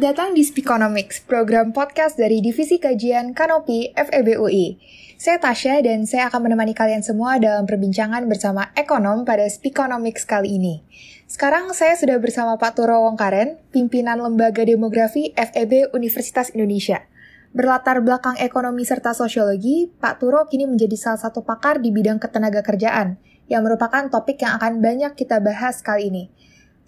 Datang 0.00 0.32
di 0.32 0.40
Speakonomics, 0.40 1.28
program 1.28 1.76
podcast 1.76 2.16
dari 2.16 2.40
Divisi 2.40 2.80
Kajian 2.80 3.36
Kanopi 3.36 3.92
FEB 3.92 4.40
UI. 4.40 4.80
Saya 5.20 5.36
Tasya 5.36 5.84
dan 5.84 6.08
saya 6.08 6.32
akan 6.32 6.48
menemani 6.48 6.72
kalian 6.72 7.04
semua 7.04 7.36
dalam 7.36 7.68
perbincangan 7.68 8.24
bersama 8.24 8.72
ekonom 8.80 9.28
pada 9.28 9.44
Speakonomics 9.44 10.24
kali 10.24 10.56
ini. 10.56 10.80
Sekarang 11.28 11.76
saya 11.76 12.00
sudah 12.00 12.16
bersama 12.16 12.56
Pak 12.56 12.80
Turo 12.80 12.96
Wongkaren, 13.12 13.60
pimpinan 13.76 14.24
Lembaga 14.24 14.64
Demografi 14.64 15.36
FEB 15.36 15.92
Universitas 15.92 16.48
Indonesia. 16.56 17.04
Berlatar 17.52 18.00
belakang 18.00 18.40
ekonomi 18.40 18.88
serta 18.88 19.12
sosiologi, 19.12 19.92
Pak 20.00 20.16
Turo 20.16 20.48
kini 20.48 20.64
menjadi 20.64 20.96
salah 20.96 21.20
satu 21.20 21.44
pakar 21.44 21.76
di 21.76 21.92
bidang 21.92 22.16
ketenaga 22.16 22.64
kerjaan, 22.64 23.20
yang 23.52 23.68
merupakan 23.68 24.08
topik 24.08 24.40
yang 24.40 24.56
akan 24.56 24.80
banyak 24.80 25.12
kita 25.12 25.44
bahas 25.44 25.84
kali 25.84 26.08
ini. 26.08 26.24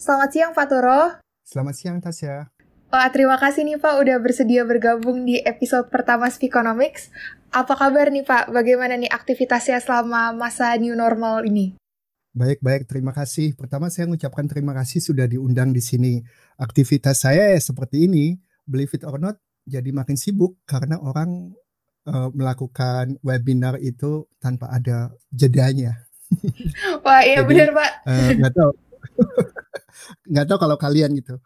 Selamat 0.01 0.33
siang 0.33 0.57
Pak 0.57 0.67
Turo. 0.73 1.21
Selamat 1.45 1.75
siang 1.77 2.01
Tasya. 2.01 2.52
Wah, 2.93 3.09
terima 3.09 3.41
kasih 3.41 3.65
nih 3.65 3.81
Pak 3.81 4.05
udah 4.05 4.21
bersedia 4.21 4.69
bergabung 4.69 5.25
di 5.25 5.41
episode 5.41 5.89
pertama 5.89 6.29
Speakonomics. 6.29 7.09
Apa 7.49 7.73
kabar 7.73 8.13
nih 8.13 8.21
Pak? 8.21 8.53
Bagaimana 8.53 9.01
nih 9.01 9.09
aktivitasnya 9.09 9.81
selama 9.81 10.37
masa 10.37 10.77
new 10.77 10.93
normal 10.93 11.49
ini? 11.49 11.73
Baik, 12.37 12.61
baik. 12.61 12.85
Terima 12.85 13.17
kasih. 13.17 13.57
Pertama 13.57 13.89
saya 13.89 14.13
mengucapkan 14.13 14.45
terima 14.45 14.77
kasih 14.77 15.01
sudah 15.01 15.25
diundang 15.25 15.73
di 15.73 15.81
sini. 15.81 16.21
Aktivitas 16.61 17.25
saya 17.25 17.57
ya 17.57 17.61
seperti 17.65 18.05
ini, 18.05 18.37
believe 18.69 18.93
it 18.93 19.09
or 19.09 19.17
not, 19.17 19.41
jadi 19.65 19.89
makin 19.89 20.21
sibuk 20.21 20.61
karena 20.69 21.01
orang 21.01 21.57
uh, 22.05 22.29
melakukan 22.37 23.17
webinar 23.25 23.81
itu 23.81 24.29
tanpa 24.37 24.69
ada 24.69 25.17
jedanya. 25.33 25.97
Wah, 27.09 27.25
iya 27.25 27.41
benar 27.41 27.73
Pak. 27.73 27.91
Uh, 28.05 28.31
nggak 28.37 28.53
tahu. 28.53 28.73
nggak 30.37 30.45
tahu 30.45 30.59
kalau 30.61 30.77
kalian 30.77 31.17
gitu. 31.17 31.41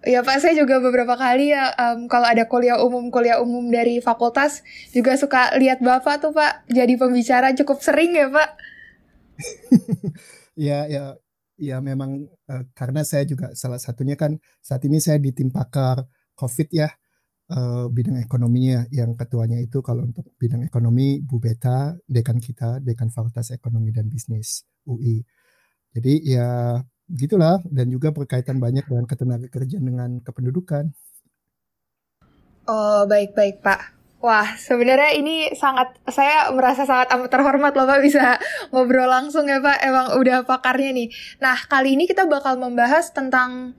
Ya 0.00 0.24
Pak, 0.24 0.40
saya 0.40 0.56
juga 0.56 0.80
beberapa 0.80 1.12
kali 1.12 1.52
ya 1.52 1.76
um, 1.76 2.08
kalau 2.08 2.24
ada 2.24 2.48
kuliah 2.48 2.80
umum 2.80 3.12
kuliah 3.12 3.36
umum 3.36 3.68
dari 3.68 4.00
fakultas 4.00 4.64
juga 4.96 5.12
suka 5.20 5.52
lihat 5.60 5.84
Bapak 5.84 6.24
tuh 6.24 6.32
Pak 6.32 6.64
jadi 6.72 6.96
pembicara 6.96 7.52
cukup 7.52 7.84
sering 7.84 8.16
ya 8.16 8.32
Pak. 8.32 8.50
ya 10.68 10.88
ya 10.88 11.04
ya 11.60 11.76
memang 11.84 12.24
uh, 12.48 12.64
karena 12.72 13.04
saya 13.04 13.28
juga 13.28 13.52
salah 13.52 13.76
satunya 13.76 14.16
kan 14.16 14.40
saat 14.64 14.80
ini 14.88 14.96
saya 15.04 15.20
di 15.20 15.36
tim 15.36 15.52
pakar 15.52 16.08
COVID 16.32 16.68
ya 16.72 16.88
uh, 17.52 17.92
bidang 17.92 18.16
ekonominya 18.24 18.88
yang 18.88 19.12
ketuanya 19.12 19.60
itu 19.60 19.84
kalau 19.84 20.08
untuk 20.08 20.32
bidang 20.40 20.64
ekonomi 20.64 21.20
Bu 21.20 21.36
Beta 21.44 21.92
dekan 22.08 22.40
kita 22.40 22.80
dekan 22.80 23.12
Fakultas 23.12 23.52
Ekonomi 23.52 23.92
dan 23.92 24.08
Bisnis 24.08 24.64
UI. 24.88 25.20
Jadi 25.92 26.24
ya 26.24 26.80
gitulah 27.16 27.58
dan 27.66 27.90
juga 27.90 28.14
berkaitan 28.14 28.62
banyak 28.62 28.86
dengan 28.86 29.04
ketenaga 29.06 29.46
kerjaan 29.50 29.84
dengan 29.84 30.10
kependudukan. 30.22 30.90
Oh 32.70 33.02
baik 33.08 33.34
baik 33.34 33.62
Pak. 33.66 33.98
Wah 34.20 34.52
sebenarnya 34.60 35.16
ini 35.16 35.48
sangat 35.56 35.96
saya 36.12 36.52
merasa 36.52 36.84
sangat 36.84 37.08
amat 37.16 37.32
terhormat 37.32 37.72
loh 37.72 37.88
Pak 37.88 38.00
bisa 38.04 38.36
ngobrol 38.70 39.08
langsung 39.08 39.48
ya 39.48 39.58
Pak. 39.58 39.80
Emang 39.80 40.06
udah 40.20 40.44
pakarnya 40.44 40.92
nih. 40.92 41.08
Nah 41.40 41.56
kali 41.66 41.96
ini 41.96 42.04
kita 42.04 42.28
bakal 42.28 42.60
membahas 42.60 43.10
tentang 43.10 43.74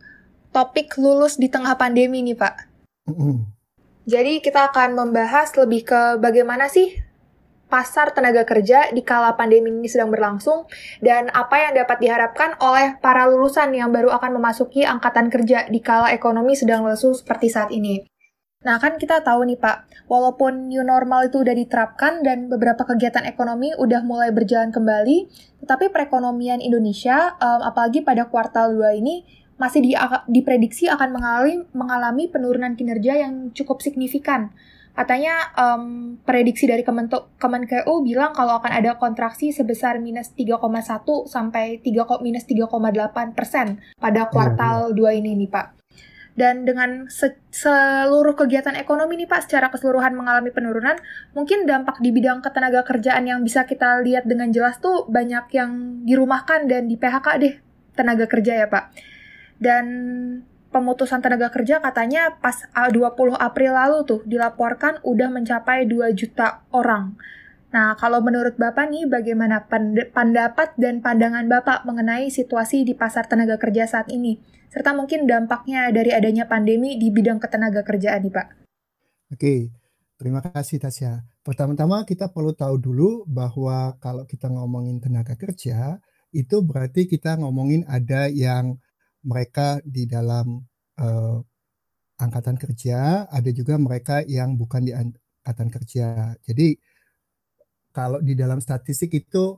topik 0.50 0.98
lulus 0.98 1.38
di 1.38 1.48
tengah 1.48 1.78
pandemi 1.78 2.26
nih 2.26 2.36
Pak. 2.36 2.56
Mm 3.08 3.16
-hmm. 3.16 3.36
Jadi 4.10 4.42
kita 4.42 4.74
akan 4.74 4.98
membahas 4.98 5.54
lebih 5.56 5.86
ke 5.86 6.02
bagaimana 6.18 6.68
sih 6.68 6.90
pasar 7.72 8.12
tenaga 8.12 8.44
kerja 8.44 8.92
di 8.92 9.00
kala 9.00 9.40
pandemi 9.40 9.72
ini 9.72 9.88
sedang 9.88 10.12
berlangsung 10.12 10.68
dan 11.00 11.32
apa 11.32 11.56
yang 11.72 11.80
dapat 11.80 12.04
diharapkan 12.04 12.60
oleh 12.60 13.00
para 13.00 13.24
lulusan 13.32 13.72
yang 13.72 13.96
baru 13.96 14.12
akan 14.12 14.36
memasuki 14.36 14.84
angkatan 14.84 15.32
kerja 15.32 15.72
di 15.72 15.80
kala 15.80 16.12
ekonomi 16.12 16.52
sedang 16.60 16.84
lesu 16.84 17.16
seperti 17.16 17.48
saat 17.48 17.72
ini. 17.72 18.04
Nah, 18.62 18.78
kan 18.78 19.02
kita 19.02 19.26
tahu 19.26 19.42
nih 19.50 19.58
Pak, 19.58 20.06
walaupun 20.06 20.70
new 20.70 20.86
normal 20.86 21.26
itu 21.26 21.42
udah 21.42 21.56
diterapkan 21.58 22.22
dan 22.22 22.46
beberapa 22.46 22.86
kegiatan 22.86 23.26
ekonomi 23.26 23.74
udah 23.74 24.06
mulai 24.06 24.30
berjalan 24.30 24.70
kembali, 24.70 25.26
tetapi 25.66 25.90
perekonomian 25.90 26.62
Indonesia, 26.62 27.34
um, 27.42 27.66
apalagi 27.66 28.06
pada 28.06 28.30
kuartal 28.30 28.78
2 28.78 29.02
ini, 29.02 29.26
masih 29.58 29.82
di, 29.82 29.98
diprediksi 30.30 30.86
akan 30.94 31.10
mengalami, 31.10 31.66
mengalami 31.74 32.24
penurunan 32.30 32.78
kinerja 32.78 33.26
yang 33.26 33.50
cukup 33.50 33.82
signifikan 33.82 34.54
Katanya 34.92 35.56
um, 35.56 36.18
prediksi 36.28 36.68
dari 36.68 36.84
Kemenkeu 36.84 37.96
bilang 38.04 38.36
kalau 38.36 38.60
akan 38.60 38.72
ada 38.76 39.00
kontraksi 39.00 39.56
sebesar 39.56 40.04
minus 40.04 40.36
3,1 40.36 40.60
sampai 41.32 41.80
3, 41.80 42.20
minus 42.20 42.44
3,8 42.44 43.32
persen 43.32 43.80
pada 43.96 44.28
iya, 44.28 44.32
kuartal 44.32 44.92
iya. 44.92 45.16
2 45.16 45.20
ini 45.24 45.32
nih 45.40 45.50
Pak. 45.50 45.68
Dan 46.32 46.64
dengan 46.64 47.12
se 47.12 47.36
seluruh 47.52 48.36
kegiatan 48.36 48.76
ekonomi 48.80 49.20
nih 49.20 49.28
Pak 49.28 49.48
secara 49.48 49.68
keseluruhan 49.68 50.16
mengalami 50.16 50.52
penurunan, 50.52 50.96
mungkin 51.36 51.68
dampak 51.68 52.00
di 52.00 52.12
bidang 52.12 52.40
ketenaga 52.40 52.88
kerjaan 52.88 53.28
yang 53.28 53.40
bisa 53.44 53.68
kita 53.68 54.00
lihat 54.04 54.28
dengan 54.28 54.52
jelas 54.52 54.80
tuh 54.80 55.08
banyak 55.12 55.52
yang 55.56 56.04
dirumahkan 56.08 56.68
dan 56.72 56.88
di 56.88 56.96
PHK 56.96 57.28
deh 57.40 57.56
tenaga 57.96 58.28
kerja 58.28 58.64
ya 58.64 58.68
Pak. 58.68 58.86
Dan 59.62 59.86
pemutusan 60.72 61.20
tenaga 61.20 61.52
kerja 61.52 61.84
katanya 61.84 62.40
pas 62.40 62.66
20 62.74 63.36
April 63.36 63.72
lalu 63.76 63.98
tuh 64.08 64.22
dilaporkan 64.24 65.04
udah 65.04 65.30
mencapai 65.30 65.86
2 65.86 66.16
juta 66.16 66.64
orang. 66.72 67.20
Nah, 67.72 67.96
kalau 67.96 68.20
menurut 68.20 68.60
Bapak 68.60 68.92
nih 68.92 69.08
bagaimana 69.08 69.64
pendapat 70.12 70.76
dan 70.76 71.00
pandangan 71.00 71.48
Bapak 71.48 71.88
mengenai 71.88 72.28
situasi 72.28 72.84
di 72.84 72.92
pasar 72.92 73.32
tenaga 73.32 73.56
kerja 73.56 73.88
saat 73.88 74.12
ini? 74.12 74.40
Serta 74.68 74.92
mungkin 74.92 75.28
dampaknya 75.28 75.92
dari 75.92 76.12
adanya 76.12 76.48
pandemi 76.48 77.00
di 77.00 77.12
bidang 77.12 77.40
ketenaga 77.40 77.84
kerjaan 77.84 78.28
nih 78.28 78.32
Pak. 78.32 78.48
Oke, 79.32 79.72
terima 80.20 80.44
kasih 80.44 80.84
Tasya. 80.84 81.24
Pertama-tama 81.48 82.04
kita 82.04 82.28
perlu 82.28 82.52
tahu 82.52 82.76
dulu 82.76 83.24
bahwa 83.24 83.96
kalau 84.04 84.28
kita 84.28 84.52
ngomongin 84.52 85.00
tenaga 85.00 85.40
kerja, 85.40 86.00
itu 86.36 86.64
berarti 86.64 87.08
kita 87.08 87.40
ngomongin 87.40 87.88
ada 87.88 88.28
yang 88.28 88.80
mereka 89.26 89.80
di 89.86 90.10
dalam 90.10 90.62
uh, 91.02 91.38
angkatan 92.22 92.58
kerja, 92.58 93.26
ada 93.26 93.50
juga 93.50 93.78
mereka 93.82 94.22
yang 94.26 94.54
bukan 94.58 94.82
di 94.86 94.94
angkatan 94.94 95.70
kerja. 95.74 96.38
Jadi 96.46 96.78
kalau 97.92 98.22
di 98.22 98.38
dalam 98.38 98.62
statistik 98.62 99.12
itu 99.12 99.58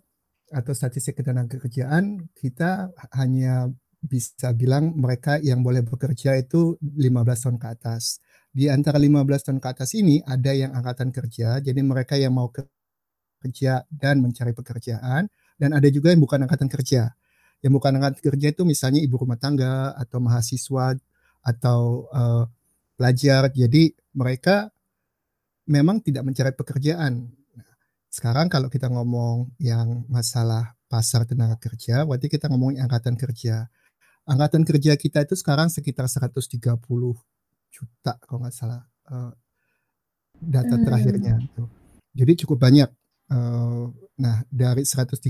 atau 0.53 0.73
statistik 0.73 1.21
ketenaga 1.21 1.57
kerjaan 1.57 2.29
kita 2.37 2.93
hanya 3.17 3.69
bisa 4.03 4.51
bilang 4.51 4.93
mereka 4.99 5.39
yang 5.39 5.63
boleh 5.63 5.81
bekerja 5.81 6.35
itu 6.35 6.75
15 6.83 7.43
tahun 7.47 7.57
ke 7.59 7.67
atas. 7.71 8.19
Di 8.53 8.67
antara 8.69 8.99
15 8.99 9.49
tahun 9.49 9.59
ke 9.63 9.67
atas 9.71 9.95
ini 9.95 10.19
ada 10.27 10.51
yang 10.51 10.75
angkatan 10.75 11.09
kerja, 11.09 11.63
jadi 11.63 11.79
mereka 11.81 12.19
yang 12.19 12.35
mau 12.35 12.51
kerja 12.51 13.87
dan 13.89 14.21
mencari 14.21 14.53
pekerjaan, 14.53 15.25
dan 15.57 15.69
ada 15.71 15.87
juga 15.89 16.11
yang 16.11 16.21
bukan 16.21 16.45
angkatan 16.45 16.69
kerja 16.69 17.15
yang 17.63 17.73
bukan 17.79 17.95
angkatan 17.95 18.19
kerja 18.19 18.47
itu 18.51 18.67
misalnya 18.67 18.99
ibu 18.99 19.15
rumah 19.15 19.39
tangga 19.39 19.95
atau 19.95 20.19
mahasiswa 20.19 20.99
atau 21.39 22.11
uh, 22.11 22.43
pelajar. 22.99 23.47
Jadi 23.55 23.95
mereka 24.11 24.67
memang 25.71 26.03
tidak 26.03 26.27
mencari 26.27 26.51
pekerjaan. 26.51 27.31
Nah, 27.31 27.71
sekarang 28.11 28.51
kalau 28.51 28.67
kita 28.67 28.91
ngomong 28.91 29.55
yang 29.63 30.03
masalah 30.11 30.75
pasar 30.91 31.23
tenaga 31.23 31.55
kerja, 31.55 32.03
berarti 32.03 32.27
kita 32.27 32.51
ngomongin 32.51 32.83
angkatan 32.83 33.15
kerja. 33.15 33.71
Angkatan 34.27 34.67
kerja 34.67 34.99
kita 34.99 35.23
itu 35.23 35.39
sekarang 35.39 35.71
sekitar 35.71 36.11
130 36.11 36.43
juta 37.73 38.13
kalau 38.27 38.39
nggak 38.43 38.55
salah 38.55 38.83
uh, 39.07 39.31
data 40.35 40.75
hmm. 40.75 40.83
terakhirnya. 40.83 41.35
Jadi 42.11 42.43
cukup 42.43 42.59
banyak. 42.59 42.91
Uh, 43.31 43.87
nah 44.19 44.43
dari 44.51 44.83
130 44.83 45.23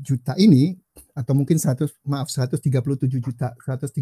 juta 0.00 0.32
ini 0.40 0.74
atau 1.12 1.36
mungkin 1.36 1.60
100 1.60 1.86
maaf 2.08 2.32
137 2.32 2.64
juta 3.20 3.52
137 3.60 4.00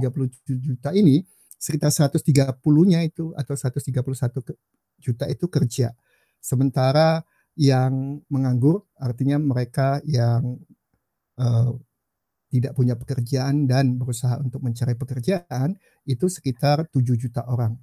juta 0.63 0.91
ini 0.95 1.27
sekitar 1.59 1.91
130-nya 1.91 3.03
itu 3.03 3.35
atau 3.35 3.55
131 3.59 4.55
juta 5.03 5.25
itu 5.27 5.47
kerja. 5.51 5.91
Sementara 6.39 7.27
yang 7.59 8.23
menganggur 8.31 8.87
artinya 8.95 9.43
mereka 9.43 9.99
yang 10.07 10.63
uh, 11.43 11.75
tidak 12.49 12.73
punya 12.79 12.95
pekerjaan 12.95 13.67
dan 13.67 13.99
berusaha 13.99 14.39
untuk 14.41 14.63
mencari 14.63 14.95
pekerjaan 14.95 15.75
itu 16.07 16.31
sekitar 16.31 16.87
7 16.89 17.03
juta 17.19 17.45
orang. 17.51 17.77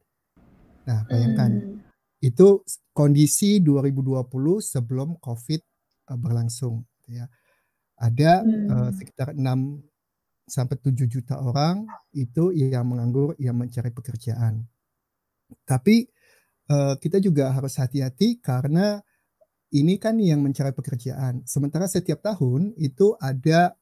Nah, 0.88 1.03
bayangkan 1.12 1.51
hmm. 1.51 2.23
itu 2.23 2.63
kondisi 2.95 3.59
2020 3.59 4.23
sebelum 4.63 5.19
Covid 5.19 5.62
uh, 6.09 6.17
berlangsung 6.17 6.88
ya 7.06 7.27
ada 7.95 8.44
hmm. 8.44 8.68
uh, 8.71 8.92
sekitar 8.92 9.33
6 9.36 9.44
sampai 10.45 10.75
7 10.77 11.09
juta 11.09 11.42
orang 11.42 11.89
itu 12.13 12.53
yang 12.53 12.86
menganggur 12.86 13.33
yang 13.42 13.57
mencari 13.57 13.89
pekerjaan. 13.89 14.68
Tapi 15.65 16.06
uh, 16.69 16.95
kita 17.01 17.18
juga 17.18 17.50
harus 17.50 17.77
hati-hati 17.81 18.38
karena 18.42 19.01
ini 19.74 19.97
kan 19.97 20.21
yang 20.21 20.45
mencari 20.45 20.71
pekerjaan. 20.71 21.44
Sementara 21.50 21.89
setiap 21.89 22.21
tahun 22.21 22.77
itu 22.77 23.18
ada 23.18 23.74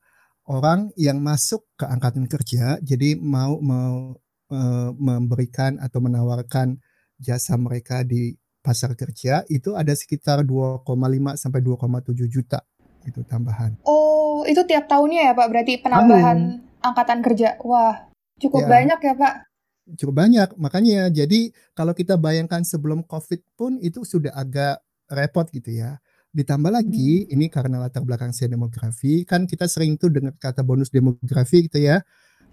orang 0.47 0.89
yang 0.95 1.19
masuk 1.19 1.67
ke 1.75 1.85
angkatan 1.85 2.25
kerja, 2.27 2.79
jadi 2.79 3.15
mau 3.19 3.59
mau 3.59 4.15
uh, 4.51 4.89
memberikan 4.95 5.79
atau 5.79 5.99
menawarkan 5.99 6.79
jasa 7.19 7.55
mereka 7.59 8.03
di 8.03 8.35
pasar 8.63 8.95
kerja 8.95 9.43
itu 9.51 9.75
ada 9.75 9.91
sekitar 9.91 10.47
2,5 10.47 10.87
sampai 11.35 11.59
2,7 11.59 12.31
juta 12.31 12.63
itu 13.03 13.19
tambahan. 13.27 13.75
Oh, 13.83 14.02
itu 14.47 14.61
tiap 14.67 14.85
tahunnya 14.87 15.31
ya 15.31 15.33
Pak? 15.33 15.47
Berarti 15.49 15.73
penambahan 15.81 16.63
angkatan 16.83 17.19
kerja. 17.23 17.57
Wah, 17.63 18.07
cukup 18.39 18.67
ya, 18.67 18.69
banyak 18.69 18.99
ya 18.99 19.13
Pak? 19.15 19.33
Cukup 19.99 20.15
banyak. 20.15 20.49
Makanya 20.59 21.11
jadi 21.11 21.51
kalau 21.75 21.91
kita 21.95 22.15
bayangkan 22.19 22.63
sebelum 22.63 23.03
COVID 23.03 23.41
pun 23.55 23.79
itu 23.79 24.03
sudah 24.03 24.31
agak 24.35 24.83
repot 25.11 25.47
gitu 25.51 25.73
ya. 25.73 25.99
Ditambah 26.33 26.73
lagi 26.73 27.29
hmm. 27.29 27.33
ini 27.37 27.45
karena 27.47 27.77
latar 27.77 28.01
belakang 28.01 28.33
saya 28.33 28.53
demografi, 28.57 29.21
kan 29.21 29.45
kita 29.45 29.69
sering 29.69 29.95
tuh 30.01 30.09
dengar 30.09 30.33
kata 30.41 30.65
bonus 30.65 30.89
demografi 30.89 31.69
gitu 31.69 31.77
ya. 31.77 32.01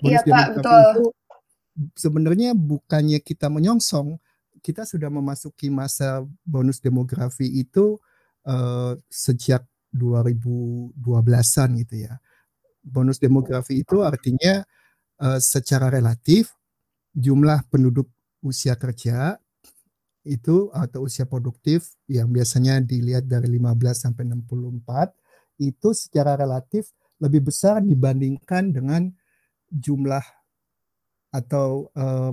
Bonus 0.01 0.21
iya 0.21 0.29
Pak, 0.29 0.47
betul. 0.61 0.85
Itu 0.85 1.05
sebenarnya 1.97 2.53
bukannya 2.53 3.25
kita 3.25 3.49
menyongsong, 3.49 4.21
kita 4.61 4.85
sudah 4.85 5.09
memasuki 5.09 5.73
masa 5.73 6.27
bonus 6.45 6.83
demografi 6.85 7.49
itu 7.49 7.97
uh, 8.45 8.93
sejak 9.09 9.65
2012-an 9.95 11.71
gitu 11.83 11.95
ya. 12.07 12.15
Bonus 12.81 13.21
demografi 13.21 13.83
itu 13.83 14.01
artinya 14.01 14.65
uh, 15.21 15.39
secara 15.39 15.93
relatif 15.93 16.55
jumlah 17.13 17.67
penduduk 17.69 18.09
usia 18.41 18.79
kerja 18.79 19.37
itu 20.25 20.69
atau 20.73 21.09
usia 21.09 21.25
produktif 21.25 21.97
yang 22.07 22.29
biasanya 22.29 22.81
dilihat 22.85 23.25
dari 23.25 23.49
15 23.57 24.05
sampai 24.09 24.29
64 24.29 25.17
itu 25.61 25.89
secara 25.97 26.37
relatif 26.37 26.93
lebih 27.21 27.53
besar 27.53 27.85
dibandingkan 27.85 28.73
dengan 28.73 29.13
jumlah 29.69 30.25
atau 31.31 31.89
uh, 31.95 32.33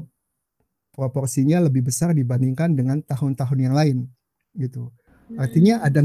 proporsinya 0.95 1.61
lebih 1.61 1.85
besar 1.85 2.11
dibandingkan 2.15 2.73
dengan 2.73 3.03
tahun-tahun 3.05 3.59
yang 3.61 3.75
lain 3.75 3.97
gitu. 4.57 4.89
Artinya 5.37 5.83
hmm. 5.83 5.87
ada 5.87 5.99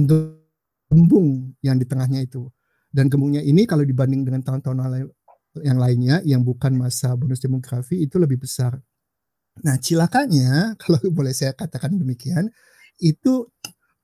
gembung 0.92 1.56
yang 1.64 1.80
di 1.80 1.88
tengahnya 1.88 2.20
itu. 2.20 2.52
Dan 2.92 3.08
gembungnya 3.08 3.40
ini 3.40 3.64
kalau 3.64 3.88
dibanding 3.88 4.28
dengan 4.28 4.44
tahun-tahun 4.44 5.08
yang 5.64 5.80
lainnya 5.80 6.20
yang 6.28 6.44
bukan 6.44 6.76
masa 6.76 7.16
bonus 7.16 7.40
demografi 7.40 8.04
itu 8.04 8.20
lebih 8.20 8.44
besar. 8.44 8.76
Nah, 9.64 9.80
cilakanya 9.80 10.72
kalau 10.80 11.00
boleh 11.08 11.32
saya 11.32 11.56
katakan 11.56 11.96
demikian, 11.96 12.52
itu 13.00 13.48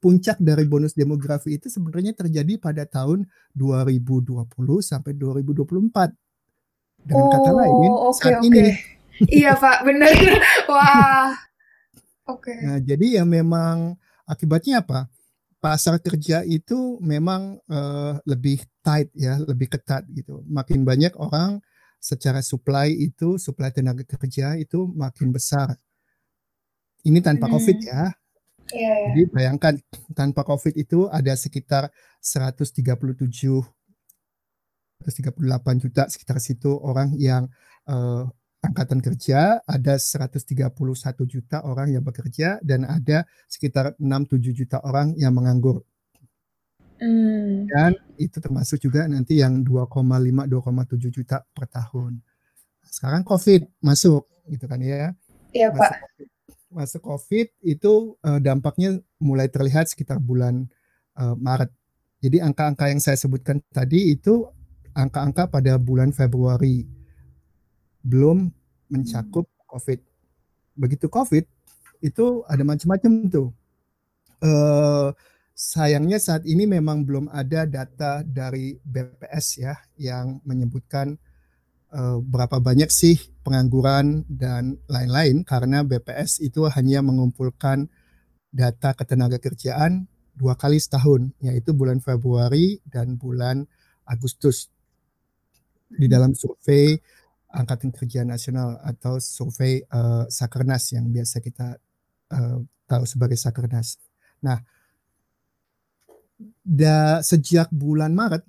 puncak 0.00 0.40
dari 0.40 0.64
bonus 0.64 0.96
demografi 0.96 1.60
itu 1.60 1.68
sebenarnya 1.68 2.16
terjadi 2.16 2.56
pada 2.56 2.88
tahun 2.88 3.28
2020 3.52 4.48
sampai 4.80 5.12
2024. 5.12 6.16
Dengan 6.98 7.24
oh, 7.24 7.30
kata 7.30 7.50
lain, 7.54 7.90
okay, 7.94 8.16
saat 8.18 8.40
okay. 8.42 8.48
ini 8.48 8.64
iya 9.26 9.54
Pak, 9.58 9.82
benar. 9.82 10.12
Wah. 10.72 11.34
Oke. 12.28 12.54
Okay. 12.54 12.58
Nah, 12.62 12.78
jadi 12.78 13.22
ya 13.22 13.24
memang 13.26 13.98
akibatnya 14.28 14.84
apa? 14.84 15.10
Pasar 15.58 15.98
kerja 15.98 16.46
itu 16.46 17.02
memang 17.02 17.58
uh, 17.66 18.14
lebih 18.22 18.62
tight 18.82 19.10
ya, 19.14 19.42
lebih 19.42 19.66
ketat 19.66 20.06
gitu. 20.14 20.46
Makin 20.46 20.86
banyak 20.86 21.18
orang 21.18 21.58
secara 21.98 22.38
supply 22.46 22.94
itu, 22.94 23.36
supply 23.42 23.74
tenaga 23.74 24.06
kerja 24.06 24.54
itu 24.54 24.86
makin 24.94 25.34
besar. 25.34 25.74
Ini 27.02 27.18
tanpa 27.18 27.50
hmm. 27.50 27.54
COVID 27.58 27.78
ya. 27.82 27.94
Yeah, 27.94 28.06
yeah. 28.70 28.96
Jadi 29.10 29.22
bayangkan 29.32 29.74
tanpa 30.14 30.46
COVID 30.46 30.78
itu 30.78 31.10
ada 31.10 31.34
sekitar 31.34 31.90
137 32.20 33.02
138 34.98 35.82
juta 35.82 36.10
sekitar 36.10 36.38
situ 36.42 36.74
orang 36.74 37.14
yang 37.16 37.46
uh, 37.86 38.26
angkatan 38.58 38.98
kerja 38.98 39.62
ada 39.62 39.94
131 39.94 40.74
juta 41.30 41.62
orang 41.62 41.94
yang 41.94 42.02
bekerja 42.02 42.58
dan 42.60 42.82
ada 42.82 43.22
sekitar 43.46 43.94
6-7 44.02 44.50
juta 44.50 44.78
orang 44.82 45.14
yang 45.14 45.30
menganggur. 45.34 45.86
Hmm. 46.98 47.70
Dan 47.70 47.94
itu 48.18 48.42
termasuk 48.42 48.82
juga 48.82 49.06
nanti 49.06 49.38
yang 49.38 49.62
2,5-2,7 49.62 51.14
juta 51.14 51.46
per 51.54 51.70
tahun. 51.70 52.18
Sekarang 52.82 53.22
COVID 53.22 53.78
masuk 53.78 54.26
gitu 54.50 54.66
kan 54.66 54.82
ya. 54.82 55.14
Iya 55.54 55.70
Pak. 55.70 55.92
Masuk 56.74 57.06
COVID 57.06 57.54
itu 57.62 58.18
uh, 58.26 58.42
dampaknya 58.42 58.98
mulai 59.22 59.46
terlihat 59.46 59.86
sekitar 59.86 60.18
bulan 60.18 60.66
uh, 61.14 61.38
Maret. 61.38 61.70
Jadi 62.18 62.42
angka-angka 62.42 62.90
yang 62.90 62.98
saya 62.98 63.14
sebutkan 63.14 63.62
tadi 63.70 64.10
itu 64.10 64.50
angka-angka 64.90 65.46
pada 65.46 65.78
bulan 65.78 66.10
Februari 66.10 66.97
belum 68.02 68.50
mencakup 68.88 69.46
COVID. 69.68 70.00
Begitu 70.78 71.06
COVID 71.10 71.44
itu 72.02 72.26
ada 72.46 72.62
macam-macam 72.62 73.12
tuh. 73.28 73.48
Uh, 74.38 75.10
sayangnya 75.58 76.22
saat 76.22 76.46
ini 76.46 76.70
memang 76.70 77.02
belum 77.02 77.26
ada 77.34 77.66
data 77.66 78.22
dari 78.22 78.78
BPS 78.78 79.46
ya 79.58 79.74
yang 79.98 80.38
menyebutkan 80.46 81.18
uh, 81.90 82.22
berapa 82.22 82.62
banyak 82.62 82.86
sih 82.86 83.18
pengangguran 83.42 84.22
dan 84.30 84.78
lain-lain 84.86 85.42
karena 85.42 85.82
BPS 85.82 86.38
itu 86.46 86.70
hanya 86.70 87.02
mengumpulkan 87.02 87.90
data 88.54 88.94
ketenaga 88.94 89.42
kerjaan 89.42 90.06
dua 90.38 90.54
kali 90.54 90.78
setahun 90.78 91.34
yaitu 91.42 91.74
bulan 91.74 91.98
Februari 91.98 92.78
dan 92.86 93.18
bulan 93.18 93.66
Agustus 94.06 94.70
di 95.90 96.06
dalam 96.06 96.38
survei 96.38 96.94
Angkatan 97.48 97.90
Kerja 97.92 98.28
Nasional 98.28 98.76
atau 98.84 99.16
survei 99.16 99.80
uh, 99.88 100.28
Sakernas 100.28 100.92
yang 100.92 101.08
biasa 101.08 101.40
kita 101.40 101.80
uh, 102.36 102.60
tahu 102.84 103.04
sebagai 103.08 103.40
Sakernas. 103.40 103.96
Nah, 104.44 104.60
da, 106.60 107.24
sejak 107.24 107.72
bulan 107.72 108.12
Maret 108.12 108.44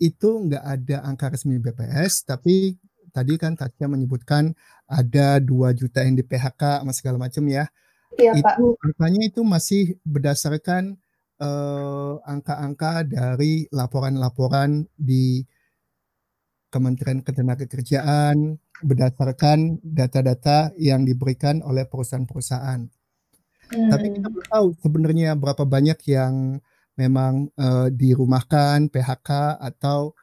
itu 0.00 0.48
nggak 0.48 0.64
ada 0.64 0.96
angka 1.04 1.36
resmi 1.36 1.60
BPS, 1.60 2.24
tapi 2.24 2.78
tadi 3.12 3.34
kan 3.36 3.52
Tatya 3.52 3.90
menyebutkan 3.90 4.54
ada 4.88 5.42
2 5.42 5.74
juta 5.76 6.06
yang 6.06 6.16
di 6.16 6.24
PHK 6.24 6.82
sama 6.86 6.92
segala 6.96 7.16
macam 7.20 7.44
ya. 7.50 7.68
Iya, 8.16 8.32
itu 8.32 8.64
Pak. 8.72 8.86
angkanya 8.88 9.22
itu 9.28 9.40
masih 9.44 9.82
berdasarkan 10.02 10.96
angka-angka 12.26 13.04
uh, 13.04 13.06
dari 13.06 13.70
laporan-laporan 13.70 14.90
di 14.98 15.46
Kementerian 16.68 17.24
Ketenagakerjaan 17.24 18.60
berdasarkan 18.84 19.80
data-data 19.82 20.70
yang 20.76 21.02
diberikan 21.08 21.64
oleh 21.64 21.88
perusahaan-perusahaan. 21.88 22.86
Hmm. 23.68 23.90
Tapi 23.92 24.06
kita 24.16 24.28
belum 24.32 24.46
tahu 24.48 24.66
sebenarnya 24.80 25.36
berapa 25.36 25.64
banyak 25.64 25.98
yang 26.08 26.60
memang 26.96 27.48
uh, 27.56 27.88
dirumahkan, 27.92 28.90
PHK 28.90 29.60
atau 29.60 30.16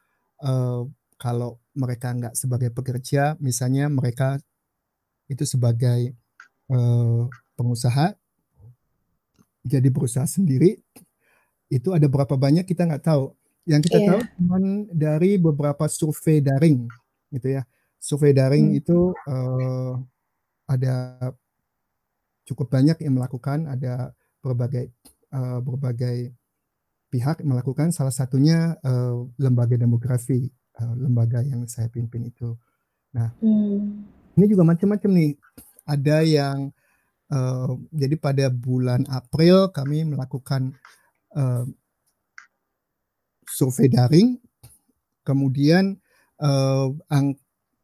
uh, 0.43 0.83
kalau 1.15 1.61
mereka 1.75 2.11
nggak 2.11 2.35
sebagai 2.35 2.69
pekerja, 2.71 3.39
misalnya 3.39 3.87
mereka 3.87 4.39
itu 5.31 5.47
sebagai 5.47 6.13
uh, 6.69 7.25
pengusaha, 7.55 8.13
jadi 9.65 9.87
berusaha 9.89 10.27
sendiri, 10.29 10.77
itu 11.71 11.89
ada 11.95 12.05
berapa 12.05 12.37
banyak 12.37 12.67
kita 12.67 12.85
nggak 12.85 13.05
tahu. 13.07 13.33
Yang 13.65 13.81
kita 13.89 13.97
yeah. 13.97 14.07
tahu 14.13 14.21
cuma 14.37 14.57
dari 14.93 15.31
beberapa 15.41 15.85
survei 15.89 16.39
daring 16.39 16.85
gitu 17.33 17.57
ya. 17.57 17.65
Survei 17.97 18.31
daring 18.37 18.73
hmm. 18.73 18.79
itu 18.79 19.11
uh, 19.25 19.97
ada 20.69 21.17
cukup 22.45 22.69
banyak 22.69 23.01
yang 23.01 23.17
melakukan, 23.17 23.65
ada 23.65 24.13
berbagai 24.45 24.93
uh, 25.33 25.57
berbagai 25.65 26.29
pihak 27.09 27.41
melakukan 27.41 27.89
salah 27.89 28.13
satunya 28.13 28.77
uh, 28.85 29.25
lembaga 29.41 29.73
demografi, 29.73 30.45
uh, 30.77 30.93
lembaga 30.93 31.41
yang 31.41 31.65
saya 31.65 31.89
pimpin 31.89 32.29
itu. 32.29 32.53
Nah, 33.17 33.33
hmm. 33.41 34.37
ini 34.37 34.45
juga 34.45 34.61
macam-macam 34.61 35.09
nih. 35.09 35.31
Ada 35.85 36.17
yang 36.21 36.57
uh, 37.33 37.73
jadi 37.89 38.15
pada 38.21 38.45
bulan 38.53 39.09
April 39.09 39.73
kami 39.73 40.05
melakukan 40.05 40.77
uh, 41.33 41.65
survei 43.47 43.87
daring, 43.89 44.37
kemudian 45.25 45.97
uh, 46.41 46.89
ang, 47.09 47.37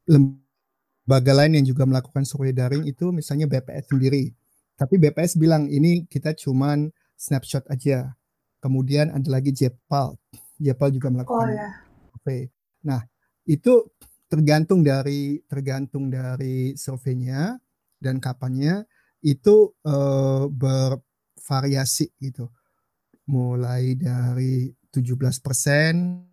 lembaga 0.10 1.32
lain 1.32 1.62
yang 1.62 1.66
juga 1.66 1.88
melakukan 1.88 2.26
survei 2.26 2.52
daring 2.52 2.84
itu 2.90 3.14
misalnya 3.14 3.48
BPS 3.48 3.94
sendiri. 3.94 4.34
Tapi 4.76 4.98
BPS 4.98 5.38
bilang 5.38 5.70
ini 5.70 6.10
kita 6.10 6.34
cuman 6.34 6.90
snapshot 7.16 7.70
aja. 7.70 8.18
Kemudian 8.62 9.14
ada 9.14 9.30
lagi 9.30 9.54
Jepal. 9.54 10.18
Jepal 10.58 10.94
juga 10.94 11.10
melakukan 11.10 11.50
oh, 11.50 11.54
ya. 11.54 11.70
survei. 12.14 12.50
Nah, 12.86 13.02
itu 13.46 13.86
tergantung 14.30 14.82
dari 14.86 15.42
tergantung 15.50 16.10
dari 16.10 16.78
surveinya 16.78 17.58
dan 18.02 18.18
kapannya 18.18 18.86
itu 19.22 19.74
uh, 19.86 20.50
bervariasi 20.50 22.10
gitu. 22.22 22.50
Mulai 23.30 23.94
dari 24.00 24.72
17 24.90 25.18
persen 25.46 26.24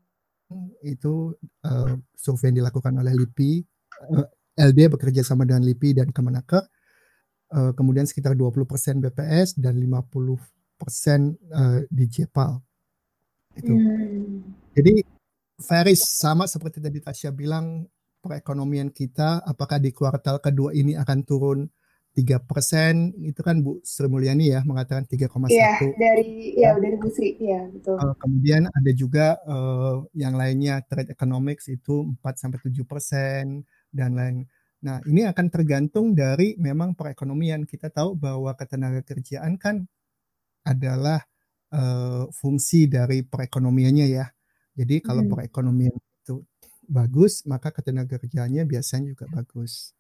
itu 0.80 1.37
uh, 1.68 1.95
survei 2.16 2.49
yang 2.49 2.64
dilakukan 2.64 2.97
oleh 2.97 3.12
LIPI 3.12 3.52
uh, 4.16 4.26
LD 4.59 4.99
bekerja 4.99 5.23
sama 5.23 5.45
dengan 5.45 5.62
LIPI 5.62 6.02
dan 6.02 6.09
Kemenaker. 6.11 6.64
Uh, 7.49 7.73
kemudian 7.73 8.04
sekitar 8.04 8.37
20% 8.37 8.61
BPS 9.09 9.57
dan 9.57 9.80
50% 9.80 10.37
uh, 11.49 11.80
di 11.88 12.04
JPAL. 12.04 12.52
Itu. 13.57 13.73
Hmm. 13.73 14.52
Jadi 14.76 15.00
Faris 15.59 16.04
sama 16.07 16.45
seperti 16.47 16.78
tadi 16.78 17.00
Tasya 17.02 17.33
bilang 17.35 17.88
perekonomian 18.23 18.92
kita 18.92 19.42
apakah 19.42 19.80
di 19.80 19.90
kuartal 19.90 20.38
kedua 20.38 20.71
ini 20.75 20.95
akan 20.95 21.18
turun 21.25 21.66
tiga 22.19 22.43
persen 22.43 23.15
itu 23.23 23.39
kan 23.47 23.63
Bu 23.63 23.79
Sri 23.87 24.11
Mulyani 24.11 24.51
ya 24.51 24.67
mengatakan 24.67 25.07
3,1 25.07 25.55
Iya 25.55 25.79
dari 25.95 26.59
ya, 26.59 26.75
ya 26.75 26.83
dari 26.83 26.97
Bu 26.99 27.07
Sri 27.15 27.39
ya 27.39 27.63
betul. 27.71 27.95
Uh, 27.95 28.15
kemudian 28.19 28.67
ada 28.67 28.91
juga 28.91 29.39
uh, 29.47 30.03
yang 30.19 30.35
lainnya 30.35 30.83
trade 30.83 31.15
economics 31.15 31.71
itu 31.71 32.11
4 32.19 32.35
sampai 32.35 32.59
tujuh 32.59 32.83
persen 32.83 33.63
dan 33.95 34.19
lain. 34.19 34.51
Nah, 34.83 34.99
ini 35.07 35.27
akan 35.31 35.47
tergantung 35.47 36.15
dari 36.15 36.59
memang 36.59 36.99
perekonomian. 36.99 37.63
Kita 37.67 37.91
tahu 37.91 38.19
bahwa 38.19 38.51
ketenaga 38.59 39.03
kerjaan 39.07 39.55
kan 39.55 39.87
adalah 40.67 41.23
uh, 41.71 42.27
fungsi 42.35 42.91
dari 42.91 43.23
perekonomiannya 43.23 44.07
ya. 44.11 44.27
Jadi 44.75 45.03
kalau 45.03 45.23
hmm. 45.27 45.33
perekonomian 45.35 45.95
itu 45.95 46.43
bagus, 46.87 47.43
maka 47.47 47.71
ketenaga 47.71 48.19
kerjaannya 48.19 48.67
biasanya 48.67 49.15
juga 49.15 49.27
bagus. 49.31 49.98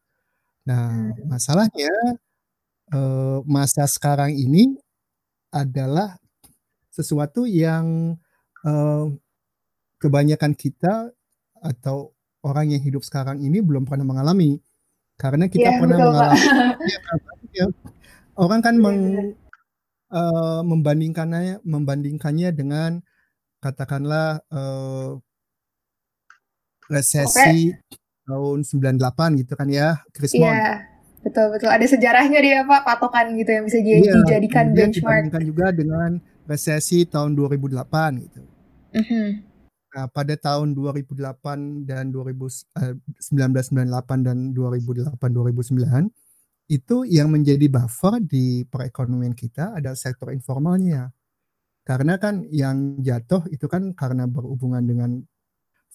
Nah, 0.68 0.92
hmm. 0.92 1.24
masalahnya 1.24 1.92
uh, 2.92 3.40
masa 3.48 3.88
sekarang 3.88 4.36
ini 4.36 4.76
adalah 5.48 6.20
sesuatu 6.92 7.48
yang 7.48 8.16
uh, 8.68 9.08
kebanyakan 9.96 10.52
kita 10.52 11.08
atau 11.64 12.12
orang 12.44 12.76
yang 12.76 12.82
hidup 12.84 13.00
sekarang 13.00 13.40
ini 13.40 13.64
belum 13.64 13.88
pernah 13.88 14.04
mengalami. 14.04 14.60
Karena 15.18 15.48
kita 15.48 15.72
yeah, 15.72 15.78
pernah 15.80 15.96
betul, 15.96 16.10
mengalami. 16.12 16.46
Ya, 17.48 17.64
orang 18.36 18.60
kan 18.60 18.76
yeah, 18.76 18.84
meng, 18.84 19.00
uh, 20.12 20.60
membandingkannya 20.62 21.64
membandingkannya 21.64 22.52
dengan 22.52 23.00
katakanlah 23.58 24.44
uh, 24.52 25.16
resesi 26.92 27.72
okay. 27.72 27.98
Tahun 28.28 28.58
98 28.62 29.40
gitu 29.40 29.52
kan 29.56 29.68
ya 29.72 29.96
Chris 30.12 30.36
Iya 30.36 30.44
yeah, 30.44 30.72
betul 31.24 31.48
betul 31.56 31.72
ada 31.72 31.86
sejarahnya 31.88 32.38
dia 32.44 32.60
Pak 32.68 32.84
patokan 32.84 33.32
gitu 33.40 33.50
yang 33.56 33.64
bisa 33.64 33.80
yeah, 33.80 34.04
dijadikan 34.04 34.76
benchmark 34.76 35.32
dibandingkan 35.32 35.44
juga 35.48 35.66
dengan 35.72 36.10
resesi 36.44 37.08
tahun 37.08 37.32
2008 37.32 38.24
gitu 38.28 38.40
mm 38.92 39.04
-hmm. 39.04 39.28
Nah, 39.88 40.04
pada 40.04 40.36
tahun 40.36 40.76
2008 40.76 41.88
dan 41.88 42.12
2000, 42.12 42.68
eh, 42.76 42.94
1998 43.24 44.20
dan 44.20 44.52
2008 44.52 45.32
2009 45.32 46.12
itu 46.68 47.08
yang 47.08 47.32
menjadi 47.32 47.64
buffer 47.72 48.20
di 48.20 48.68
perekonomian 48.68 49.32
kita 49.32 49.80
adalah 49.80 49.96
sektor 49.96 50.28
informalnya. 50.28 51.08
Karena 51.88 52.20
kan 52.20 52.44
yang 52.52 53.00
jatuh 53.00 53.48
itu 53.48 53.64
kan 53.64 53.96
karena 53.96 54.28
berhubungan 54.28 54.84
dengan 54.84 55.24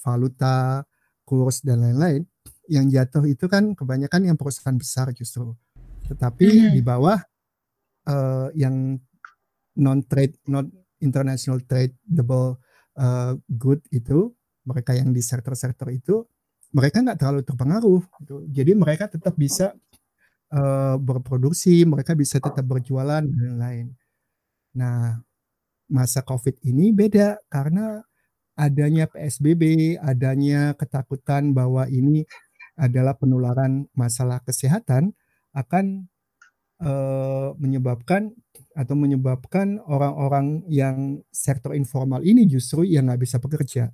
valuta, 0.01 0.81
kurs 1.23 1.63
dan 1.63 1.83
lain-lain. 1.83 2.23
Yang 2.67 2.85
jatuh 2.95 3.23
itu 3.27 3.45
kan 3.51 3.75
kebanyakan 3.75 4.31
yang 4.31 4.37
perusahaan 4.39 4.75
besar 4.75 5.11
justru. 5.11 5.55
Tetapi 6.07 6.47
mm 6.47 6.59
-hmm. 6.59 6.73
di 6.75 6.81
bawah 6.83 7.19
uh, 8.07 8.47
yang 8.55 8.99
non 9.79 9.99
trade, 10.05 10.37
non 10.47 10.69
international 11.03 11.59
tradable 11.67 12.63
uh, 12.97 13.35
good 13.51 13.83
itu 13.91 14.31
mereka 14.63 14.95
yang 14.95 15.11
di 15.11 15.19
sektor-sektor 15.19 15.91
itu 15.91 16.23
mereka 16.73 17.03
nggak 17.03 17.19
terlalu 17.19 17.41
terpengaruh 17.45 18.03
gitu. 18.23 18.35
jadi 18.49 18.71
mereka 18.73 19.11
tetap 19.11 19.35
bisa 19.35 19.75
uh, 20.55 20.95
berproduksi 20.97 21.83
mereka 21.83 22.15
bisa 22.15 22.39
tetap 22.39 22.63
berjualan 22.63 23.21
dan 23.21 23.37
lain-lain 23.37 23.87
nah 24.73 25.21
masa 25.91 26.25
covid 26.25 26.57
ini 26.65 26.89
beda 26.95 27.37
karena 27.51 28.01
adanya 28.53 29.09
PSBB 29.09 29.95
adanya 29.97 30.77
ketakutan 30.77 31.53
bahwa 31.53 31.89
ini 31.89 32.25
adalah 32.77 33.17
penularan 33.17 33.85
masalah 33.93 34.41
kesehatan 34.41 35.13
akan 35.53 36.09
uh, 36.81 37.53
menyebabkan 37.61 38.33
atau 38.73 38.95
menyebabkan 38.97 39.77
orang-orang 39.85 40.65
yang 40.65 41.21
sektor 41.29 41.77
informal 41.77 42.25
ini 42.25 42.49
justru 42.49 42.85
yang 42.85 43.09
nggak 43.09 43.21
bisa 43.21 43.37
bekerja. 43.37 43.93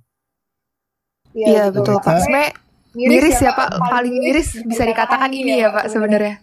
Iya, 1.36 1.46
iya 1.46 1.64
betul 1.68 2.00
Pak. 2.00 2.24
Sebenarnya 2.24 2.52
miris 2.96 3.38
ya, 3.38 3.52
ya 3.52 3.52
Pak, 3.54 3.68
paling 3.78 4.14
miris 4.18 4.48
bisa 4.64 4.82
dikatakan 4.88 5.30
ini 5.30 5.60
ya 5.60 5.68
Pak 5.70 5.86
sebenarnya. 5.92 6.40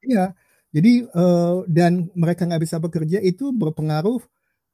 Iya, 0.00 0.32
jadi 0.72 1.04
uh, 1.12 1.62
dan 1.68 2.08
mereka 2.16 2.48
nggak 2.48 2.62
bisa 2.64 2.80
bekerja 2.80 3.20
itu 3.20 3.52
berpengaruh 3.52 4.24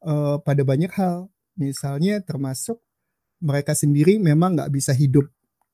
uh, 0.07 0.37
pada 0.41 0.63
banyak 0.63 0.89
hal. 0.95 1.27
Misalnya 1.57 2.21
termasuk 2.21 2.77
mereka 3.41 3.73
sendiri 3.73 4.17
memang 4.17 4.57
nggak 4.57 4.73
bisa 4.73 4.93
hidup 4.93 5.25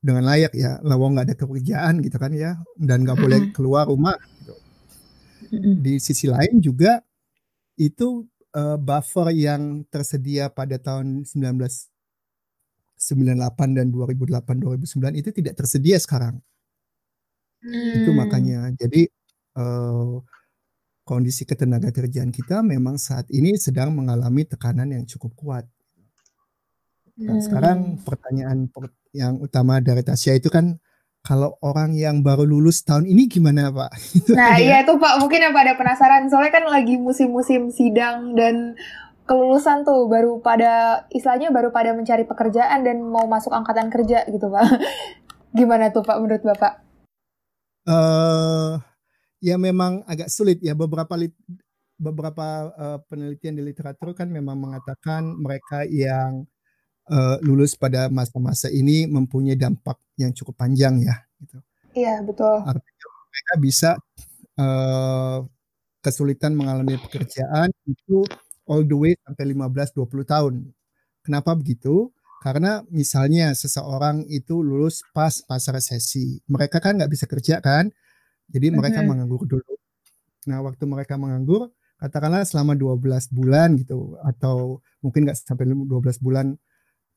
dengan 0.04 0.28
layak 0.28 0.52
ya, 0.52 0.76
lawang 0.84 1.16
nggak 1.16 1.32
ada 1.32 1.36
pekerjaan 1.36 2.04
gitu 2.04 2.16
kan 2.20 2.32
ya, 2.36 2.60
dan 2.76 3.08
nggak 3.08 3.16
boleh 3.16 3.40
keluar 3.56 3.88
rumah. 3.88 4.16
Gitu. 4.40 4.54
Di 5.80 5.96
sisi 5.96 6.28
lain 6.28 6.60
juga 6.60 7.00
itu 7.80 8.28
uh, 8.54 8.76
buffer 8.76 9.32
yang 9.32 9.88
tersedia 9.88 10.52
pada 10.52 10.76
tahun 10.76 11.24
1998 11.24 13.76
dan 13.76 13.86
2008 13.90 14.60
2009 14.60 15.20
itu 15.20 15.32
tidak 15.32 15.56
tersedia 15.56 15.96
sekarang. 15.96 16.36
Hmm. 17.64 18.04
Itu 18.04 18.12
makanya. 18.12 18.68
Jadi 18.76 19.08
uh, 19.56 20.20
kondisi 21.04 21.44
ketenaga 21.44 21.92
kerjaan 21.92 22.32
kita 22.32 22.64
memang 22.64 22.96
saat 22.96 23.28
ini 23.32 23.56
sedang 23.60 23.92
mengalami 23.96 24.44
tekanan 24.48 24.92
yang 24.92 25.04
cukup 25.08 25.32
kuat. 25.36 25.64
Nah, 27.14 27.38
hmm. 27.38 27.44
sekarang 27.46 27.78
pertanyaan 28.02 28.66
yang 29.14 29.38
utama 29.38 29.78
dari 29.78 30.02
Tasya 30.02 30.34
itu 30.34 30.50
kan 30.50 30.82
kalau 31.24 31.56
orang 31.64 31.96
yang 31.96 32.20
baru 32.20 32.44
lulus 32.44 32.84
tahun 32.84 33.08
ini 33.08 33.30
gimana 33.30 33.70
Pak? 33.70 33.90
nah 34.38 34.60
iya 34.60 34.84
itu 34.84 34.98
Pak 34.98 35.22
mungkin 35.22 35.40
yang 35.40 35.54
pada 35.54 35.78
penasaran 35.78 36.28
soalnya 36.28 36.52
kan 36.52 36.66
lagi 36.68 37.00
musim-musim 37.00 37.72
sidang 37.72 38.36
dan 38.36 38.76
kelulusan 39.24 39.88
tuh 39.88 40.04
baru 40.04 40.42
pada 40.44 41.06
istilahnya 41.08 41.48
baru 41.48 41.72
pada 41.72 41.96
mencari 41.96 42.28
pekerjaan 42.28 42.84
dan 42.84 43.00
mau 43.00 43.24
masuk 43.24 43.54
angkatan 43.56 43.88
kerja 43.88 44.28
gitu 44.28 44.52
Pak. 44.52 44.66
gimana 45.58 45.88
tuh 45.94 46.04
Pak 46.04 46.18
menurut 46.20 46.44
Bapak? 46.44 46.82
Uh, 47.88 48.76
ya 49.40 49.54
memang 49.54 50.04
agak 50.04 50.28
sulit 50.28 50.60
ya 50.60 50.76
beberapa 50.76 51.14
lit, 51.16 51.32
beberapa 51.96 52.74
uh, 52.74 52.98
penelitian 53.08 53.56
di 53.56 53.62
literatur 53.64 54.12
kan 54.12 54.28
memang 54.28 54.60
mengatakan 54.60 55.24
mereka 55.40 55.88
yang 55.88 56.44
uh, 57.10 57.36
lulus 57.44 57.76
pada 57.76 58.08
masa-masa 58.08 58.72
ini 58.72 59.04
mempunyai 59.04 59.58
dampak 59.58 59.98
yang 60.16 60.30
cukup 60.32 60.56
panjang 60.56 61.00
ya 61.02 61.16
gitu. 61.40 61.58
Iya, 61.94 62.22
betul. 62.26 62.62
Artinya 62.64 63.06
mereka 63.30 63.54
bisa 63.62 63.90
uh, 64.58 65.38
kesulitan 66.04 66.52
mengalami 66.52 66.98
pekerjaan 67.00 67.70
itu 67.86 68.26
all 68.68 68.84
the 68.84 68.96
way 68.96 69.12
sampai 69.24 69.52
15 69.52 69.96
20 69.96 70.24
tahun. 70.26 70.54
Kenapa 71.24 71.56
begitu? 71.56 72.12
Karena 72.44 72.84
misalnya 72.92 73.56
seseorang 73.56 74.28
itu 74.28 74.60
lulus 74.60 75.00
pas 75.16 75.32
masa 75.48 75.72
resesi, 75.72 76.44
mereka 76.44 76.76
kan 76.76 77.00
nggak 77.00 77.08
bisa 77.08 77.24
kerja 77.24 77.56
kan, 77.64 77.88
jadi 78.52 78.68
mereka 78.68 79.00
mm 79.00 79.08
-hmm. 79.08 79.08
menganggur 79.08 79.48
dulu. 79.48 79.74
Nah, 80.44 80.60
waktu 80.60 80.84
mereka 80.84 81.16
menganggur, 81.16 81.72
katakanlah 81.96 82.44
selama 82.44 82.76
12 82.76 83.32
bulan 83.32 83.80
gitu, 83.80 84.20
atau 84.20 84.84
mungkin 85.00 85.24
nggak 85.24 85.40
sampai 85.40 85.72
12 85.72 85.88
bulan 86.20 86.52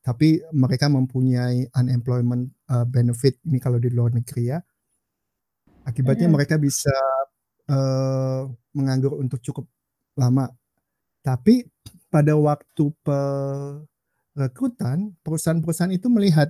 tapi 0.08 0.40
mereka 0.56 0.88
mempunyai 0.88 1.68
unemployment 1.76 2.48
uh, 2.72 2.88
benefit 2.88 3.36
ini 3.44 3.60
kalau 3.60 3.76
di 3.76 3.92
luar 3.92 4.16
negeri 4.16 4.56
ya. 4.56 4.58
Akibatnya 5.84 6.32
mm 6.32 6.32
-hmm. 6.32 6.36
mereka 6.40 6.56
bisa 6.56 6.96
uh, 7.68 8.48
menganggur 8.72 9.20
untuk 9.20 9.44
cukup 9.44 9.68
lama. 10.16 10.48
Tapi 11.20 11.60
pada 12.08 12.32
waktu 12.40 12.88
perekrutan, 14.32 15.12
perusahaan-perusahaan 15.20 15.92
itu 15.92 16.08
melihat 16.08 16.48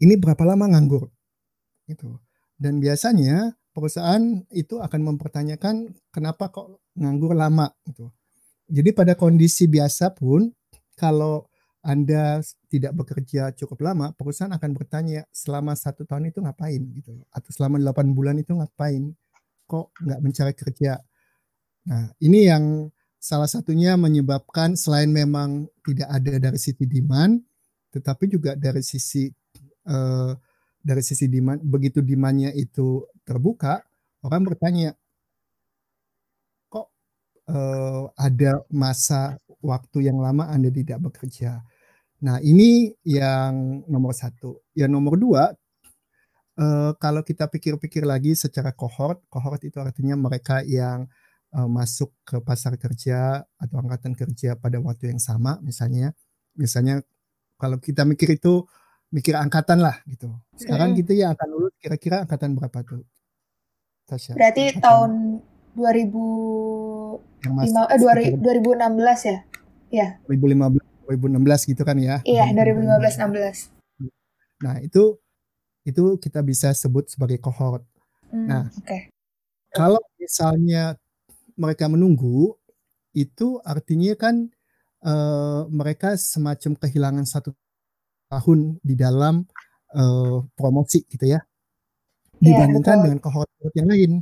ini 0.00 0.16
berapa 0.16 0.48
lama 0.48 0.64
nganggur. 0.72 1.12
Gitu. 1.84 2.08
Dan 2.56 2.80
biasanya 2.80 3.52
perusahaan 3.76 4.40
itu 4.48 4.80
akan 4.80 5.12
mempertanyakan 5.12 5.92
kenapa 6.08 6.48
kok 6.48 6.80
nganggur 6.96 7.36
lama 7.36 7.68
gitu. 7.84 8.08
Jadi 8.72 8.96
pada 8.96 9.12
kondisi 9.12 9.68
biasa 9.68 10.16
pun 10.16 10.48
kalau 10.96 11.52
anda 11.84 12.40
tidak 12.72 12.96
bekerja 12.96 13.52
cukup 13.52 13.84
lama, 13.84 14.16
perusahaan 14.16 14.50
akan 14.56 14.70
bertanya 14.72 15.28
selama 15.28 15.76
satu 15.76 16.08
tahun 16.08 16.32
itu 16.32 16.40
ngapain 16.40 16.80
gitu, 16.96 17.20
atau 17.28 17.50
selama 17.52 17.76
delapan 17.76 18.16
bulan 18.16 18.36
itu 18.40 18.56
ngapain, 18.56 19.12
kok 19.68 19.92
nggak 20.00 20.20
mencari 20.24 20.54
kerja. 20.56 20.96
Nah 21.84 22.08
ini 22.24 22.48
yang 22.48 22.88
salah 23.20 23.48
satunya 23.48 24.00
menyebabkan 24.00 24.80
selain 24.80 25.12
memang 25.12 25.68
tidak 25.84 26.08
ada 26.08 26.40
dari 26.40 26.56
sisi 26.56 26.88
demand, 26.88 27.44
tetapi 27.92 28.32
juga 28.32 28.56
dari 28.56 28.80
sisi 28.80 29.28
uh, 29.88 30.32
dari 30.80 31.02
sisi 31.04 31.28
demand 31.28 31.60
begitu 31.64 32.00
demand-nya 32.00 32.52
itu 32.56 33.04
terbuka, 33.28 33.84
orang 34.24 34.44
bertanya 34.44 34.96
kok 36.72 36.88
uh, 37.52 38.08
ada 38.16 38.64
masa 38.72 39.36
waktu 39.60 40.08
yang 40.08 40.20
lama 40.20 40.48
Anda 40.48 40.68
tidak 40.72 41.00
bekerja. 41.12 41.60
Nah, 42.24 42.40
ini 42.40 42.88
yang 43.04 43.84
nomor 43.84 44.16
satu. 44.16 44.64
Yang 44.72 44.90
nomor 44.96 45.14
dua, 45.20 45.44
uh, 46.56 46.96
kalau 46.96 47.20
kita 47.20 47.52
pikir-pikir 47.52 48.08
lagi 48.08 48.32
secara 48.32 48.72
kohort, 48.72 49.20
kohort 49.28 49.60
itu 49.60 49.76
artinya 49.76 50.16
mereka 50.16 50.64
yang 50.64 51.04
uh, 51.52 51.68
masuk 51.68 52.16
ke 52.24 52.40
pasar 52.40 52.80
kerja 52.80 53.44
atau 53.60 53.76
angkatan 53.76 54.16
kerja 54.16 54.56
pada 54.56 54.80
waktu 54.80 55.12
yang 55.12 55.20
sama, 55.20 55.60
misalnya, 55.60 56.16
misalnya 56.56 57.04
kalau 57.60 57.76
kita 57.76 58.08
mikir 58.08 58.40
itu 58.40 58.64
mikir 59.12 59.36
angkatan 59.36 59.84
lah 59.84 60.00
gitu. 60.08 60.32
Sekarang 60.56 60.96
mm. 60.96 61.04
gitu 61.04 61.12
ya 61.20 61.36
akan 61.36 61.48
lulus 61.52 61.76
kira-kira 61.76 62.24
angkatan 62.24 62.56
berapa 62.56 62.80
tuh? 62.88 63.04
Tasya. 64.08 64.32
Berarti 64.32 64.72
angkatan 64.72 64.80
tahun 64.80 65.12
2000 65.76 67.20
yang 67.44 67.52
masih, 67.52 67.76
eh, 67.92 68.32
2016 68.40 69.20
ya? 69.28 69.38
Iya. 69.92 70.08
2015 70.24 70.93
2016 71.06 71.70
gitu 71.74 71.82
kan 71.84 71.96
ya. 72.00 72.20
Iya, 72.24 72.50
2015 72.52 73.20
16. 73.20 73.70
Nah, 74.64 74.80
itu 74.80 75.18
itu 75.84 76.02
kita 76.16 76.40
bisa 76.40 76.72
sebut 76.72 77.12
sebagai 77.12 77.36
cohort. 77.40 77.84
Hmm, 78.32 78.48
nah, 78.48 78.64
okay. 78.80 79.12
kalau 79.70 80.00
misalnya 80.16 80.96
mereka 81.54 81.86
menunggu, 81.86 82.56
itu 83.14 83.62
artinya 83.62 84.16
kan 84.18 84.50
uh, 85.06 85.68
mereka 85.70 86.18
semacam 86.18 86.72
kehilangan 86.80 87.26
satu 87.28 87.54
tahun 88.32 88.82
di 88.82 88.94
dalam 88.98 89.46
uh, 89.94 90.42
promosi 90.58 91.06
gitu 91.06 91.30
ya 91.30 91.40
iya, 92.42 92.58
dibandingkan 92.58 92.96
yeah, 92.98 93.04
dengan 93.06 93.18
kohort 93.22 93.48
yang 93.78 93.88
lain 93.88 94.12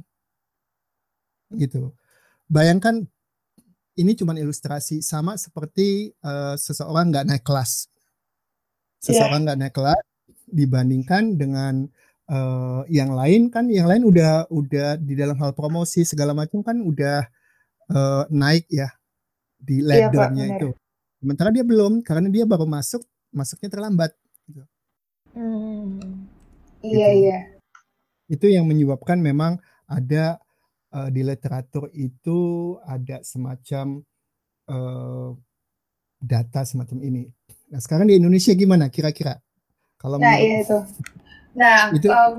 gitu 1.56 1.96
bayangkan 2.52 3.08
ini 3.98 4.12
cuma 4.16 4.32
ilustrasi 4.36 5.04
sama 5.04 5.36
seperti 5.36 6.12
uh, 6.24 6.56
seseorang 6.56 7.12
nggak 7.12 7.26
naik 7.28 7.44
kelas 7.44 7.88
seseorang 9.02 9.42
iya. 9.42 9.44
nggak 9.50 9.58
yeah. 9.58 9.68
naik 9.68 9.74
kelas 9.76 10.02
dibandingkan 10.52 11.22
dengan 11.36 11.74
uh, 12.28 12.84
yang 12.88 13.12
lain 13.12 13.48
kan 13.48 13.68
yang 13.68 13.88
lain 13.88 14.04
udah 14.04 14.48
udah 14.52 15.00
di 15.00 15.16
dalam 15.16 15.36
hal 15.40 15.52
promosi 15.56 16.04
segala 16.04 16.36
macam 16.36 16.60
kan 16.60 16.80
udah 16.80 17.24
uh, 17.92 18.24
naik 18.32 18.68
ya 18.68 18.88
di 19.62 19.80
iya, 19.84 20.10
laddernya 20.10 20.44
yeah, 20.46 20.56
itu 20.58 20.68
sementara 21.22 21.54
dia 21.54 21.62
belum 21.62 22.02
karena 22.02 22.26
dia 22.26 22.42
baru 22.42 22.66
masuk 22.66 23.06
masuknya 23.30 23.70
terlambat. 23.70 24.10
Gitu. 24.50 24.62
Hmm. 25.38 26.26
Iya 26.82 27.08
gitu. 27.14 27.20
iya. 27.22 27.38
Itu 28.26 28.46
yang 28.50 28.66
menyebabkan 28.66 29.22
memang 29.22 29.62
ada 29.86 30.41
uh, 30.92 31.08
di 31.08 31.24
literatur 31.24 31.88
itu 31.96 32.76
ada 32.84 33.24
semacam 33.24 34.04
uh, 34.68 35.32
data 36.22 36.62
semacam 36.62 36.98
ini. 37.02 37.22
Nah 37.72 37.80
sekarang 37.80 38.06
di 38.06 38.20
Indonesia 38.20 38.52
gimana 38.54 38.92
kira-kira? 38.92 39.40
Kalau 39.98 40.20
nah 40.20 40.36
menurut, 40.36 40.46
iya 40.46 40.56
itu. 40.62 40.78
Nah 41.56 41.78
itu, 41.90 42.08
um, 42.08 42.38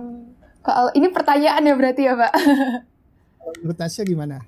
kalau 0.63 0.89
ini 0.95 1.07
pertanyaan 1.11 1.67
ya 1.67 1.73
berarti 1.75 2.01
ya 2.07 2.13
Pak. 2.15 2.33
menurut 3.59 3.77
Tasya 3.77 4.03
gimana? 4.07 4.39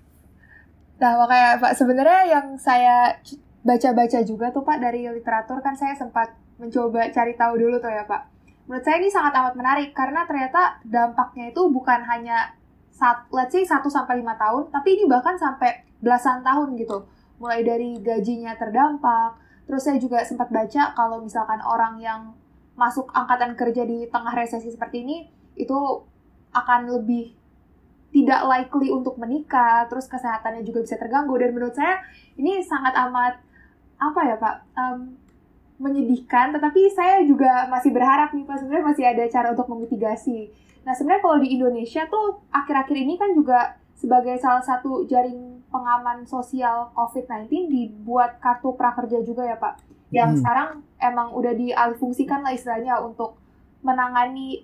Nah 0.96 1.12
makanya 1.20 1.60
Pak 1.60 1.74
sebenarnya 1.76 2.22
yang 2.32 2.46
saya 2.56 3.20
baca-baca 3.66 4.22
juga 4.24 4.54
tuh 4.54 4.64
Pak 4.64 4.78
dari 4.80 5.10
literatur 5.10 5.60
kan 5.60 5.76
saya 5.76 5.98
sempat 5.98 6.32
mencoba 6.56 7.12
cari 7.12 7.34
tahu 7.36 7.54
dulu 7.60 7.82
tuh 7.82 7.92
ya 7.92 8.08
Pak. 8.08 8.32
Menurut 8.66 8.82
saya 8.82 8.98
ini 8.98 9.10
sangat 9.12 9.34
amat 9.38 9.54
menarik 9.60 9.90
karena 9.94 10.26
ternyata 10.26 10.82
dampaknya 10.88 11.54
itu 11.54 11.62
bukan 11.70 12.02
hanya 12.08 12.56
saat 12.96 13.28
let's 13.36 13.52
say 13.52 13.68
1 13.68 13.84
sampai 13.92 14.24
5 14.24 14.40
tahun, 14.40 14.64
tapi 14.72 14.96
ini 14.96 15.04
bahkan 15.12 15.36
sampai 15.36 15.84
belasan 16.00 16.40
tahun 16.48 16.80
gitu. 16.80 17.04
Mulai 17.44 17.68
dari 17.68 18.00
gajinya 18.00 18.56
terdampak, 18.56 19.36
terus 19.68 19.84
saya 19.84 20.00
juga 20.00 20.24
sempat 20.24 20.48
baca 20.48 20.96
kalau 20.96 21.20
misalkan 21.20 21.60
orang 21.60 22.00
yang 22.00 22.32
masuk 22.80 23.12
angkatan 23.12 23.56
kerja 23.60 23.84
di 23.84 24.08
tengah 24.08 24.32
resesi 24.32 24.72
seperti 24.72 25.04
ini 25.04 25.28
itu 25.60 25.76
akan 26.56 26.88
lebih 26.88 27.36
tidak 28.16 28.48
likely 28.48 28.88
untuk 28.96 29.20
menikah, 29.20 29.84
terus 29.92 30.08
kesehatannya 30.08 30.64
juga 30.64 30.88
bisa 30.88 30.96
terganggu 30.96 31.36
dan 31.36 31.52
menurut 31.52 31.76
saya 31.76 32.00
ini 32.40 32.64
sangat 32.64 32.96
amat 32.96 33.44
apa 34.00 34.20
ya 34.24 34.36
Pak 34.40 34.56
um, 34.76 35.00
menyedihkan 35.76 36.56
tetapi 36.56 36.88
saya 36.96 37.24
juga 37.28 37.68
masih 37.68 37.92
berharap 37.92 38.32
nih 38.32 38.48
Pak 38.48 38.64
sebenarnya 38.64 38.86
masih 38.88 39.04
ada 39.04 39.24
cara 39.28 39.48
untuk 39.52 39.68
memitigasi 39.68 40.48
nah 40.86 40.94
sebenarnya 40.94 41.24
kalau 41.26 41.38
di 41.42 41.50
Indonesia 41.58 42.06
tuh 42.06 42.46
akhir-akhir 42.54 42.96
ini 42.96 43.18
kan 43.18 43.34
juga 43.34 43.82
sebagai 43.98 44.38
salah 44.38 44.62
satu 44.62 45.10
jaring 45.10 45.66
pengaman 45.74 46.24
sosial 46.30 46.94
COVID-19 46.94 47.50
dibuat 47.68 48.38
kartu 48.38 48.78
prakerja 48.78 49.26
juga 49.26 49.50
ya 49.50 49.58
Pak 49.58 49.82
yang 50.14 50.38
hmm. 50.38 50.40
sekarang 50.40 50.70
emang 51.02 51.34
udah 51.34 51.58
dialihfungsikan 51.58 52.46
lah 52.46 52.54
istilahnya 52.54 53.02
untuk 53.02 53.36
menangani 53.82 54.64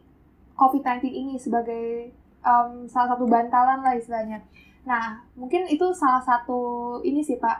COVID-19 0.56 1.10
ini 1.10 1.36
sebagai 1.42 2.14
um, 2.46 2.86
salah 2.86 3.18
satu 3.18 3.26
bantalan 3.26 3.82
lah 3.82 3.98
istilahnya. 3.98 4.46
Nah, 4.86 5.26
mungkin 5.34 5.66
itu 5.66 5.90
salah 5.94 6.22
satu 6.22 7.02
ini 7.02 7.26
sih 7.26 7.42
Pak, 7.42 7.58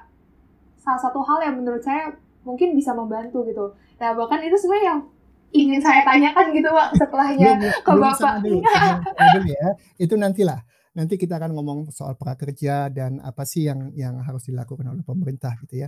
salah 0.78 1.02
satu 1.02 1.22
hal 1.26 1.42
yang 1.42 1.58
menurut 1.58 1.82
saya 1.82 2.14
mungkin 2.42 2.74
bisa 2.74 2.94
membantu 2.94 3.46
gitu. 3.46 3.74
Nah 4.02 4.18
bahkan 4.18 4.42
itu 4.42 4.58
sebenarnya 4.58 4.98
yang 4.98 5.02
ingin 5.52 5.80
saya 5.84 6.02
tanyakan 6.08 6.56
gitu 6.56 6.70
pak 6.72 6.90
setelahnya 6.96 7.50
belum, 7.60 7.80
ke 7.84 7.92
belum 7.92 8.04
bapak. 8.04 8.34
Dulu, 8.44 8.60
dulu 8.64 9.42
ya. 9.48 9.68
Itu 10.00 10.14
nantilah. 10.16 10.60
Nanti 10.92 11.16
kita 11.16 11.40
akan 11.40 11.56
ngomong 11.56 11.80
soal 11.96 12.20
prakerja 12.20 12.92
dan 12.92 13.24
apa 13.24 13.48
sih 13.48 13.68
yang 13.68 13.96
yang 13.96 14.20
harus 14.20 14.48
dilakukan 14.48 14.88
oleh 14.92 15.04
pemerintah 15.08 15.56
gitu 15.64 15.88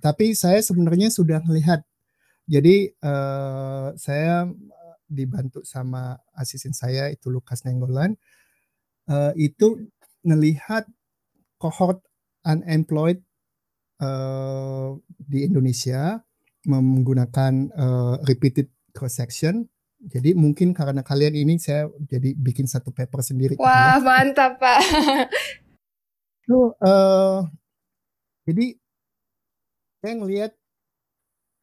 Tapi 0.00 0.32
saya 0.32 0.60
sebenarnya 0.64 1.12
sudah 1.12 1.44
melihat. 1.44 1.84
Jadi 2.50 2.90
uh, 3.04 3.94
saya 3.94 4.48
dibantu 5.06 5.62
sama 5.66 6.18
asisten 6.34 6.72
saya 6.72 7.12
itu 7.12 7.28
Lukas 7.28 7.66
Nenggolan. 7.66 8.16
Uh, 9.10 9.34
itu 9.34 9.90
melihat 10.22 10.86
cohort 11.58 12.00
unemployed 12.46 13.20
uh, 14.00 14.96
di 15.20 15.44
Indonesia 15.44 16.22
menggunakan 16.64 17.52
uh, 17.72 18.16
repeated 18.24 18.68
cross 18.92 19.18
section. 19.18 19.66
Jadi 20.00 20.32
mungkin 20.32 20.72
karena 20.72 21.04
kalian 21.04 21.36
ini 21.36 21.60
saya 21.60 21.88
jadi 22.08 22.32
bikin 22.32 22.64
satu 22.64 22.88
paper 22.88 23.20
sendiri. 23.20 23.54
Gitu 23.56 23.64
Wah 23.64 24.00
ya. 24.00 24.04
mantap 24.04 24.56
pak. 24.56 24.80
so, 26.48 26.72
uh, 26.80 27.44
jadi 28.48 28.80
saya 30.00 30.14
ngelihat 30.16 30.52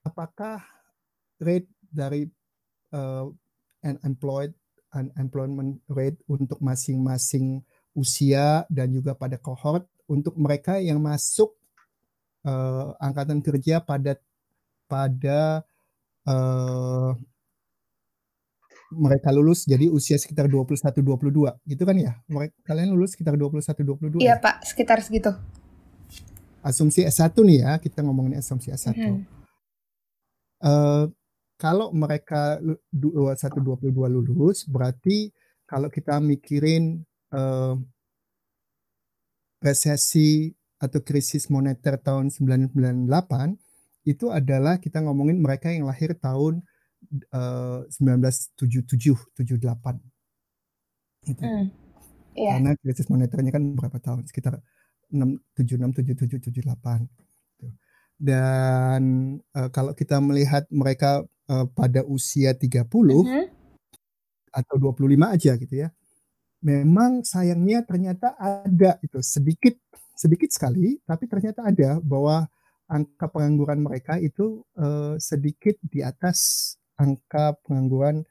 apakah 0.06 0.62
rate 1.42 1.66
dari 1.90 2.30
uh, 2.94 3.26
unemployed 3.82 4.54
unemployment 4.94 5.82
rate 5.92 6.22
untuk 6.30 6.62
masing-masing 6.64 7.62
usia 7.98 8.64
dan 8.70 8.94
juga 8.94 9.18
pada 9.18 9.36
cohort 9.42 9.84
untuk 10.08 10.38
mereka 10.38 10.80
yang 10.80 11.02
masuk 11.02 11.58
uh, 12.48 12.96
angkatan 13.02 13.44
kerja 13.44 13.84
pada 13.84 14.16
pada 14.88 15.66
uh, 16.28 17.12
mereka 18.94 19.36
lulus 19.36 19.68
jadi 19.68 19.92
usia 19.92 20.16
sekitar 20.16 20.48
21 20.48 20.80
22 20.80 21.34
gitu 21.68 21.84
kan 21.84 21.96
ya? 21.98 22.16
Mereka 22.28 22.56
kalian 22.64 22.96
lulus 22.96 23.16
sekitar 23.16 23.36
21 23.36 24.20
22. 24.20 24.24
Iya, 24.24 24.36
ya? 24.36 24.36
Pak, 24.40 24.64
sekitar 24.64 25.04
segitu. 25.04 25.32
Asumsi 26.64 27.04
S1 27.08 27.32
nih 27.32 27.60
ya, 27.64 27.72
kita 27.80 28.04
ngomongin 28.04 28.40
asumsi 28.40 28.72
S1. 28.72 28.96
Hmm. 28.96 29.24
Uh, 30.58 31.06
kalau 31.60 31.92
mereka 31.92 32.62
21 32.94 33.92
22 33.92 33.92
lulus 33.92 34.64
berarti 34.66 35.34
kalau 35.68 35.90
kita 35.92 36.22
mikirin 36.22 37.04
uh, 37.34 37.76
resesi 39.60 40.54
atau 40.78 41.02
krisis 41.02 41.50
moneter 41.50 41.98
tahun 41.98 42.30
1998 42.30 43.67
itu 44.08 44.32
adalah 44.32 44.80
kita 44.80 45.04
ngomongin 45.04 45.44
mereka 45.44 45.68
yang 45.68 45.84
lahir 45.84 46.16
tahun 46.16 46.64
uh, 47.36 47.84
1977 47.92 48.88
78 49.36 49.68
itu 51.28 51.44
mm, 51.44 51.68
yeah. 52.40 52.56
karena 52.56 52.72
krisis 52.80 53.12
moneternya 53.12 53.52
kan 53.52 53.76
berapa 53.76 54.00
tahun? 54.00 54.24
Sekitar 54.32 54.64
6, 55.12 55.44
76 55.60 56.16
77 56.16 56.56
78 56.56 57.04
dan 58.18 59.04
uh, 59.54 59.70
kalau 59.70 59.92
kita 59.92 60.18
melihat 60.24 60.64
mereka 60.72 61.28
uh, 61.52 61.68
pada 61.68 62.08
usia 62.08 62.56
30 62.56 62.88
mm 62.88 63.12
-hmm. 63.28 63.46
atau 64.56 64.76
25 64.80 65.36
aja 65.36 65.52
gitu 65.60 65.76
ya 65.76 65.92
memang 66.64 67.22
sayangnya 67.22 67.86
ternyata 67.86 68.34
ada 68.40 68.98
itu 69.06 69.22
sedikit 69.22 69.78
sedikit 70.18 70.50
sekali, 70.50 70.98
tapi 71.06 71.30
ternyata 71.30 71.62
ada 71.62 72.02
bahwa 72.02 72.50
angka 72.88 73.28
pengangguran 73.32 73.84
mereka 73.84 74.16
itu 74.20 74.64
uh, 74.80 75.16
sedikit 75.20 75.76
di 75.84 76.02
atas 76.04 76.74
angka 76.98 77.56
pengangguran 77.68 78.24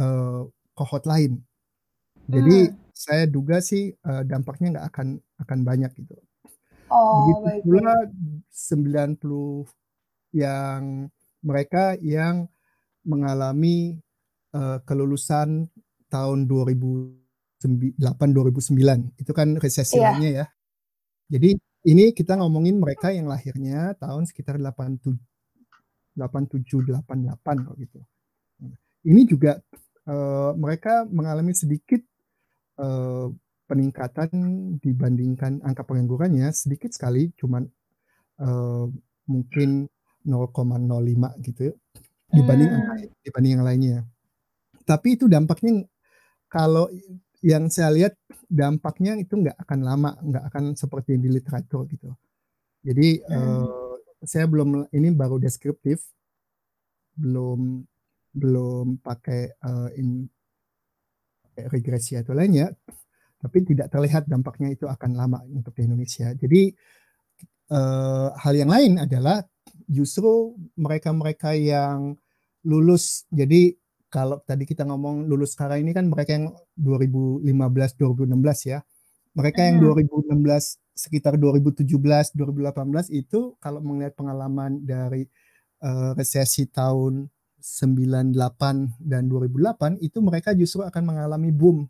uh, 0.00 0.46
kohort 0.74 1.04
lain. 1.06 1.42
Jadi 2.26 2.70
Hmm. 2.70 2.74
saya 2.96 3.24
duga 3.28 3.60
sih 3.62 3.92
uh, 4.06 4.22
dampaknya 4.26 4.78
nggak 4.78 4.86
akan 4.94 5.08
akan 5.42 5.58
banyak 5.62 5.90
gitu. 6.00 6.16
Oh, 6.90 7.26
Begitu 7.26 7.66
pula 7.66 7.94
baik. 8.06 8.10
90 8.50 9.66
yang 10.34 11.10
mereka 11.42 11.94
yang 12.02 12.46
mengalami 13.06 13.98
uh, 14.54 14.78
kelulusan 14.82 15.70
tahun 16.10 16.46
2008 16.46 17.98
2009 17.98 19.22
itu 19.22 19.32
kan 19.34 19.58
Iya. 19.98 20.06
lainnya 20.14 20.30
ya. 20.44 20.46
Jadi 21.30 21.58
ini 21.86 22.10
kita 22.10 22.34
ngomongin 22.34 22.82
mereka 22.82 23.14
yang 23.14 23.30
lahirnya 23.30 23.94
tahun 24.02 24.26
sekitar 24.26 24.58
87 24.58 25.14
87 26.18 26.66
88 26.90 27.66
kok 27.66 27.76
gitu. 27.78 28.00
Ini 29.06 29.22
juga 29.22 29.62
uh, 30.10 30.50
mereka 30.58 31.06
mengalami 31.06 31.54
sedikit 31.54 32.02
uh, 32.82 33.30
peningkatan 33.70 34.30
dibandingkan 34.82 35.62
angka 35.62 35.86
penganggurannya 35.86 36.50
sedikit 36.50 36.90
sekali, 36.90 37.30
cuman 37.38 37.66
uh, 38.42 38.90
mungkin 39.30 39.86
0,05 40.26 41.46
gitu 41.46 41.60
ya, 41.70 41.74
dibanding 42.34 42.70
Hmm. 42.70 43.06
dibanding 43.22 43.52
yang 43.58 43.66
lainnya. 43.66 43.98
Tapi 44.82 45.14
itu 45.14 45.30
dampaknya 45.30 45.86
kalau 46.50 46.90
yang 47.42 47.68
saya 47.68 47.92
lihat 47.92 48.14
dampaknya 48.46 49.18
itu 49.18 49.36
nggak 49.36 49.58
akan 49.66 49.80
lama, 49.82 50.10
nggak 50.20 50.44
akan 50.52 50.64
seperti 50.78 51.18
di 51.20 51.28
literatur 51.28 51.84
gitu. 51.90 52.12
Jadi 52.86 53.20
Hmm. 53.26 53.66
uh, 53.66 53.94
saya 54.22 54.46
belum 54.48 54.88
ini 54.94 55.12
baru 55.12 55.36
deskriptif, 55.36 56.00
belum 57.18 57.82
belum 58.36 59.00
pakai 59.00 59.56
uh, 59.64 59.88
in 59.96 60.28
regresi 61.56 62.20
atau 62.20 62.36
lainnya, 62.36 62.68
tapi 63.40 63.64
tidak 63.64 63.88
terlihat 63.88 64.28
dampaknya 64.28 64.76
itu 64.76 64.84
akan 64.84 65.16
lama 65.16 65.40
untuk 65.48 65.72
di 65.72 65.88
Indonesia. 65.88 66.32
Jadi 66.36 66.68
uh, 67.72 68.28
hal 68.36 68.54
yang 68.54 68.68
lain 68.68 69.00
adalah 69.00 69.40
justru 69.88 70.52
mereka-mereka 70.76 71.56
yang 71.56 72.12
lulus. 72.66 73.24
Jadi 73.32 73.72
kalau 74.16 74.40
tadi 74.40 74.64
kita 74.64 74.88
ngomong 74.88 75.28
lulus 75.28 75.52
sekarang 75.52 75.84
ini 75.84 75.92
kan 75.92 76.08
mereka 76.08 76.32
yang 76.32 76.56
2015 76.80 77.52
2016 78.00 78.72
ya. 78.72 78.80
Mereka 79.36 79.60
yang 79.60 79.76
Hmm. 79.84 79.92
2016 79.92 80.80
sekitar 80.96 81.36
2017 81.36 82.32
2018 82.32 83.12
itu 83.12 83.52
kalau 83.60 83.84
melihat 83.84 84.16
pengalaman 84.16 84.80
dari 84.80 85.28
uh, 85.84 86.16
resesi 86.16 86.64
tahun 86.64 87.28
98 87.60 88.32
dan 89.04 89.28
2008 89.28 90.00
itu 90.00 90.18
mereka 90.24 90.56
justru 90.56 90.80
akan 90.80 91.02
mengalami 91.04 91.52
boom. 91.52 91.84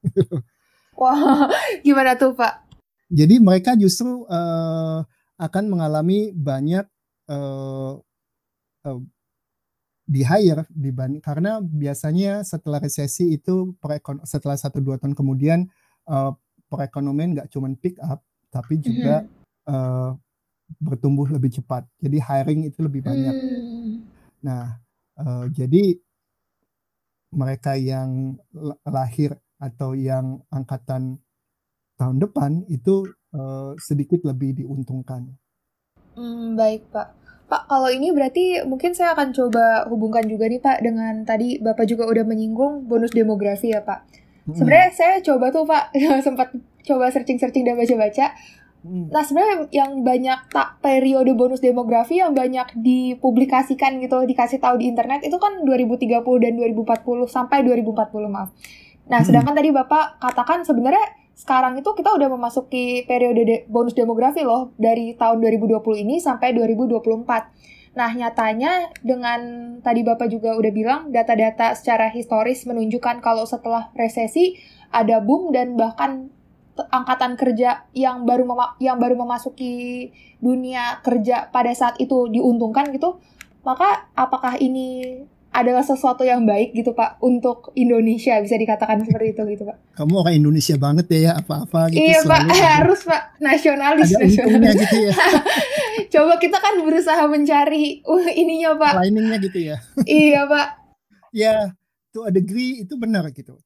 Wah, 0.96 1.52
gimana 1.84 2.16
tuh, 2.16 2.32
Pak? 2.32 2.64
Jadi 3.12 3.44
mereka 3.44 3.76
justru 3.76 4.24
uh, 4.24 5.04
akan 5.36 5.64
mengalami 5.68 6.32
banyak 6.32 6.88
uh, 7.28 8.00
uh, 8.88 9.00
di 10.08 10.24
hire 10.24 10.64
dibanding 10.72 11.20
karena 11.20 11.60
biasanya 11.60 12.40
setelah 12.40 12.80
resesi 12.80 13.36
itu 13.36 13.76
perekon 13.76 14.24
setelah 14.24 14.56
satu 14.56 14.80
dua 14.80 14.96
tahun 14.96 15.12
kemudian 15.12 15.68
uh, 16.08 16.32
perekonomian 16.72 17.36
nggak 17.36 17.52
cuma 17.52 17.68
pick 17.76 18.00
up 18.00 18.24
tapi 18.48 18.80
juga 18.80 19.28
Mhm. 19.28 19.28
uh, 19.68 20.10
bertumbuh 20.76 21.28
lebih 21.28 21.60
cepat. 21.60 21.88
Jadi 21.96 22.20
hiring 22.20 22.60
itu 22.68 22.84
lebih 22.84 23.00
banyak. 23.00 23.36
Hmm. 23.36 24.04
Nah, 24.44 24.76
uh, 25.16 25.48
jadi 25.48 25.96
mereka 27.32 27.76
yang 27.76 28.36
lahir 28.84 29.36
atau 29.60 29.92
yang 29.92 30.40
angkatan 30.48 31.20
tahun 31.98 32.16
depan 32.20 32.64
itu 32.70 33.04
uh, 33.34 33.74
sedikit 33.80 34.22
lebih 34.24 34.64
diuntungkan. 34.64 35.28
Hmm, 36.14 36.54
baik, 36.56 36.88
Pak. 36.92 37.17
Pak, 37.48 37.64
kalau 37.64 37.88
ini 37.88 38.12
berarti 38.12 38.60
mungkin 38.68 38.92
saya 38.92 39.16
akan 39.16 39.32
coba 39.32 39.88
hubungkan 39.88 40.28
juga 40.28 40.44
nih, 40.44 40.60
Pak, 40.60 40.84
dengan 40.84 41.24
tadi 41.24 41.56
Bapak 41.56 41.88
juga 41.88 42.04
udah 42.04 42.28
menyinggung 42.28 42.84
bonus 42.84 43.16
demografi 43.16 43.72
ya, 43.72 43.80
Pak. 43.80 44.04
Hmm. 44.44 44.52
Sebenarnya 44.52 44.90
saya 44.92 45.14
coba 45.24 45.48
tuh, 45.48 45.64
Pak, 45.64 45.96
sempat 46.26 46.52
coba 46.84 47.08
searching-searching 47.08 47.64
dan 47.64 47.80
baca-baca. 47.80 48.36
Hmm. 48.84 49.08
Nah, 49.08 49.24
sebenarnya 49.24 49.56
yang 49.72 50.04
banyak 50.04 50.52
tak 50.52 50.76
periode 50.84 51.32
bonus 51.32 51.64
demografi 51.64 52.20
yang 52.20 52.36
banyak 52.36 52.68
dipublikasikan 52.78 53.96
gitu, 54.04 54.28
dikasih 54.28 54.60
tahu 54.60 54.78
di 54.78 54.92
internet 54.92 55.24
itu 55.24 55.40
kan 55.40 55.64
2030 55.64 56.20
dan 56.44 56.52
2040 56.52 57.26
sampai 57.32 57.64
2040, 57.64 58.28
maaf. 58.28 58.52
Nah, 59.08 59.18
Hmm. 59.18 59.26
sedangkan 59.26 59.56
tadi 59.56 59.72
Bapak 59.72 60.20
katakan 60.20 60.68
sebenarnya 60.68 61.17
sekarang 61.38 61.78
itu 61.78 61.86
kita 61.94 62.10
udah 62.10 62.34
memasuki 62.34 63.06
periode 63.06 63.46
de 63.46 63.56
bonus 63.70 63.94
demografi 63.94 64.42
loh 64.42 64.74
dari 64.74 65.14
tahun 65.14 65.38
2020 65.38 66.02
ini 66.02 66.18
sampai 66.18 66.50
2024. 66.50 67.94
Nah, 67.94 68.10
nyatanya 68.10 68.90
dengan 69.06 69.40
tadi 69.78 70.02
Bapak 70.02 70.26
juga 70.34 70.58
udah 70.58 70.72
bilang 70.74 71.00
data-data 71.14 71.78
secara 71.78 72.10
historis 72.10 72.66
menunjukkan 72.66 73.22
kalau 73.22 73.46
setelah 73.46 73.94
resesi 73.94 74.58
ada 74.90 75.22
boom 75.22 75.54
dan 75.54 75.78
bahkan 75.78 76.34
angkatan 76.90 77.38
kerja 77.38 77.86
yang 77.94 78.26
baru 78.26 78.74
yang 78.82 78.98
baru 78.98 79.14
memasuki 79.14 80.10
dunia 80.42 80.98
kerja 81.06 81.54
pada 81.54 81.70
saat 81.70 82.02
itu 82.02 82.26
diuntungkan 82.34 82.90
gitu. 82.90 83.22
Maka 83.62 84.10
apakah 84.18 84.58
ini 84.58 85.22
adalah 85.58 85.82
sesuatu 85.82 86.22
yang 86.22 86.46
baik 86.46 86.70
gitu 86.70 86.94
Pak 86.94 87.18
untuk 87.18 87.74
Indonesia 87.74 88.38
bisa 88.38 88.54
dikatakan 88.54 89.02
seperti 89.02 89.34
itu 89.34 89.42
gitu 89.50 89.66
Pak. 89.66 89.98
Kamu 89.98 90.22
orang 90.22 90.38
Indonesia 90.38 90.78
banget 90.78 91.06
ya 91.10 91.34
apa-apa 91.42 91.90
gitu. 91.90 92.06
Iya 92.06 92.22
Pak 92.22 92.42
harus 92.78 93.00
Pak 93.02 93.22
nasionalis. 93.42 94.14
Ada 94.14 94.26
untungnya 94.46 94.72
gitu 94.78 94.96
ya. 95.10 95.14
Coba 96.14 96.38
kita 96.38 96.58
kan 96.62 96.78
berusaha 96.80 97.22
mencari 97.26 98.06
uh, 98.06 98.28
ininya 98.30 98.78
Pak. 98.78 98.92
Liningnya 99.02 99.38
gitu 99.42 99.58
ya. 99.74 99.76
iya 100.06 100.46
Pak. 100.46 100.68
Ya 101.28 101.76
to 102.08 102.24
a 102.24 102.32
degree 102.32 102.80
itu 102.80 102.96
benar 102.96 103.28
gitu. 103.36 103.60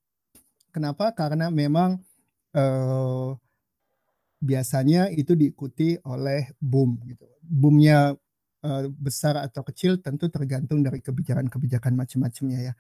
Kenapa? 0.75 1.15
Karena 1.15 1.47
memang 1.47 2.03
uh, 2.59 3.39
biasanya 4.43 5.15
itu 5.15 5.39
diikuti 5.39 5.95
oleh 6.03 6.51
boom 6.59 6.99
gitu. 7.07 7.23
Boomnya 7.39 8.19
uh, 8.65 8.89
besar 8.91 9.39
atau 9.39 9.63
kecil 9.67 9.99
tentu 10.01 10.31
tergantung 10.31 10.81
dari 10.83 11.03
kebijakan-kebijakan 11.03 11.93
macam-macamnya 11.95 12.73
ya. 12.73 12.75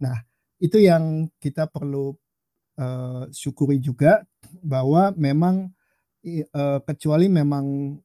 Nah, 0.00 0.16
itu 0.62 0.78
yang 0.78 1.28
kita 1.42 1.66
perlu 1.68 2.14
uh, 2.78 3.24
syukuri 3.34 3.82
juga 3.82 4.22
bahwa 4.62 5.10
memang 5.18 5.72
uh, 6.54 6.78
kecuali 6.86 7.26
memang 7.26 7.98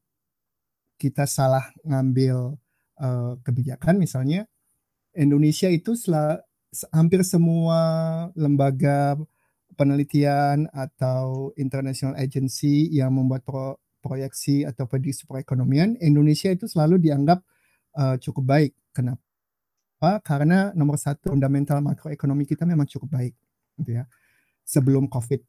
kita 0.98 1.30
salah 1.30 1.70
ngambil 1.86 2.58
uh, 2.98 3.38
kebijakan 3.46 4.02
misalnya 4.02 4.50
Indonesia 5.18 5.66
itu 5.66 5.98
setelah, 5.98 6.38
hampir 6.92 7.24
semua 7.24 7.80
lembaga 8.36 9.16
penelitian 9.74 10.68
atau 10.70 11.50
international 11.58 12.18
agency 12.18 12.86
yang 12.92 13.14
membuat 13.14 13.42
pro, 13.46 13.78
proyeksi 13.98 14.64
atau 14.64 14.86
prediksi 14.86 15.26
perekonomian 15.26 15.98
Indonesia 15.98 16.48
itu 16.48 16.70
selalu 16.70 17.02
dianggap 17.02 17.42
uh, 17.98 18.16
cukup 18.18 18.44
baik. 18.46 18.72
Kenapa? 18.94 20.22
Karena 20.22 20.70
nomor 20.74 20.98
satu 20.98 21.34
fundamental 21.34 21.82
makroekonomi 21.82 22.46
kita 22.46 22.62
memang 22.66 22.86
cukup 22.86 23.18
baik, 23.18 23.34
gitu 23.82 23.98
ya. 23.98 24.04
Sebelum 24.62 25.08
COVID, 25.08 25.40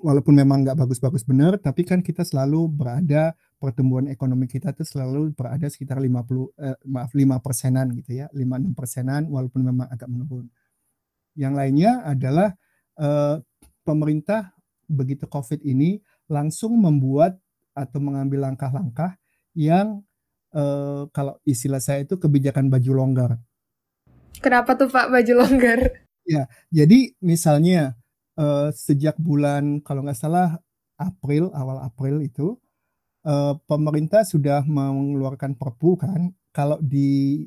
walaupun 0.00 0.34
memang 0.34 0.62
nggak 0.62 0.78
bagus-bagus 0.78 1.26
benar, 1.26 1.58
tapi 1.58 1.82
kan 1.82 2.00
kita 2.00 2.22
selalu 2.22 2.70
berada 2.70 3.34
pertumbuhan 3.58 4.06
ekonomi 4.06 4.46
kita 4.46 4.70
itu 4.70 4.86
selalu 4.86 5.34
berada 5.34 5.66
sekitar 5.66 5.98
50 5.98 6.06
eh, 6.62 6.78
maaf 6.86 7.10
5 7.10 7.42
persenan 7.42 7.90
gitu 7.98 8.22
ya, 8.22 8.26
5-6 8.30 8.78
persenan 8.78 9.26
walaupun 9.26 9.60
memang 9.66 9.90
agak 9.90 10.06
menurun. 10.06 10.46
Yang 11.34 11.54
lainnya 11.58 11.92
adalah 12.06 12.48
eh, 12.98 13.36
pemerintah 13.82 14.54
begitu 14.88 15.26
COVID 15.26 15.66
ini 15.66 15.98
langsung 16.30 16.78
membuat 16.78 17.36
atau 17.78 18.02
mengambil 18.02 18.50
langkah-langkah 18.50 19.14
yang 19.54 20.02
eh, 20.54 21.02
kalau 21.14 21.38
istilah 21.46 21.78
saya 21.78 22.02
itu 22.02 22.18
kebijakan 22.18 22.66
baju 22.66 22.90
longgar. 22.94 23.30
Kenapa 24.38 24.78
tuh 24.78 24.90
Pak 24.90 25.10
baju 25.10 25.32
longgar? 25.44 26.06
Ya, 26.28 26.44
jadi 26.68 27.14
misalnya 27.22 27.96
eh, 28.38 28.68
sejak 28.74 29.16
bulan 29.16 29.80
kalau 29.82 30.04
nggak 30.04 30.18
salah 30.18 30.60
April 30.98 31.54
awal 31.54 31.80
April 31.82 32.20
itu 32.20 32.58
eh, 33.24 33.54
pemerintah 33.64 34.26
sudah 34.26 34.66
mengeluarkan 34.66 35.54
perpu 35.54 35.98
kan 35.98 36.34
kalau 36.50 36.76
di 36.82 37.46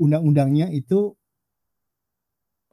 undang-undangnya 0.00 0.72
itu 0.72 1.14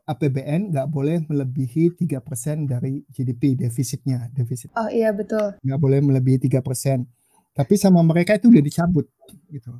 APBN 0.08 0.72
nggak 0.72 0.88
boleh 0.88 1.20
melebihi 1.28 2.00
tiga 2.00 2.24
persen 2.24 2.64
dari 2.64 3.04
GDP 3.12 3.60
defisitnya 3.60 4.32
defisit. 4.32 4.72
Oh 4.80 4.88
iya 4.88 5.12
betul. 5.12 5.60
Nggak 5.60 5.80
boleh 5.84 6.00
melebihi 6.00 6.48
tiga 6.48 6.64
persen. 6.64 7.04
Tapi 7.52 7.76
sama 7.76 8.00
mereka 8.00 8.40
itu 8.40 8.48
udah 8.48 8.64
dicabut 8.64 9.12
gitu. 9.52 9.76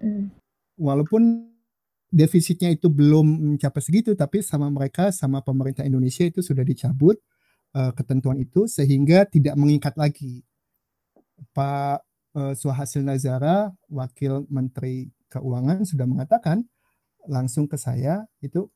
Mm. 0.00 0.32
Walaupun 0.80 1.52
defisitnya 2.08 2.72
itu 2.72 2.88
belum 2.88 3.54
mencapai 3.54 3.84
segitu, 3.84 4.16
tapi 4.16 4.40
sama 4.40 4.72
mereka, 4.72 5.12
sama 5.12 5.44
pemerintah 5.44 5.84
Indonesia 5.84 6.24
itu 6.24 6.40
sudah 6.40 6.64
dicabut 6.64 7.20
uh, 7.76 7.92
ketentuan 7.92 8.40
itu 8.40 8.64
sehingga 8.64 9.28
tidak 9.28 9.52
mengikat 9.60 9.92
lagi. 10.00 10.40
Pak 11.52 12.00
uh, 12.38 12.54
Suhasil 12.56 13.04
Nazara, 13.04 13.68
Wakil 13.92 14.48
Menteri 14.48 15.12
Keuangan 15.28 15.84
sudah 15.84 16.08
mengatakan 16.08 16.64
langsung 17.28 17.68
ke 17.68 17.76
saya 17.76 18.24
itu 18.40 18.72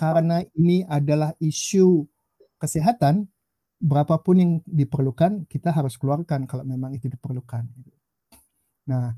karena 0.00 0.40
ini 0.56 0.80
adalah 0.88 1.36
isu 1.36 2.08
kesehatan, 2.56 3.28
berapapun 3.76 4.34
yang 4.40 4.52
diperlukan 4.64 5.44
kita 5.44 5.68
harus 5.76 6.00
keluarkan 6.00 6.48
kalau 6.48 6.64
memang 6.64 6.96
itu 6.96 7.12
diperlukan. 7.12 7.68
Nah, 8.88 9.12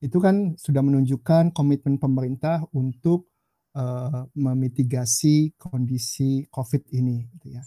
itu 0.00 0.16
kan 0.16 0.56
sudah 0.56 0.80
menunjukkan 0.80 1.52
komitmen 1.52 2.00
pemerintah 2.00 2.64
untuk 2.72 3.28
uh, 3.76 4.24
memitigasi 4.32 5.52
kondisi 5.60 6.48
COVID 6.48 6.88
ini, 6.96 7.28
gitu 7.36 7.60
ya. 7.60 7.62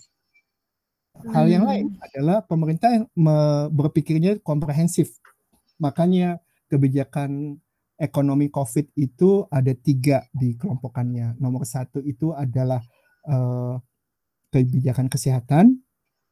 Hal 1.32 1.46
yang 1.46 1.70
lain 1.70 1.94
hmm. 1.94 2.02
adalah 2.02 2.44
pemerintah 2.44 2.90
yang 2.92 3.06
berpikirnya 3.72 4.42
komprehensif. 4.42 5.22
Makanya 5.78 6.42
kebijakan 6.68 7.62
ekonomi 7.96 8.52
COVID 8.52 8.92
itu 9.00 9.48
ada 9.48 9.72
tiga 9.76 10.28
di 10.36 10.56
kelompokannya. 10.60 11.40
Nomor 11.40 11.64
satu 11.64 12.04
itu 12.04 12.36
adalah 12.36 12.84
uh, 13.28 13.80
kebijakan 14.52 15.08
kesehatan, 15.08 15.80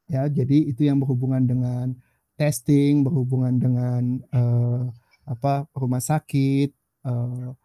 ya. 0.07 0.27
Jadi 0.27 0.71
itu 0.71 0.87
yang 0.87 0.99
berhubungan 0.99 1.43
dengan 1.43 1.95
testing, 2.35 3.03
berhubungan 3.03 3.55
dengan 3.59 4.03
uh, 4.35 4.87
apa 5.23 5.67
rumah 5.71 6.03
sakit, 6.03 6.71
uh, 7.07 7.55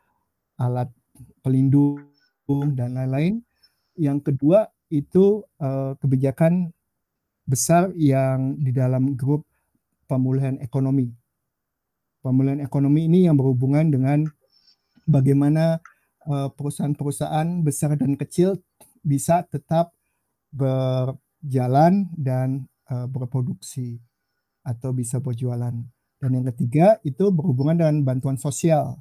alat 0.59 0.91
pelindung 1.43 2.07
dan 2.75 2.95
lain-lain. 2.95 3.43
Yang 3.99 4.33
kedua 4.33 4.71
itu 4.89 5.43
uh, 5.59 5.99
kebijakan 5.99 6.71
besar 7.49 7.91
yang 7.97 8.55
di 8.61 8.71
dalam 8.71 9.19
grup 9.19 9.45
pemulihan 10.07 10.57
ekonomi. 10.63 11.18
Pemulihan 12.19 12.59
ekonomi 12.61 13.07
ini 13.07 13.31
yang 13.31 13.39
berhubungan 13.39 13.89
dengan 13.95 14.27
bagaimana 15.07 15.79
perusahaan-perusahaan 16.29 17.65
besar 17.65 17.97
dan 17.97 18.19
kecil 18.19 18.61
bisa 19.01 19.47
tetap 19.49 19.95
berjalan 20.53 22.11
dan 22.19 22.69
berproduksi 22.89 24.03
atau 24.67 24.93
bisa 24.93 25.23
berjualan. 25.23 25.73
Dan 26.19 26.31
yang 26.35 26.47
ketiga 26.51 26.99
itu 27.07 27.31
berhubungan 27.31 27.79
dengan 27.79 28.03
bantuan 28.03 28.37
sosial. 28.37 28.99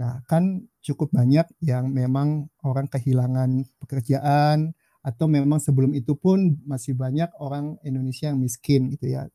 Nah, 0.00 0.24
kan 0.24 0.64
cukup 0.80 1.12
banyak 1.12 1.44
yang 1.60 1.92
memang 1.92 2.48
orang 2.64 2.88
kehilangan 2.88 3.64
pekerjaan 3.80 4.72
atau 5.04 5.30
memang 5.30 5.60
sebelum 5.62 5.94
itu 5.94 6.18
pun 6.18 6.58
masih 6.66 6.96
banyak 6.96 7.30
orang 7.38 7.78
Indonesia 7.86 8.32
yang 8.32 8.40
miskin 8.40 8.90
gitu 8.90 9.14
ya. 9.14 9.28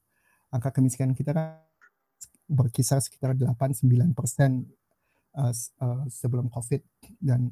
Angka 0.52 0.76
kemiskinan 0.76 1.16
kita 1.16 1.32
kan 1.32 1.62
berkisar 2.52 3.00
sekitar 3.00 3.34
8-9 3.40 4.12
persen 4.12 4.68
uh, 5.40 5.56
uh, 5.80 6.04
sebelum 6.12 6.52
COVID 6.52 6.84
dan 7.24 7.48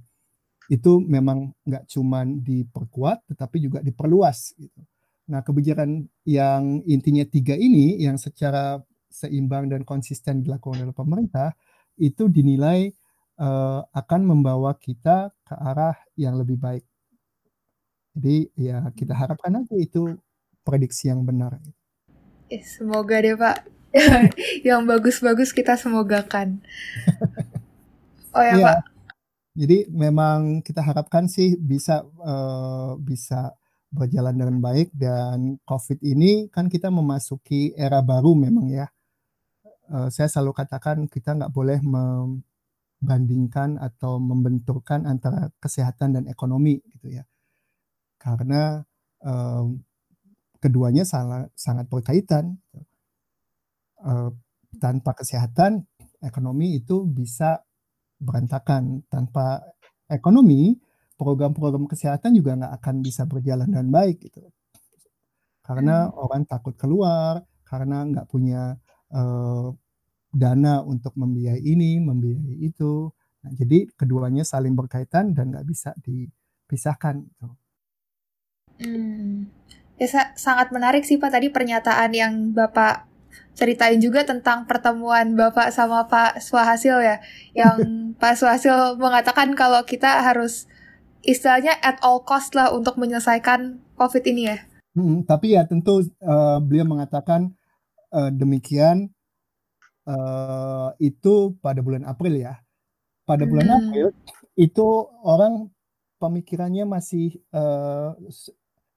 itu 0.69 1.01
memang 1.01 1.55
nggak 1.65 1.89
cuma 1.89 2.21
diperkuat 2.27 3.25
tetapi 3.31 3.57
juga 3.57 3.79
diperluas 3.81 4.53
gitu. 4.59 4.79
Nah 5.31 5.41
kebijakan 5.41 6.05
yang 6.27 6.83
intinya 6.85 7.25
tiga 7.25 7.57
ini 7.57 7.97
yang 8.03 8.19
secara 8.19 8.77
seimbang 9.09 9.71
dan 9.71 9.81
konsisten 9.81 10.45
dilakukan 10.45 10.85
oleh 10.85 10.93
pemerintah 10.93 11.57
itu 11.97 12.29
dinilai 12.29 12.93
uh, 13.41 13.81
akan 13.95 14.21
membawa 14.25 14.77
kita 14.77 15.33
ke 15.41 15.55
arah 15.57 15.97
yang 16.13 16.37
lebih 16.37 16.61
baik. 16.61 16.85
Jadi 18.13 18.51
ya 18.57 18.85
kita 18.93 19.17
harapkan 19.17 19.63
aja 19.63 19.73
itu 19.73 20.13
prediksi 20.61 21.09
yang 21.09 21.25
benar. 21.25 21.57
Semoga 22.61 23.21
deh 23.21 23.37
Pak. 23.37 23.78
yang 24.67 24.85
bagus-bagus 24.85 25.55
kita 25.55 25.75
semogakan. 25.75 26.61
oh 28.35 28.43
ya, 28.43 28.55
ya 28.55 28.65
Pak. 28.65 28.79
Jadi 29.59 29.77
memang 29.91 30.63
kita 30.63 30.79
harapkan 30.79 31.27
sih 31.27 31.59
bisa 31.59 32.07
uh, 32.23 32.95
bisa 33.01 33.51
berjalan 33.89 34.37
dengan 34.37 34.57
baik 34.61 34.93
dan 34.93 35.57
COVID 35.65 36.05
ini 36.05 36.45
kan 36.53 36.69
kita 36.69 36.93
memasuki 36.93 37.73
era 37.73 38.05
baru 38.05 38.37
memang 38.37 38.69
ya 38.69 38.85
uh, 39.89 40.13
saya 40.13 40.29
selalu 40.29 40.53
katakan 40.53 41.09
kita 41.09 41.33
nggak 41.33 41.49
boleh 41.49 41.81
membandingkan 41.81 43.81
atau 43.81 44.21
membenturkan 44.21 45.09
antara 45.09 45.49
kesehatan 45.57 46.21
dan 46.21 46.29
ekonomi 46.29 46.85
gitu 46.93 47.17
ya 47.17 47.25
karena 48.21 48.85
uh, 49.25 49.65
keduanya 50.61 51.01
sangat 51.01 51.49
sangat 51.57 51.89
berkaitan 51.89 52.61
uh, 54.05 54.31
tanpa 54.77 55.17
kesehatan 55.17 55.83
ekonomi 56.23 56.77
itu 56.77 57.07
bisa 57.07 57.63
berantakan 58.19 59.07
tanpa 59.07 59.63
ekonomi 60.11 60.75
program-program 61.15 61.87
kesehatan 61.87 62.35
juga 62.35 62.55
nggak 62.59 62.73
akan 62.79 62.95
bisa 62.99 63.23
berjalan 63.23 63.67
dengan 63.67 63.89
baik 63.91 64.27
gitu 64.27 64.43
karena 65.69 66.09
hmm. 66.09 66.17
orang 66.17 66.43
takut 66.49 66.73
keluar 66.73 67.45
karena 67.61 68.01
nggak 68.01 68.25
punya 68.25 68.73
uh, 69.13 69.69
dana 70.33 70.81
untuk 70.81 71.13
membiayai 71.13 71.61
ini, 71.61 72.01
membiayai 72.01 72.57
itu. 72.65 73.09
Nah, 73.45 73.51
jadi 73.53 73.85
keduanya 73.93 74.41
saling 74.41 74.73
berkaitan 74.73 75.37
dan 75.37 75.53
nggak 75.53 75.65
bisa 75.69 75.93
dipisahkan. 76.01 77.21
Gitu. 77.21 77.47
Hmm. 78.81 79.53
Ya, 80.01 80.33
sangat 80.33 80.71
menarik 80.71 81.03
sih 81.03 81.19
Pak 81.19 81.37
tadi 81.37 81.51
pernyataan 81.51 82.11
yang 82.17 82.33
Bapak 82.55 83.08
ceritain 83.59 83.99
juga 83.99 84.23
tentang 84.23 84.63
pertemuan 84.63 85.35
Bapak 85.35 85.75
sama 85.75 86.07
Pak 86.07 86.39
Swahasil 86.39 87.03
ya. 87.03 87.19
Yang 87.51 87.83
Pak 88.23 88.39
Swahasil 88.39 88.95
mengatakan 88.95 89.51
kalau 89.59 89.83
kita 89.83 90.23
harus 90.23 90.71
istilahnya 91.27 91.75
at 91.83 91.99
all 91.99 92.23
cost 92.23 92.55
lah 92.55 92.71
untuk 92.71 92.95
menyelesaikan 92.95 93.83
COVID 93.99 94.23
ini 94.31 94.55
ya. 94.55 94.57
Hmm, 94.95 95.27
tapi 95.27 95.59
ya 95.59 95.67
tentu 95.67 96.07
uh, 96.23 96.63
beliau 96.63 96.87
mengatakan 96.87 97.51
uh, 98.15 98.31
demikian 98.31 99.11
uh, 100.07 100.95
itu 101.03 101.59
pada 101.59 101.83
bulan 101.83 102.07
April 102.07 102.39
ya. 102.39 102.63
Pada 103.27 103.43
bulan 103.43 103.67
hmm. 103.67 103.75
April 103.75 104.07
itu 104.55 104.87
orang 105.27 105.67
pemikirannya 106.17 106.87
masih 106.87 107.35
uh, 107.51 108.15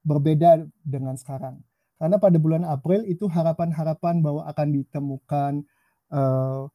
berbeda 0.06 0.62
dengan 0.86 1.18
sekarang. 1.18 1.58
Karena 2.02 2.18
pada 2.18 2.34
bulan 2.34 2.66
April 2.66 3.06
itu 3.06 3.30
harapan-harapan 3.30 4.26
bahwa 4.26 4.42
akan 4.50 4.68
ditemukan 4.74 5.52
uh, 6.10 6.66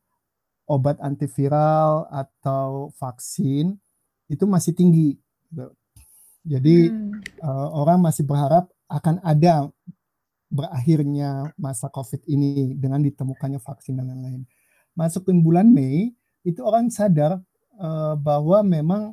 obat 0.72 0.96
antiviral 1.04 2.08
atau 2.08 2.96
vaksin 2.96 3.76
itu 4.32 4.48
masih 4.48 4.72
tinggi. 4.72 5.20
Jadi 6.48 6.88
hmm. 6.88 7.44
uh, 7.44 7.70
orang 7.76 8.08
masih 8.08 8.24
berharap 8.24 8.72
akan 8.88 9.20
ada 9.20 9.68
berakhirnya 10.48 11.52
masa 11.60 11.92
COVID 11.92 12.24
ini 12.24 12.72
dengan 12.80 13.04
ditemukannya 13.04 13.60
vaksin 13.60 14.00
dan 14.00 14.08
lain-lain. 14.08 14.48
Masuk 14.96 15.28
ke 15.28 15.36
bulan 15.36 15.68
Mei, 15.68 16.16
itu 16.48 16.64
orang 16.64 16.88
sadar 16.88 17.44
uh, 17.76 18.16
bahwa 18.16 18.64
memang 18.64 19.12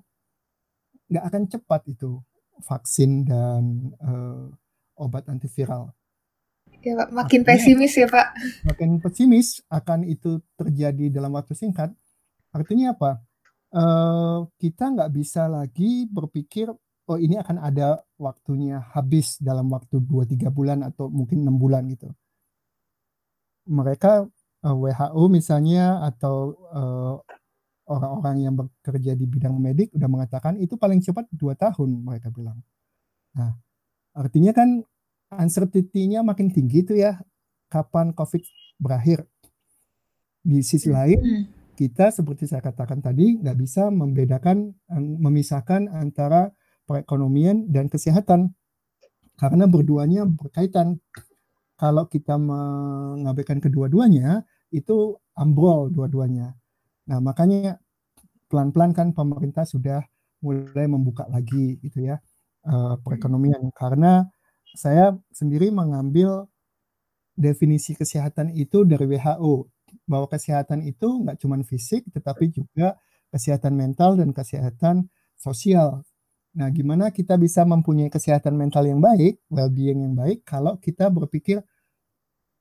nggak 1.11 1.25
akan 1.27 1.43
cepat 1.51 1.83
itu 1.91 2.23
vaksin 2.63 3.27
dan 3.27 3.91
uh, 3.99 4.47
obat 4.95 5.27
antiviral. 5.27 5.91
Ya 6.85 6.95
Pak, 7.01 7.09
makin 7.17 7.41
Artinya, 7.41 7.57
pesimis 7.57 7.93
ya 7.97 8.09
Pak. 8.13 8.27
Makin 8.69 8.91
pesimis 9.01 9.49
akan 9.73 10.05
itu 10.05 10.45
terjadi 10.61 11.09
dalam 11.09 11.33
waktu 11.33 11.57
singkat. 11.57 11.89
Artinya 12.53 12.93
apa? 12.93 13.25
Uh, 13.75 14.47
kita 14.61 14.93
nggak 14.93 15.11
bisa 15.11 15.51
lagi 15.51 16.07
berpikir 16.07 16.71
oh 17.11 17.19
ini 17.19 17.41
akan 17.41 17.59
ada 17.59 18.01
waktunya 18.17 18.81
habis 18.95 19.37
dalam 19.43 19.67
waktu 19.73 19.99
2-3 19.99 20.49
bulan 20.55 20.87
atau 20.87 21.11
mungkin 21.11 21.43
enam 21.43 21.57
bulan 21.57 21.89
gitu. 21.91 22.13
Mereka 23.65 24.29
uh, 24.65 24.69
eh, 24.69 24.77
WHO 24.77 25.23
misalnya 25.33 26.05
atau 26.05 26.53
uh, 26.73 27.17
orang-orang 27.89 28.37
yang 28.45 28.55
bekerja 28.57 29.13
di 29.13 29.25
bidang 29.29 29.57
medik 29.61 29.93
udah 29.93 30.09
mengatakan 30.09 30.57
itu 30.57 30.77
paling 30.81 31.05
cepat 31.05 31.29
dua 31.33 31.53
tahun 31.57 32.01
mereka 32.01 32.33
bilang. 32.33 32.61
Nah, 33.37 33.53
artinya 34.17 34.57
kan 34.57 34.81
uncertainty-nya 35.39 36.21
makin 36.23 36.51
tinggi 36.51 36.85
itu 36.85 36.95
ya 36.99 37.19
kapan 37.71 38.15
COVID 38.15 38.43
berakhir. 38.79 39.27
Di 40.45 40.61
sisi 40.61 40.93
lain, 40.93 41.19
hmm. 41.19 41.45
kita 41.73 42.13
seperti 42.13 42.45
saya 42.45 42.61
katakan 42.61 43.01
tadi 43.01 43.41
nggak 43.41 43.57
bisa 43.57 43.89
membedakan, 43.89 44.77
memisahkan 44.95 45.89
antara 45.89 46.53
perekonomian 46.85 47.73
dan 47.73 47.89
kesehatan 47.89 48.53
karena 49.41 49.65
berduanya 49.65 50.29
berkaitan. 50.29 51.01
Kalau 51.75 52.07
kita 52.07 52.39
mengabaikan 52.39 53.59
kedua-duanya 53.59 54.47
itu 54.71 55.19
ambrol 55.35 55.91
dua-duanya. 55.91 56.55
Nah, 57.11 57.19
makanya 57.19 57.83
pelan-pelan 58.47 58.95
kan 58.95 59.11
pemerintah 59.11 59.67
sudah 59.67 60.07
mulai 60.39 60.87
membuka 60.87 61.25
lagi 61.27 61.81
gitu 61.81 62.05
ya 62.05 62.21
uh, 62.69 63.01
perekonomian 63.01 63.73
karena 63.73 64.29
saya 64.75 65.15
sendiri 65.31 65.71
mengambil 65.71 66.51
definisi 67.35 67.95
kesehatan 67.95 68.55
itu 68.55 68.83
dari 68.83 69.07
WHO 69.07 69.71
bahwa 70.07 70.27
kesehatan 70.27 70.83
itu 70.87 71.23
nggak 71.23 71.39
cuma 71.39 71.59
fisik 71.63 72.07
tetapi 72.11 72.51
juga 72.51 72.99
kesehatan 73.31 73.75
mental 73.75 74.19
dan 74.19 74.31
kesehatan 74.31 75.11
sosial. 75.39 76.03
Nah, 76.55 76.71
gimana 76.71 77.11
kita 77.11 77.35
bisa 77.35 77.67
mempunyai 77.67 78.07
kesehatan 78.07 78.55
mental 78.55 78.87
yang 78.87 79.03
baik, 79.03 79.43
well-being 79.51 80.07
yang 80.07 80.15
baik 80.15 80.47
kalau 80.47 80.79
kita 80.79 81.11
berpikir 81.11 81.59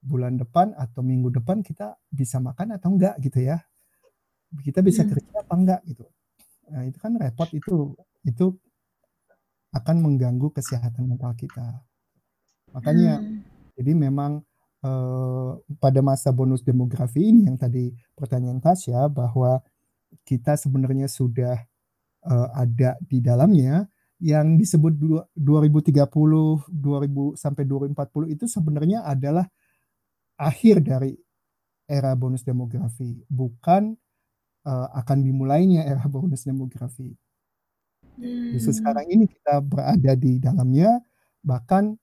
bulan 0.01 0.35
depan 0.35 0.73
atau 0.73 1.05
minggu 1.05 1.29
depan 1.29 1.61
kita 1.61 1.95
bisa 2.09 2.41
makan 2.41 2.73
atau 2.73 2.89
enggak 2.89 3.15
gitu 3.21 3.45
ya. 3.45 3.61
Kita 4.65 4.81
bisa 4.81 5.05
hmm. 5.05 5.09
kerja 5.13 5.33
apa 5.45 5.53
enggak 5.53 5.81
gitu. 5.85 6.05
Nah, 6.73 6.81
itu 6.89 6.97
kan 6.97 7.13
repot 7.21 7.49
itu 7.53 7.93
itu 8.25 8.45
akan 9.73 9.95
mengganggu 10.01 10.49
kesehatan 10.53 11.09
mental 11.09 11.37
kita. 11.37 11.85
Makanya 12.73 13.21
hmm. 13.21 13.39
jadi 13.77 13.91
memang 13.93 14.41
eh, 14.83 15.51
pada 15.77 15.99
masa 16.01 16.33
bonus 16.33 16.65
demografi 16.65 17.23
ini 17.29 17.45
yang 17.47 17.57
tadi 17.57 17.93
pertanyaan 18.17 18.59
Tasya 18.59 19.07
bahwa 19.07 19.61
kita 20.21 20.53
sebenarnya 20.53 21.09
sudah 21.09 21.57
uh, 22.29 22.49
ada 22.53 22.95
di 23.01 23.17
dalamnya 23.17 23.89
yang 24.21 24.55
disebut 24.55 24.95
2030 25.35 26.05
2000 26.05 26.69
sampai 27.35 27.63
2040 27.65 28.29
itu 28.37 28.45
sebenarnya 28.47 29.03
adalah 29.03 29.49
akhir 30.39 30.85
dari 30.85 31.17
era 31.83 32.15
bonus 32.15 32.47
demografi 32.47 33.19
bukan 33.27 33.97
uh, 34.63 34.87
akan 34.95 35.17
dimulainya 35.25 35.83
era 35.83 36.05
bonus 36.13 36.47
demografi. 36.47 37.11
Hmm. 38.13 38.53
Justru 38.53 38.77
sekarang 38.77 39.09
ini 39.09 39.25
kita 39.25 39.59
berada 39.59 40.13
di 40.13 40.37
dalamnya 40.37 41.01
bahkan 41.43 41.97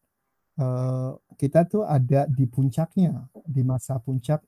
uh, 0.60 1.16
kita 1.40 1.64
tuh 1.64 1.88
ada 1.88 2.28
di 2.28 2.44
puncaknya 2.44 3.26
di 3.48 3.64
masa 3.64 3.96
puncak 3.96 4.44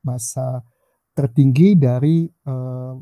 masa 0.00 0.64
tertinggi 1.12 1.76
dari 1.76 2.24
uh, 2.48 2.96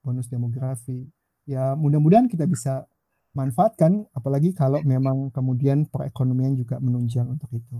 bonus 0.00 0.30
demografi. 0.30 1.04
Ya 1.44 1.74
mudah-mudahan 1.74 2.30
kita 2.30 2.46
bisa 2.46 2.86
manfaatkan, 3.34 4.06
apalagi 4.14 4.50
kalau 4.54 4.82
memang 4.82 5.30
kemudian 5.30 5.86
perekonomian 5.86 6.58
juga 6.58 6.82
menunjang 6.82 7.26
untuk 7.30 7.50
itu. 7.54 7.76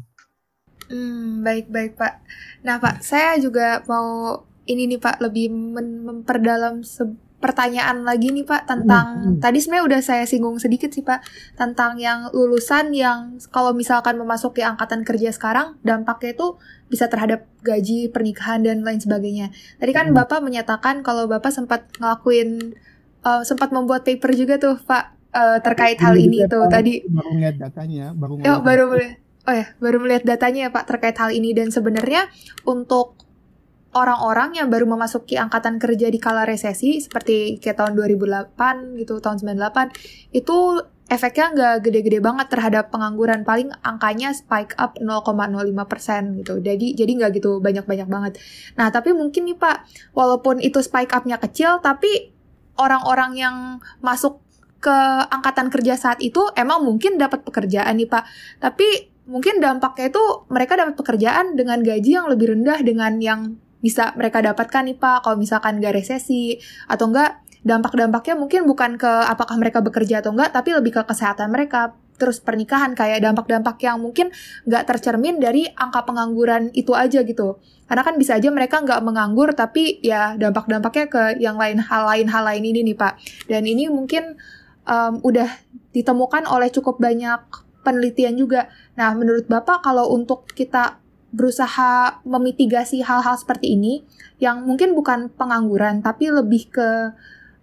Hmm, 0.91 1.47
baik-baik 1.47 1.95
Pak. 1.95 2.15
Nah 2.67 2.83
Pak, 2.83 3.03
saya 3.03 3.39
juga 3.39 3.83
mau 3.87 4.43
ini 4.67 4.91
nih 4.91 5.01
Pak 5.03 5.23
lebih 5.23 5.51
memperdalam 5.51 6.83
pertanyaan 7.41 8.05
lagi 8.05 8.31
nih 8.31 8.45
Pak 8.45 8.69
tentang 8.69 9.07
hmm, 9.17 9.25
hmm. 9.25 9.41
tadi 9.41 9.59
sebenarnya 9.65 9.85
udah 9.89 10.01
saya 10.05 10.25
singgung 10.29 10.61
sedikit 10.61 10.93
sih 10.93 11.01
Pak 11.01 11.25
tentang 11.57 11.97
yang 11.97 12.29
lulusan 12.37 12.93
yang 12.93 13.41
kalau 13.49 13.73
misalkan 13.73 14.21
memasuki 14.21 14.61
angkatan 14.61 15.09
kerja 15.09 15.33
sekarang 15.33 15.81
dampaknya 15.81 16.37
itu 16.37 16.61
bisa 16.93 17.09
terhadap 17.09 17.49
gaji 17.65 18.13
pernikahan 18.13 18.61
dan 18.61 18.85
lain 18.85 19.01
sebagainya. 19.01 19.49
Tadi 19.81 19.93
kan 19.97 20.13
hmm. 20.13 20.17
Bapak 20.21 20.45
menyatakan 20.45 21.01
kalau 21.01 21.25
Bapak 21.25 21.49
sempat 21.49 21.89
ngelakuin 21.97 22.77
uh, 23.25 23.43
sempat 23.43 23.73
membuat 23.73 24.05
paper 24.05 24.37
juga 24.37 24.61
tuh 24.61 24.77
Pak 24.77 25.05
uh, 25.33 25.59
terkait 25.65 25.97
hal 25.97 26.21
ini 26.21 26.45
tuh 26.45 26.69
tadi. 26.69 27.01
Baru 27.09 27.33
melihat 27.33 27.57
datanya, 27.57 28.13
baru 28.13 28.37
oh, 28.37 28.61
baru 28.61 28.85
melihat. 28.93 29.17
Oh 29.49 29.55
ya, 29.57 29.67
baru 29.81 29.97
melihat 30.05 30.23
datanya 30.29 30.69
ya 30.69 30.71
Pak 30.71 30.85
terkait 30.85 31.17
hal 31.17 31.33
ini 31.33 31.57
dan 31.57 31.73
sebenarnya 31.73 32.29
untuk 32.69 33.17
orang-orang 33.91 34.55
yang 34.55 34.71
baru 34.71 34.87
memasuki 34.87 35.35
angkatan 35.35 35.83
kerja 35.83 36.07
di 36.07 36.19
kala 36.23 36.47
resesi 36.47 37.03
seperti 37.03 37.59
kayak 37.59 37.83
tahun 37.83 37.93
2008 37.99 38.99
gitu 39.03 39.19
tahun 39.19 39.43
98 39.43 40.37
itu 40.37 40.59
efeknya 41.11 41.47
nggak 41.51 41.75
gede-gede 41.91 42.23
banget 42.23 42.47
terhadap 42.55 42.95
pengangguran. 42.95 43.43
Paling 43.43 43.75
angkanya 43.83 44.31
spike 44.31 44.79
up 44.79 44.95
0,05% 45.03 46.39
gitu. 46.39 46.63
Jadi 46.63 46.95
jadi 46.95 47.11
nggak 47.19 47.31
gitu 47.43 47.59
banyak-banyak 47.59 48.07
banget. 48.07 48.33
Nah 48.79 48.95
tapi 48.95 49.11
mungkin 49.11 49.51
nih 49.51 49.59
pak 49.59 49.91
walaupun 50.15 50.63
itu 50.63 50.79
spike 50.79 51.11
upnya 51.11 51.43
kecil 51.43 51.83
tapi 51.83 52.31
orang-orang 52.79 53.35
yang 53.35 53.57
masuk 53.99 54.39
ke 54.81 54.99
angkatan 55.29 55.69
kerja 55.69 55.99
saat 55.99 56.23
itu 56.25 56.41
emang 56.57 56.81
mungkin 56.87 57.19
dapat 57.19 57.43
pekerjaan 57.43 57.99
nih 57.99 58.07
pak. 58.07 58.23
Tapi 58.63 59.11
mungkin 59.27 59.59
dampaknya 59.59 60.15
itu 60.15 60.23
mereka 60.47 60.79
dapat 60.79 60.95
pekerjaan 60.95 61.59
dengan 61.59 61.83
gaji 61.83 62.11
yang 62.23 62.31
lebih 62.31 62.55
rendah 62.55 62.79
dengan 62.87 63.19
yang 63.19 63.59
bisa 63.81 64.13
mereka 64.17 64.45
dapatkan 64.45 64.87
nih 64.87 64.97
Pak 64.97 65.25
kalau 65.25 65.37
misalkan 65.41 65.81
nggak 65.81 65.97
resesi 65.97 66.61
atau 66.87 67.09
enggak 67.09 67.41
dampak-dampaknya 67.61 68.41
mungkin 68.41 68.65
bukan 68.65 68.97
ke 68.97 69.09
apakah 69.29 69.57
mereka 69.61 69.85
bekerja 69.85 70.25
atau 70.25 70.33
enggak 70.33 70.53
tapi 70.53 70.73
lebih 70.73 70.97
ke 70.97 71.03
kesehatan 71.05 71.53
mereka. 71.53 71.97
Terus 72.21 72.37
pernikahan 72.37 72.93
kayak 72.93 73.25
dampak-dampak 73.25 73.81
yang 73.81 73.97
mungkin 73.97 74.29
nggak 74.69 74.85
tercermin 74.85 75.41
dari 75.41 75.65
angka 75.73 76.05
pengangguran 76.05 76.69
itu 76.77 76.93
aja 76.93 77.25
gitu. 77.25 77.57
Karena 77.89 78.05
kan 78.05 78.21
bisa 78.21 78.37
aja 78.37 78.53
mereka 78.53 78.85
nggak 78.85 79.01
menganggur 79.01 79.57
tapi 79.57 80.05
ya 80.05 80.37
dampak-dampaknya 80.37 81.07
ke 81.09 81.23
yang 81.41 81.57
lain 81.57 81.81
hal 81.81 82.05
lain 82.05 82.29
hal 82.29 82.45
lain 82.45 82.65
ini 82.65 82.85
nih 82.93 82.97
pak. 82.97 83.17
Dan 83.49 83.65
ini 83.65 83.89
mungkin 83.89 84.37
um, 84.85 85.25
udah 85.25 85.49
ditemukan 85.97 86.45
oleh 86.45 86.69
cukup 86.69 87.01
banyak 87.01 87.41
penelitian 87.81 88.37
juga. 88.37 88.69
Nah 89.01 89.17
menurut 89.17 89.49
bapak 89.49 89.81
kalau 89.81 90.13
untuk 90.13 90.45
kita 90.53 91.01
berusaha 91.31 92.23
memitigasi 92.27 93.07
hal-hal 93.07 93.39
seperti 93.39 93.79
ini 93.79 94.03
yang 94.43 94.67
mungkin 94.67 94.99
bukan 94.99 95.31
pengangguran 95.35 96.03
tapi 96.03 96.31
lebih 96.31 96.71
ke 96.71 97.15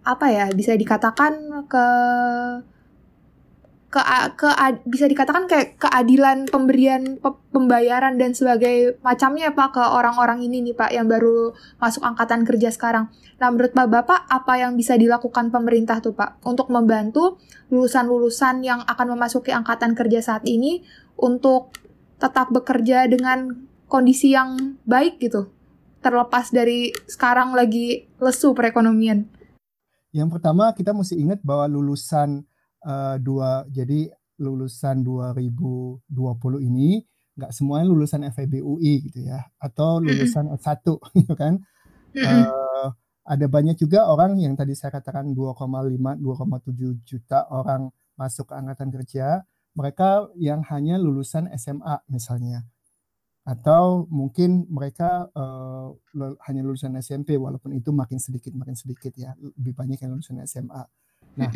apa 0.07 0.25
ya 0.31 0.47
bisa 0.55 0.71
dikatakan 0.71 1.67
ke 1.67 1.87
ke, 3.87 4.01
ke 4.35 4.49
bisa 4.83 5.07
dikatakan 5.07 5.47
kayak 5.47 5.79
keadilan 5.79 6.43
pemberian 6.51 7.19
pembayaran 7.55 8.19
dan 8.19 8.35
sebagai 8.35 8.99
macamnya 8.99 9.55
Pak 9.55 9.79
ke 9.79 9.83
orang-orang 9.83 10.43
ini 10.43 10.59
nih 10.59 10.75
Pak 10.75 10.91
yang 10.91 11.07
baru 11.07 11.55
masuk 11.79 12.03
angkatan 12.03 12.43
kerja 12.43 12.67
sekarang. 12.67 13.07
Nah 13.39 13.47
menurut 13.47 13.71
Pak 13.71 13.87
Bapak 13.87 14.19
apa 14.27 14.53
yang 14.59 14.75
bisa 14.75 14.99
dilakukan 14.99 15.55
pemerintah 15.55 16.03
tuh 16.03 16.11
Pak 16.11 16.43
untuk 16.43 16.67
membantu 16.67 17.39
lulusan-lulusan 17.71 18.59
yang 18.59 18.83
akan 18.83 19.15
memasuki 19.15 19.55
angkatan 19.55 19.95
kerja 19.95 20.19
saat 20.19 20.43
ini 20.43 20.83
untuk 21.15 21.71
tetap 22.17 22.49
bekerja 22.49 23.05
dengan 23.05 23.69
kondisi 23.87 24.33
yang 24.33 24.77
baik 24.83 25.21
gitu 25.21 25.49
terlepas 26.01 26.53
dari 26.53 26.93
sekarang 27.09 27.53
lagi 27.57 28.09
lesu 28.21 28.53
perekonomian 28.53 29.29
yang 30.13 30.29
pertama 30.29 30.73
kita 30.73 30.93
mesti 30.93 31.17
ingat 31.17 31.39
bahwa 31.45 31.69
lulusan 31.69 32.41
uh, 32.85 33.15
dua 33.21 33.65
jadi 33.69 34.09
lulusan 34.37 35.01
2020 35.01 36.05
ini 36.61 37.01
nggak 37.37 37.53
semuanya 37.53 37.85
lulusan 37.89 38.25
FEB 38.33 38.65
UI 38.65 39.09
gitu 39.09 39.25
ya 39.25 39.45
atau 39.61 40.01
lulusan 40.01 40.49
mm 40.49 40.57
-hmm. 40.57 40.61
S1 40.61 40.85
gitu 41.21 41.33
kan 41.37 41.61
mm 42.13 42.17
-hmm. 42.17 42.43
uh, 42.45 42.87
ada 43.27 43.45
banyak 43.45 43.75
juga 43.77 44.07
orang 44.07 44.39
yang 44.39 44.55
tadi 44.55 44.73
saya 44.73 44.95
katakan 44.95 45.35
2,5 45.35 45.53
2,7 46.17 47.05
juta 47.05 47.45
orang 47.51 47.91
masuk 48.17 48.49
ke 48.49 48.53
angkatan 48.55 48.89
kerja 48.89 49.45
mereka 49.77 50.25
yang 50.33 50.65
hanya 50.65 50.97
lulusan 50.97 51.45
SMA 51.53 52.01
misalnya 52.09 52.65
atau 53.47 54.03
mungkin 54.11 54.67
mereka 54.67 55.31
uh, 55.31 55.95
hanya 56.51 56.67
lulusan 56.67 56.99
SMP 56.99 57.39
walaupun 57.39 57.71
itu 57.71 57.95
makin 57.95 58.19
sedikit 58.19 58.51
makin 58.51 58.75
sedikit 58.75 59.15
ya 59.15 59.31
lebih 59.39 59.71
banyak 59.71 60.03
yang 60.03 60.19
lulusan 60.19 60.43
SMA. 60.43 60.83
Nah 61.39 61.51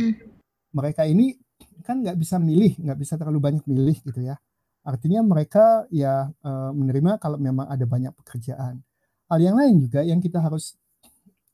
mereka 0.72 1.04
ini 1.04 1.36
kan 1.84 2.00
nggak 2.00 2.16
bisa 2.16 2.40
milih 2.40 2.80
nggak 2.80 2.96
bisa 2.96 3.20
terlalu 3.20 3.44
banyak 3.44 3.64
milih 3.68 4.00
gitu 4.08 4.24
ya. 4.24 4.40
Artinya 4.88 5.20
mereka 5.20 5.84
ya 5.92 6.32
uh, 6.32 6.72
menerima 6.72 7.20
kalau 7.20 7.36
memang 7.36 7.68
ada 7.68 7.84
banyak 7.84 8.16
pekerjaan. 8.24 8.80
Hal 9.28 9.40
yang 9.44 9.60
lain 9.60 9.84
juga 9.84 10.00
yang 10.08 10.24
kita 10.24 10.40
harus 10.40 10.80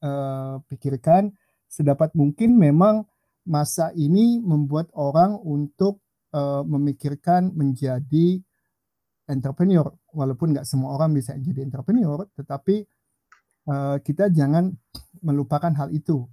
uh, 0.05 0.61
pikirkan 0.69 1.33
sedapat 1.65 2.13
mungkin 2.13 2.61
memang 2.61 3.09
masa 3.41 3.89
ini 3.97 4.37
membuat 4.37 4.93
orang 4.93 5.33
untuk 5.41 5.97
uh, 6.33 6.63
memikirkan 6.63 7.53
menjadi 7.53 8.41
entrepreneur. 9.27 9.91
Walaupun 10.11 10.55
nggak 10.55 10.67
semua 10.67 10.95
orang 10.95 11.13
bisa 11.13 11.35
jadi 11.37 11.63
entrepreneur 11.63 12.25
tetapi 12.35 12.87
uh, 13.69 13.97
kita 14.01 14.31
jangan 14.31 14.71
melupakan 15.21 15.71
hal 15.75 15.91
itu. 15.91 16.25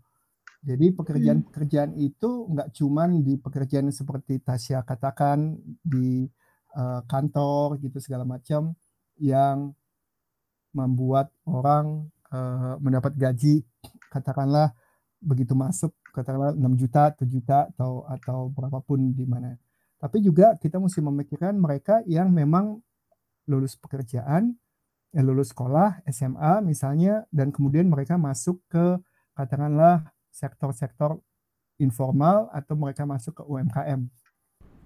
Jadi 0.64 0.96
pekerjaan-pekerjaan 0.96 1.92
itu 2.00 2.48
nggak 2.48 2.72
cuman 2.72 3.20
di 3.20 3.36
pekerjaan 3.36 3.92
seperti 3.92 4.40
Tasya 4.40 4.80
katakan 4.88 5.60
di 5.84 6.24
uh, 6.72 7.04
kantor 7.04 7.76
gitu 7.84 8.00
segala 8.00 8.24
macam 8.24 8.72
yang 9.20 9.76
membuat 10.72 11.28
orang 11.44 12.08
uh, 12.32 12.80
mendapat 12.80 13.12
gaji 13.12 13.60
katakanlah 14.08 14.72
begitu 15.20 15.52
masuk 15.52 15.92
katakanlah 16.14 16.54
6 16.54 16.80
juta, 16.80 17.10
7 17.18 17.26
juta 17.26 17.58
atau 17.74 18.06
atau 18.06 18.46
berapapun 18.54 19.10
di 19.10 19.26
mana. 19.26 19.58
Tapi 20.04 20.20
juga 20.20 20.52
kita 20.60 20.76
mesti 20.76 21.00
memikirkan 21.00 21.56
mereka 21.56 22.04
yang 22.04 22.28
memang 22.28 22.76
lulus 23.48 23.72
pekerjaan, 23.80 24.52
eh, 25.16 25.24
lulus 25.24 25.56
sekolah, 25.56 26.04
SMA 26.12 26.60
misalnya, 26.60 27.24
dan 27.32 27.48
kemudian 27.48 27.88
mereka 27.88 28.20
masuk 28.20 28.60
ke 28.68 29.00
katakanlah 29.32 30.04
sektor-sektor 30.28 31.24
informal 31.80 32.52
atau 32.52 32.76
mereka 32.76 33.08
masuk 33.08 33.40
ke 33.40 33.42
UMKM. 33.48 34.04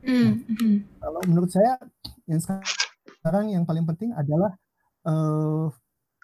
Mm. 0.07 0.31
Nah, 1.03 1.11
kalau 1.11 1.21
menurut 1.27 1.51
saya 1.51 1.83
yang 2.31 2.39
sekarang 2.39 3.51
yang 3.51 3.67
paling 3.67 3.83
penting 3.91 4.15
adalah 4.15 4.55
uh, 5.03 5.67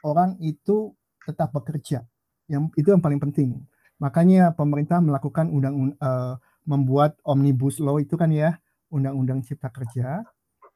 orang 0.07 0.38
itu 0.38 0.95
tetap 1.26 1.51
bekerja. 1.51 2.07
Yang 2.47 2.70
itu 2.78 2.88
yang 2.95 3.03
paling 3.03 3.18
penting. 3.18 3.59
Makanya 3.99 4.55
pemerintah 4.55 5.03
melakukan 5.03 5.51
undang 5.51 5.99
uh, 5.99 6.38
membuat 6.62 7.18
omnibus 7.26 7.82
law 7.82 7.99
itu 7.99 8.14
kan 8.14 8.30
ya, 8.30 8.57
undang-undang 8.93 9.41
cipta 9.45 9.68
kerja 9.72 10.24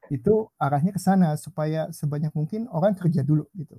itu 0.09 0.49
arahnya 0.57 0.91
ke 0.95 1.01
sana 1.01 1.37
supaya 1.37 1.89
sebanyak 1.93 2.33
mungkin 2.33 2.65
orang 2.73 2.97
kerja 2.97 3.21
dulu 3.21 3.45
gitu. 3.53 3.77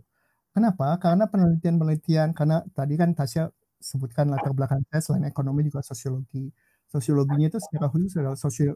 Kenapa? 0.51 0.99
Karena 0.99 1.27
penelitian-penelitian 1.31 2.35
karena 2.35 2.63
tadi 2.75 2.95
kan 2.99 3.15
Tasya 3.15 3.51
sebutkan 3.79 4.31
latar 4.31 4.53
belakang 4.53 4.83
saya 4.91 5.03
selain 5.03 5.27
ekonomi 5.27 5.67
juga 5.67 5.83
sosiologi. 5.83 6.51
Sosiologinya 6.91 7.47
itu 7.47 7.59
secara 7.63 7.87
khusus 7.87 8.19
adalah 8.19 8.35
sosial, 8.35 8.75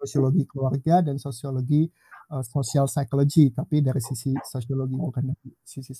sosiologi, 0.00 0.48
keluarga 0.48 1.04
dan 1.04 1.20
sosiologi 1.20 1.84
uh, 2.32 2.40
social 2.40 2.88
psychology, 2.88 3.52
tapi 3.52 3.84
dari 3.84 4.00
sisi 4.00 4.32
sosiologi 4.40 4.96
bukan 4.96 5.28
dari 5.28 5.52
sisi 5.60 5.92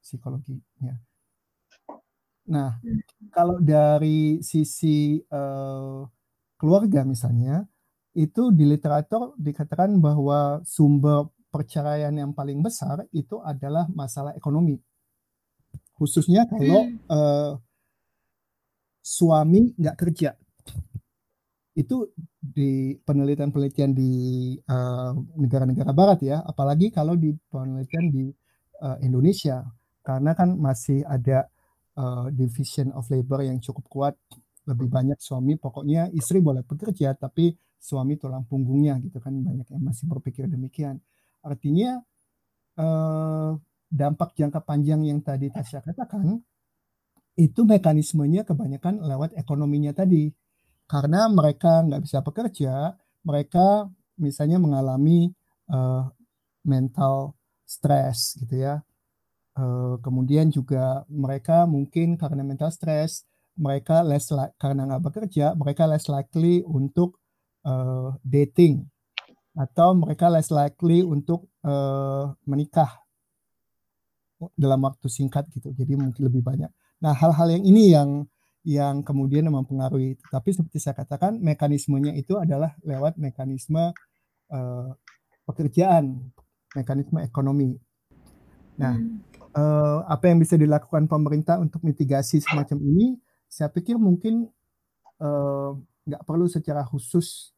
psikologinya. 0.00 0.96
Nah, 2.48 2.80
kalau 3.32 3.60
dari 3.60 4.40
sisi 4.40 5.20
uh, 5.32 6.04
keluarga 6.56 7.04
misalnya, 7.04 7.64
itu 8.14 8.54
di 8.54 8.64
literatur 8.64 9.34
dikatakan 9.36 9.98
bahwa 9.98 10.62
sumber 10.62 11.26
perceraian 11.50 12.14
yang 12.14 12.30
paling 12.30 12.62
besar 12.62 13.02
itu 13.10 13.42
adalah 13.42 13.90
masalah 13.90 14.34
ekonomi. 14.38 14.78
Khususnya 15.94 16.46
kalau 16.46 16.86
hmm. 16.86 16.98
uh, 17.10 17.52
suami 19.02 19.74
nggak 19.74 19.98
kerja. 19.98 20.34
Itu 21.74 22.14
di 22.38 22.94
penelitian-penelitian 23.02 23.90
di 23.98 24.10
negara-negara 25.42 25.90
uh, 25.90 25.96
barat 25.96 26.22
ya, 26.22 26.38
apalagi 26.46 26.94
kalau 26.94 27.18
di 27.18 27.34
penelitian 27.50 28.06
di 28.14 28.30
uh, 28.82 28.98
Indonesia. 29.02 29.66
Karena 30.06 30.38
kan 30.38 30.54
masih 30.54 31.02
ada 31.02 31.50
uh, 31.98 32.30
division 32.30 32.94
of 32.94 33.10
labor 33.10 33.42
yang 33.42 33.58
cukup 33.58 33.86
kuat 33.90 34.14
lebih 34.64 34.88
banyak 34.88 35.20
suami 35.20 35.60
pokoknya 35.60 36.08
istri 36.16 36.40
boleh 36.40 36.64
bekerja 36.64 37.12
tapi 37.16 37.52
suami 37.84 38.16
tulang 38.16 38.48
punggungnya 38.48 38.96
gitu 39.04 39.20
kan 39.20 39.36
banyak 39.44 39.68
yang 39.68 39.82
masih 39.84 40.08
berpikir 40.08 40.48
demikian. 40.48 41.04
Artinya 41.44 42.00
uh, 42.80 43.52
dampak 43.92 44.32
jangka 44.32 44.64
panjang 44.64 45.04
yang 45.04 45.20
tadi 45.20 45.52
Tasya 45.52 45.84
katakan 45.84 46.40
itu 47.36 47.60
mekanismenya 47.68 48.48
kebanyakan 48.48 49.04
lewat 49.04 49.36
ekonominya 49.36 49.92
tadi. 49.92 50.32
Karena 50.88 51.28
mereka 51.28 51.84
nggak 51.84 52.02
bisa 52.04 52.24
bekerja 52.24 52.96
mereka 53.24 53.88
misalnya 54.20 54.60
mengalami 54.60 55.32
uh, 55.72 56.06
mental 56.62 57.34
stress 57.64 58.36
gitu 58.38 58.64
ya. 58.64 58.84
Uh, 59.54 59.96
kemudian 60.04 60.50
juga 60.52 61.06
mereka 61.08 61.64
mungkin 61.64 62.20
karena 62.20 62.42
mental 62.42 62.70
stress, 62.74 63.24
mereka 63.54 64.02
less 64.04 64.28
like, 64.34 64.52
karena 64.60 64.84
nggak 64.86 65.04
bekerja, 65.04 65.54
mereka 65.54 65.88
less 65.88 66.10
likely 66.10 66.60
untuk 66.66 67.16
uh, 67.64 68.14
dating 68.22 68.84
atau 69.54 69.94
mereka 69.94 70.30
less 70.30 70.50
likely 70.50 71.02
untuk 71.02 71.46
uh, 71.62 72.30
menikah 72.44 73.02
dalam 74.58 74.82
waktu 74.82 75.06
singkat 75.08 75.46
gitu. 75.54 75.72
Jadi 75.72 75.94
mungkin 75.94 76.22
lebih 76.26 76.42
banyak. 76.42 76.70
Nah 77.00 77.14
hal-hal 77.14 77.58
yang 77.58 77.64
ini 77.64 77.84
yang 77.94 78.10
yang 78.64 79.04
kemudian 79.04 79.44
mempengaruhi. 79.48 80.16
Tapi 80.32 80.56
seperti 80.56 80.80
saya 80.80 80.96
katakan 80.96 81.36
mekanismenya 81.36 82.16
itu 82.16 82.40
adalah 82.40 82.72
lewat 82.80 83.20
mekanisme 83.20 83.92
uh, 84.52 84.88
pekerjaan, 85.44 86.32
mekanisme 86.72 87.20
ekonomi. 87.20 87.76
Nah, 88.80 88.96
hmm 88.96 89.34
uh, 89.54 89.98
apa 90.10 90.30
yang 90.30 90.38
bisa 90.42 90.58
dilakukan 90.58 91.06
pemerintah 91.06 91.56
untuk 91.62 91.80
mitigasi 91.86 92.42
semacam 92.42 92.78
ini, 92.82 93.06
saya 93.46 93.70
pikir 93.70 93.96
mungkin 93.96 94.50
uh, 95.22 95.70
nggak 96.04 96.22
perlu 96.26 96.50
secara 96.50 96.84
khusus 96.84 97.53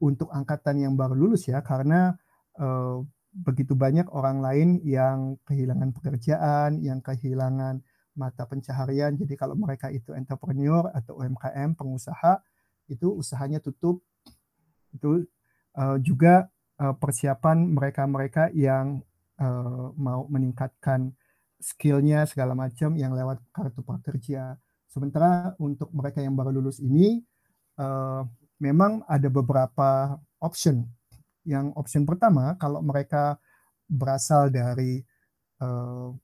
untuk 0.00 0.32
angkatan 0.32 0.80
yang 0.80 0.94
baru 0.96 1.12
lulus 1.12 1.46
ya, 1.46 1.60
karena 1.60 2.16
uh, 2.56 3.04
begitu 3.30 3.78
banyak 3.78 4.10
orang 4.10 4.42
lain 4.42 4.68
yang 4.82 5.38
kehilangan 5.46 5.94
pekerjaan, 5.94 6.82
yang 6.82 6.98
kehilangan 6.98 7.78
mata 8.18 8.42
pencaharian. 8.44 9.14
Jadi 9.14 9.38
kalau 9.38 9.54
mereka 9.54 9.88
itu 9.92 10.10
entrepreneur 10.16 10.90
atau 10.90 11.22
UMKM, 11.22 11.78
pengusaha, 11.78 12.42
itu 12.90 13.06
usahanya 13.14 13.62
tutup. 13.62 14.02
Itu 14.90 15.24
uh, 15.78 15.96
juga 16.02 16.50
uh, 16.82 16.94
persiapan 16.98 17.70
mereka-mereka 17.70 18.50
yang 18.50 19.04
uh, 19.38 19.94
mau 19.94 20.26
meningkatkan 20.26 21.14
skillnya 21.60 22.26
segala 22.26 22.56
macam 22.56 22.98
yang 22.98 23.14
lewat 23.14 23.38
kartu 23.54 23.84
prakerja. 23.84 24.58
Sementara 24.90 25.54
untuk 25.62 25.92
mereka 25.94 26.18
yang 26.18 26.34
baru 26.34 26.50
lulus 26.50 26.82
ini 26.82 27.22
uh, 27.78 28.26
memang 28.60 29.02
ada 29.08 29.26
beberapa 29.32 30.20
option. 30.38 30.84
Yang 31.42 31.72
option 31.74 32.04
pertama 32.04 32.54
kalau 32.60 32.84
mereka 32.84 33.40
berasal 33.88 34.52
dari 34.52 35.02
uh, 35.58 36.14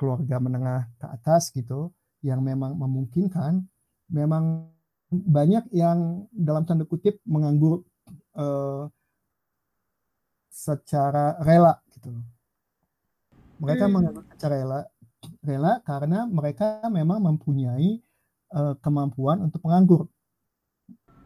keluarga 0.00 0.40
menengah 0.40 0.88
ke 0.96 1.06
atas 1.10 1.52
gitu 1.52 1.92
yang 2.24 2.40
memang 2.40 2.78
memungkinkan 2.78 3.60
memang 4.08 4.70
banyak 5.10 5.68
yang 5.74 6.24
dalam 6.32 6.64
tanda 6.64 6.88
kutip 6.88 7.20
menganggur 7.28 7.84
uh, 8.38 8.88
secara 10.48 11.36
rela 11.44 11.76
gitu 11.92 12.16
mereka 13.56 13.84
hmm. 13.88 13.92
menganggap 13.92 14.24
secara 14.36 14.54
rela, 14.60 14.80
rela 15.40 15.72
karena 15.84 16.18
mereka 16.28 16.84
memang 16.92 17.18
mempunyai 17.24 18.00
uh, 18.52 18.74
kemampuan 18.84 19.48
untuk 19.48 19.60
menganggur. 19.64 20.04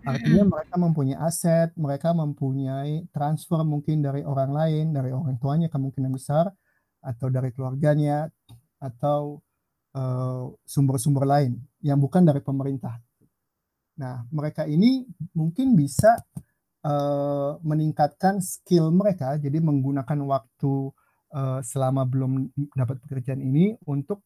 Artinya 0.01 0.45
mereka 0.49 0.75
mempunyai 0.81 1.19
aset, 1.21 1.71
mereka 1.77 2.17
mempunyai 2.17 3.05
transfer 3.13 3.61
mungkin 3.63 4.01
dari 4.01 4.25
orang 4.25 4.51
lain, 4.51 4.85
dari 4.97 5.13
orang 5.13 5.37
tuanya 5.37 5.69
kemungkinan 5.69 6.13
besar, 6.13 6.49
atau 7.01 7.29
dari 7.29 7.53
keluarganya, 7.53 8.29
atau 8.81 9.45
eh, 9.93 10.45
sumber-sumber 10.65 11.25
uh, 11.25 11.31
lain 11.37 11.53
yang 11.85 12.01
bukan 12.01 12.25
dari 12.25 12.41
pemerintah. 12.41 12.97
Nah, 14.01 14.25
mereka 14.33 14.65
ini 14.65 15.05
mungkin 15.37 15.77
bisa 15.77 16.17
uh, 16.89 17.61
meningkatkan 17.61 18.41
skill 18.41 18.89
mereka, 18.89 19.37
jadi 19.37 19.61
menggunakan 19.61 20.17
waktu 20.25 20.73
uh, 21.37 21.61
selama 21.61 22.09
belum 22.09 22.49
dapat 22.73 22.97
pekerjaan 23.05 23.45
ini 23.45 23.77
untuk 23.85 24.25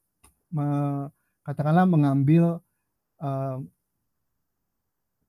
me, 0.55 1.11
katakanlah 1.43 1.91
mengambil 1.91 2.63
uh, 3.19 3.59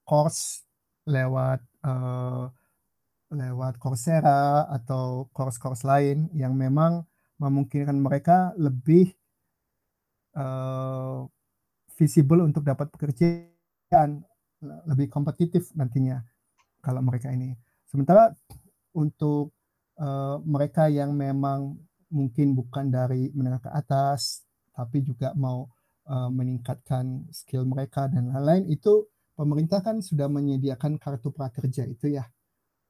course 0.06 0.64
lewat 1.10 1.62
uh, 1.84 2.50
lewat 3.34 3.82
Coursera 3.82 4.70
atau 4.70 5.28
course-course 5.34 5.84
lain 5.84 6.30
yang 6.38 6.54
memang 6.54 7.04
memungkinkan 7.42 7.98
mereka 7.98 8.54
lebih 8.56 9.12
uh, 10.38 11.26
visible 11.98 12.46
untuk 12.46 12.64
dapat 12.64 12.88
pekerjaan 12.94 14.24
lebih 14.88 15.12
kompetitif 15.12 15.70
nantinya 15.76 16.24
kalau 16.80 17.02
mereka 17.04 17.34
ini. 17.34 17.54
Sementara 17.90 18.32
untuk 18.96 19.52
uh, 20.00 20.40
mereka 20.46 20.88
yang 20.88 21.12
memang 21.14 21.76
mungkin 22.14 22.56
bukan 22.56 22.94
dari 22.94 23.34
menengah 23.36 23.68
ke 23.68 23.72
atas, 23.74 24.46
tapi 24.72 25.04
juga 25.04 25.36
mau 25.36 25.68
uh, 26.08 26.30
meningkatkan 26.32 27.28
skill 27.34 27.68
mereka 27.68 28.08
dan 28.08 28.32
lain-lain 28.32 28.70
itu 28.72 29.04
pemerintah 29.36 29.84
kan 29.84 30.00
sudah 30.00 30.32
menyediakan 30.32 30.98
kartu 30.98 31.30
prakerja 31.30 31.86
itu 31.86 32.16
ya. 32.16 32.26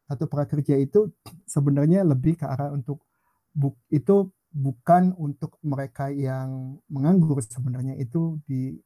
Kartu 0.05 0.29
prakerja 0.29 0.77
itu 0.77 1.09
sebenarnya 1.49 2.05
lebih 2.05 2.37
ke 2.37 2.45
arah 2.45 2.69
untuk 2.69 3.01
bu, 3.51 3.73
itu 3.89 4.29
bukan 4.53 5.11
untuk 5.17 5.57
mereka 5.65 6.13
yang 6.13 6.77
menganggur 6.87 7.41
sebenarnya. 7.41 7.97
Itu 7.97 8.39
di 8.45 8.77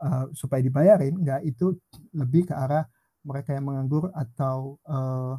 uh, 0.00 0.32
supaya 0.32 0.64
dibayarin 0.64 1.20
enggak. 1.20 1.44
Itu 1.44 1.78
lebih 2.16 2.48
ke 2.48 2.54
arah 2.56 2.88
mereka 3.24 3.52
yang 3.52 3.68
menganggur 3.68 4.08
atau 4.16 4.80
uh, 4.88 5.36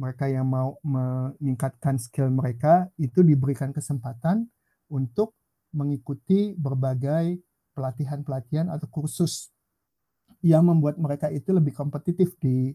mereka 0.00 0.30
yang 0.30 0.48
mau 0.48 0.80
meningkatkan 0.80 2.00
skill 2.00 2.32
mereka 2.32 2.88
itu 2.96 3.20
diberikan 3.20 3.68
kesempatan 3.74 4.48
untuk 4.88 5.36
mengikuti 5.76 6.56
berbagai 6.56 7.38
pelatihan-pelatihan 7.76 8.72
atau 8.72 8.88
kursus 8.90 9.52
yang 10.40 10.64
membuat 10.68 10.96
mereka 10.96 11.28
itu 11.28 11.52
lebih 11.52 11.76
kompetitif 11.76 12.36
di 12.40 12.72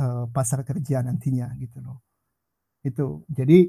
uh, 0.00 0.28
pasar 0.28 0.64
kerja 0.64 1.00
nantinya 1.00 1.52
gitu 1.56 1.80
loh. 1.80 2.04
Itu. 2.84 3.24
Jadi 3.32 3.66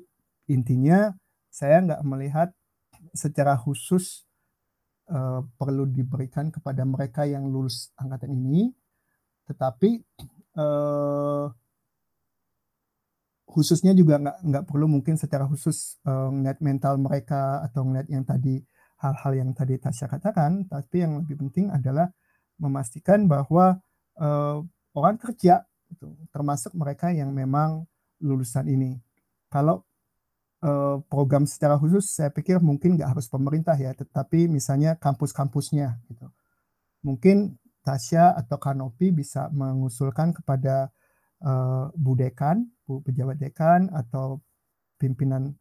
intinya 0.51 1.11
saya 1.47 1.81
nggak 1.83 2.01
melihat 2.03 2.49
secara 3.15 3.55
khusus 3.55 4.27
uh, 5.09 5.41
perlu 5.55 5.87
diberikan 5.87 6.51
kepada 6.51 6.83
mereka 6.83 7.23
yang 7.23 7.47
lulus 7.47 7.95
angkatan 7.97 8.35
ini, 8.35 8.71
tetapi 9.47 10.03
uh, 10.59 11.47
khususnya 13.47 13.95
juga 13.95 14.19
nggak 14.19 14.37
nggak 14.43 14.65
perlu 14.67 14.85
mungkin 14.91 15.15
secara 15.15 15.47
khusus 15.47 15.97
uh, 16.03 16.29
ngeliat 16.29 16.59
mental 16.59 16.99
mereka 16.99 17.63
atau 17.63 17.87
ngeliat 17.87 18.11
yang 18.11 18.27
tadi 18.27 18.59
hal-hal 18.97 19.33
yang 19.33 19.49
tadi 19.53 19.77
Tasya 19.77 20.09
katakan, 20.09 20.67
tapi 20.67 21.05
yang 21.05 21.21
lebih 21.21 21.37
penting 21.47 21.69
adalah 21.69 22.09
memastikan 22.57 23.29
bahwa 23.29 23.79
uh, 24.17 24.65
orang 24.97 25.15
kerja, 25.17 25.65
itu, 25.87 26.09
termasuk 26.33 26.75
mereka 26.75 27.13
yang 27.13 27.31
memang 27.31 27.87
lulusan 28.19 28.67
ini. 28.67 28.99
Kalau 29.47 29.85
uh, 30.65 30.99
program 31.07 31.47
secara 31.47 31.79
khusus, 31.79 32.11
saya 32.11 32.33
pikir 32.33 32.59
mungkin 32.59 32.97
nggak 32.99 33.15
harus 33.15 33.29
pemerintah 33.29 33.77
ya, 33.77 33.93
tetapi 33.95 34.49
misalnya 34.51 34.97
kampus-kampusnya 34.99 36.01
gitu. 36.11 36.27
Mungkin 37.05 37.55
Tasya 37.85 38.35
atau 38.35 38.59
Kanopi 38.59 39.15
bisa 39.15 39.47
mengusulkan 39.53 40.35
kepada 40.35 40.91
uh, 41.45 41.87
Bu 41.95 42.19
Dekan, 42.19 42.67
Bu 42.83 42.99
Pejabat 42.99 43.39
Dekan 43.39 43.87
atau 43.95 44.43
pimpinan 44.99 45.55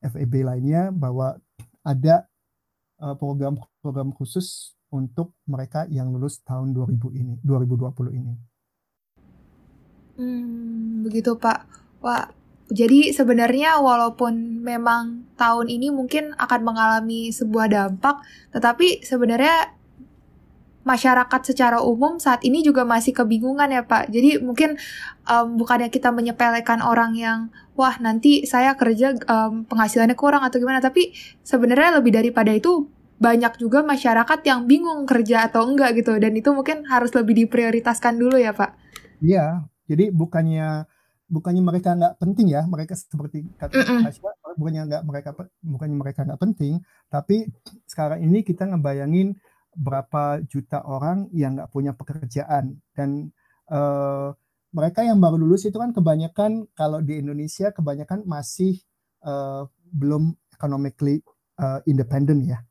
FEB 0.00 0.46
lainnya 0.46 0.94
bahwa 0.94 1.36
ada 1.84 2.28
program-program 2.96 4.14
khusus 4.16 4.72
untuk 4.94 5.34
mereka 5.50 5.90
yang 5.90 6.14
lulus 6.14 6.38
tahun 6.46 6.70
2000 6.70 7.10
ini, 7.18 7.34
2020 7.42 8.14
ini. 8.14 8.34
Hmm, 10.14 11.02
begitu 11.02 11.34
Pak. 11.34 11.66
Wah, 11.98 12.30
jadi 12.70 13.10
sebenarnya 13.10 13.82
walaupun 13.82 14.62
memang 14.62 15.26
tahun 15.34 15.66
ini 15.66 15.90
mungkin 15.90 16.30
akan 16.38 16.60
mengalami 16.62 17.34
sebuah 17.34 17.66
dampak, 17.66 18.22
tetapi 18.54 19.02
sebenarnya 19.02 19.74
masyarakat 20.84 21.40
secara 21.50 21.80
umum 21.80 22.20
saat 22.20 22.44
ini 22.44 22.60
juga 22.60 22.84
masih 22.84 23.16
kebingungan 23.16 23.72
ya 23.72 23.82
Pak. 23.82 24.12
Jadi 24.12 24.38
mungkin 24.38 24.76
um, 25.26 25.56
bukannya 25.58 25.88
kita 25.88 26.12
menyepelekan 26.12 26.84
orang 26.84 27.16
yang 27.16 27.38
wah 27.74 27.96
nanti 27.98 28.44
saya 28.44 28.76
kerja 28.78 29.16
um, 29.26 29.64
penghasilannya 29.66 30.14
kurang 30.14 30.44
atau 30.44 30.60
gimana, 30.60 30.78
tapi 30.78 31.16
sebenarnya 31.42 31.98
lebih 31.98 32.14
daripada 32.14 32.52
itu 32.52 32.86
banyak 33.18 33.56
juga 33.62 33.86
masyarakat 33.86 34.40
yang 34.44 34.66
bingung 34.66 35.06
kerja 35.06 35.46
atau 35.48 35.64
enggak 35.70 36.02
gitu 36.02 36.18
dan 36.18 36.34
itu 36.34 36.50
mungkin 36.50 36.82
harus 36.90 37.14
lebih 37.14 37.46
diprioritaskan 37.46 38.18
dulu 38.18 38.36
ya 38.36 38.52
Pak. 38.52 38.74
Iya, 39.22 39.64
jadi 39.86 40.10
bukannya 40.10 40.88
bukannya 41.28 41.62
mereka 41.64 41.96
nggak 41.96 42.14
penting 42.20 42.52
ya 42.52 42.62
mereka 42.68 42.92
seperti 42.92 43.48
kata 43.56 43.74
mm 43.74 44.06
-mm. 44.06 44.54
bukannya 44.60 44.82
nggak 44.86 45.02
mereka 45.08 45.30
bukannya 45.64 45.96
mereka 45.96 46.20
nggak 46.28 46.40
penting 46.40 46.72
tapi 47.08 47.48
sekarang 47.88 48.20
ini 48.22 48.44
kita 48.44 48.68
ngebayangin 48.68 49.34
berapa 49.74 50.44
juta 50.46 50.84
orang 50.86 51.26
yang 51.34 51.58
nggak 51.58 51.72
punya 51.72 51.96
pekerjaan 51.96 52.78
dan 52.94 53.34
uh, 53.72 54.30
mereka 54.70 55.02
yang 55.02 55.18
baru 55.18 55.38
lulus 55.40 55.66
itu 55.66 55.74
kan 55.74 55.90
kebanyakan 55.90 56.70
kalau 56.76 57.02
di 57.02 57.18
Indonesia 57.18 57.74
kebanyakan 57.74 58.22
masih 58.28 58.78
uh, 59.26 59.66
belum 59.90 60.34
economically 60.54 61.24
uh, 61.58 61.82
independent 61.88 62.46
ya 62.46 62.62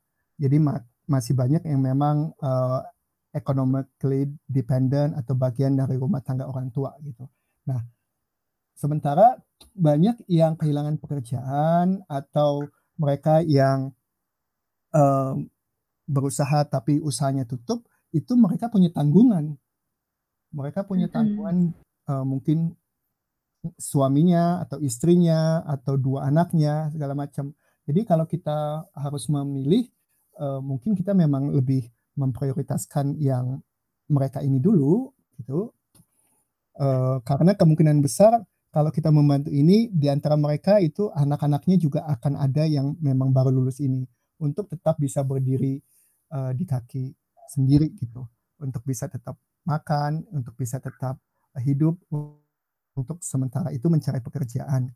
jadi 0.43 0.59
ma 0.59 0.83
masih 1.07 1.31
banyak 1.35 1.63
yang 1.63 1.79
memang 1.79 2.35
uh, 2.43 2.83
economically 3.31 4.27
dependent 4.47 5.15
atau 5.15 5.35
bagian 5.35 5.79
dari 5.79 5.95
rumah 5.95 6.19
tangga 6.19 6.47
orang 6.47 6.67
tua 6.75 6.91
gitu 6.99 7.23
nah 7.63 7.79
sementara 8.75 9.39
banyak 9.71 10.27
yang 10.27 10.59
kehilangan 10.59 10.99
pekerjaan 10.99 12.03
atau 12.11 12.67
mereka 12.99 13.41
yang 13.41 13.95
um, 14.93 15.49
berusaha 16.05 16.67
tapi 16.67 16.99
usahanya 16.99 17.47
tutup, 17.47 17.87
itu 18.13 18.35
mereka 18.37 18.69
punya 18.69 18.91
tanggungan. 18.93 19.57
Mereka 20.53 20.85
punya 20.85 21.09
tanggungan 21.09 21.73
uh, 22.05 22.25
mungkin 22.27 22.77
suaminya 23.79 24.61
atau 24.61 24.77
istrinya 24.83 25.63
atau 25.65 25.97
dua 25.97 26.29
anaknya 26.29 26.91
segala 26.93 27.17
macam. 27.17 27.55
Jadi 27.87 28.05
kalau 28.05 28.29
kita 28.29 28.85
harus 28.93 29.27
memilih, 29.31 29.89
uh, 30.39 30.61
mungkin 30.63 30.93
kita 30.97 31.13
memang 31.13 31.53
lebih 31.53 31.89
memprioritaskan 32.17 33.17
yang 33.17 33.61
mereka 34.09 34.41
ini 34.41 34.61
dulu, 34.61 35.09
gitu. 35.39 35.73
Uh, 36.73 37.21
karena 37.21 37.53
kemungkinan 37.53 38.01
besar 38.01 38.41
kalau 38.73 38.89
kita 38.89 39.13
membantu 39.13 39.53
ini 39.53 39.93
di 39.93 40.09
antara 40.09 40.33
mereka 40.33 40.81
itu 40.81 41.13
anak-anaknya 41.13 41.77
juga 41.77 42.01
akan 42.09 42.41
ada 42.41 42.65
yang 42.65 42.97
memang 42.97 43.29
baru 43.29 43.53
lulus 43.53 43.77
ini 43.77 44.01
untuk 44.41 44.65
tetap 44.65 44.97
bisa 44.97 45.21
berdiri 45.21 45.77
uh, 46.33 46.49
di 46.57 46.65
kaki 46.65 47.13
sendiri 47.53 47.93
gitu 47.93 48.25
untuk 48.57 48.81
bisa 48.81 49.05
tetap 49.05 49.37
makan, 49.61 50.25
untuk 50.33 50.57
bisa 50.57 50.81
tetap 50.81 51.21
hidup 51.61 51.93
untuk 52.97 53.21
sementara 53.21 53.69
itu 53.69 53.85
mencari 53.93 54.17
pekerjaan. 54.25 54.89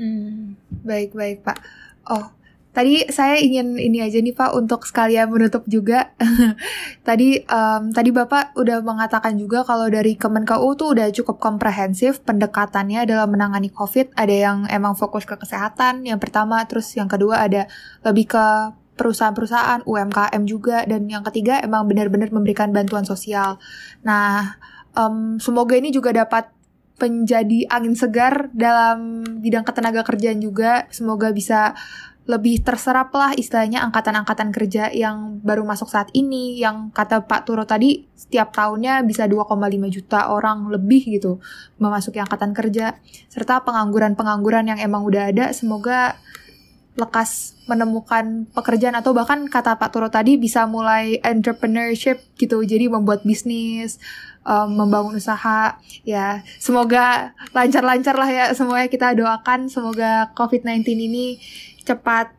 Hmm, 0.00 0.56
baik 0.80 1.12
baik 1.12 1.44
Pak. 1.44 1.60
Oh, 2.08 2.32
tadi 2.70 3.02
saya 3.10 3.38
ingin 3.38 3.74
ini 3.76 3.98
aja 3.98 4.22
nih 4.22 4.34
Pak 4.34 4.54
untuk 4.54 4.86
sekalian 4.86 5.30
menutup 5.30 5.66
juga. 5.66 6.14
tadi 7.08 7.42
um, 7.50 7.90
tadi 7.90 8.10
Bapak 8.14 8.54
udah 8.54 8.78
mengatakan 8.82 9.34
juga 9.34 9.66
kalau 9.66 9.90
dari 9.90 10.14
Kemenkeu 10.14 10.70
tuh 10.78 10.94
udah 10.94 11.10
cukup 11.10 11.42
komprehensif 11.42 12.22
pendekatannya 12.22 13.06
dalam 13.06 13.30
menangani 13.34 13.70
COVID. 13.74 14.14
Ada 14.14 14.34
yang 14.34 14.58
emang 14.70 14.94
fokus 14.94 15.26
ke 15.26 15.34
kesehatan, 15.34 16.06
yang 16.06 16.22
pertama, 16.22 16.62
terus 16.70 16.90
yang 16.94 17.10
kedua 17.10 17.42
ada 17.42 17.66
lebih 18.06 18.30
ke 18.30 18.46
perusahaan-perusahaan, 19.00 19.80
UMKM 19.88 20.42
juga, 20.44 20.84
dan 20.84 21.08
yang 21.08 21.24
ketiga 21.24 21.64
emang 21.64 21.88
benar-benar 21.88 22.28
memberikan 22.28 22.68
bantuan 22.68 23.08
sosial. 23.08 23.56
Nah, 24.04 24.60
um, 24.92 25.40
semoga 25.40 25.72
ini 25.72 25.88
juga 25.88 26.12
dapat 26.12 26.52
menjadi 27.00 27.64
angin 27.72 27.96
segar 27.96 28.52
dalam 28.52 29.24
bidang 29.40 29.64
ketenaga 29.64 30.04
kerjaan 30.04 30.44
juga. 30.44 30.84
Semoga 30.92 31.32
bisa 31.32 31.72
lebih 32.30 32.62
terserap 32.62 33.10
lah 33.10 33.34
istilahnya 33.34 33.82
angkatan-angkatan 33.90 34.54
kerja 34.54 34.86
yang 34.94 35.42
baru 35.42 35.66
masuk 35.66 35.90
saat 35.90 36.06
ini 36.14 36.62
yang 36.62 36.94
kata 36.94 37.26
Pak 37.26 37.50
Turo 37.50 37.66
tadi 37.66 38.06
setiap 38.14 38.54
tahunnya 38.54 39.02
bisa 39.02 39.26
2,5 39.26 39.58
juta 39.90 40.30
orang 40.30 40.70
lebih 40.70 41.18
gitu 41.18 41.42
memasuki 41.82 42.22
angkatan 42.22 42.54
kerja. 42.54 42.94
Serta 43.26 43.66
pengangguran-pengangguran 43.66 44.70
yang 44.70 44.78
emang 44.78 45.02
udah 45.02 45.34
ada 45.34 45.50
semoga 45.50 46.14
lekas 46.98 47.54
menemukan 47.70 48.50
pekerjaan 48.50 48.98
atau 48.98 49.14
bahkan 49.14 49.46
kata 49.46 49.78
Pak 49.78 49.90
Turo 49.94 50.10
tadi 50.10 50.36
bisa 50.36 50.66
mulai 50.66 51.22
entrepreneurship 51.22 52.18
gitu 52.34 52.60
jadi 52.66 52.90
membuat 52.90 53.22
bisnis 53.22 54.02
um, 54.44 54.74
membangun 54.74 55.16
usaha. 55.16 55.78
Ya 56.02 56.42
semoga 56.58 57.32
lancar-lancar 57.54 58.14
lah 58.14 58.30
ya 58.30 58.44
semuanya 58.52 58.88
kita 58.90 59.14
doakan 59.16 59.70
semoga 59.70 60.30
COVID-19 60.34 60.86
ini 60.98 61.26
cepat 61.90 62.30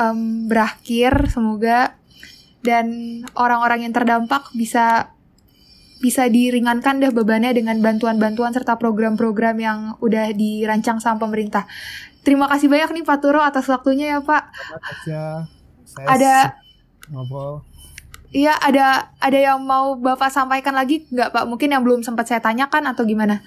um, 0.00 0.48
berakhir 0.48 1.28
semoga 1.28 1.94
dan 2.64 3.20
orang-orang 3.36 3.84
yang 3.84 3.92
terdampak 3.92 4.48
bisa 4.56 5.12
bisa 6.00 6.28
diringankan 6.28 7.00
deh 7.00 7.12
bebannya 7.12 7.56
dengan 7.56 7.80
bantuan-bantuan 7.80 8.52
serta 8.52 8.76
program-program 8.76 9.56
yang 9.56 9.78
udah 10.04 10.36
dirancang 10.36 11.00
sama 11.00 11.16
pemerintah. 11.16 11.64
Terima 12.24 12.48
kasih 12.48 12.68
banyak 12.68 13.00
nih 13.00 13.04
Pak 13.04 13.18
Turo 13.20 13.40
atas 13.40 13.68
waktunya 13.68 14.16
ya 14.16 14.20
Pak. 14.20 14.42
Ya. 15.08 15.48
Saya 15.84 16.06
ada 16.08 16.34
ngobrol. 17.08 17.64
Iya, 18.34 18.58
ada 18.58 19.14
ada 19.22 19.38
yang 19.38 19.62
mau 19.62 19.94
Bapak 19.94 20.28
sampaikan 20.28 20.74
lagi 20.74 21.06
nggak 21.06 21.30
Pak? 21.30 21.44
Mungkin 21.46 21.70
yang 21.70 21.86
belum 21.86 22.02
sempat 22.02 22.26
saya 22.26 22.42
tanyakan 22.42 22.90
atau 22.90 23.06
gimana? 23.06 23.40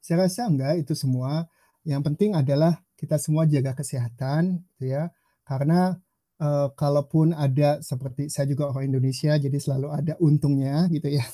Saya 0.00 0.24
rasa 0.24 0.48
enggak, 0.48 0.80
itu 0.80 0.96
semua. 0.96 1.44
Yang 1.84 2.08
penting 2.08 2.32
adalah 2.32 2.80
kita 3.00 3.16
semua 3.16 3.48
jaga 3.48 3.72
kesehatan, 3.72 4.60
gitu 4.76 4.92
ya. 4.92 5.08
Karena 5.48 5.96
uh, 6.36 6.68
kalaupun 6.76 7.32
ada 7.32 7.80
seperti 7.80 8.28
saya 8.28 8.44
juga 8.44 8.68
orang 8.68 8.92
Indonesia, 8.92 9.32
jadi 9.40 9.56
selalu 9.56 9.88
ada 9.88 10.14
untungnya, 10.20 10.84
gitu 10.92 11.08
ya. 11.08 11.24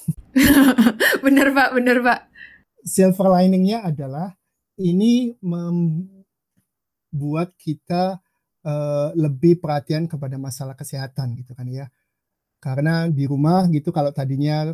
bener 1.26 1.50
Pak, 1.50 1.74
bener 1.74 1.98
Pak. 2.06 2.20
Silver 2.86 3.34
liningnya 3.34 3.82
adalah 3.82 4.38
ini 4.78 5.34
mem 5.42 6.06
buat 7.10 7.50
kita 7.58 8.22
uh, 8.62 9.08
lebih 9.18 9.58
perhatian 9.58 10.06
kepada 10.06 10.38
masalah 10.38 10.78
kesehatan 10.78 11.34
gitu 11.34 11.58
kan 11.58 11.66
ya. 11.66 11.90
Karena 12.62 13.10
di 13.10 13.26
rumah 13.26 13.66
gitu 13.74 13.90
kalau 13.90 14.14
tadinya 14.14 14.70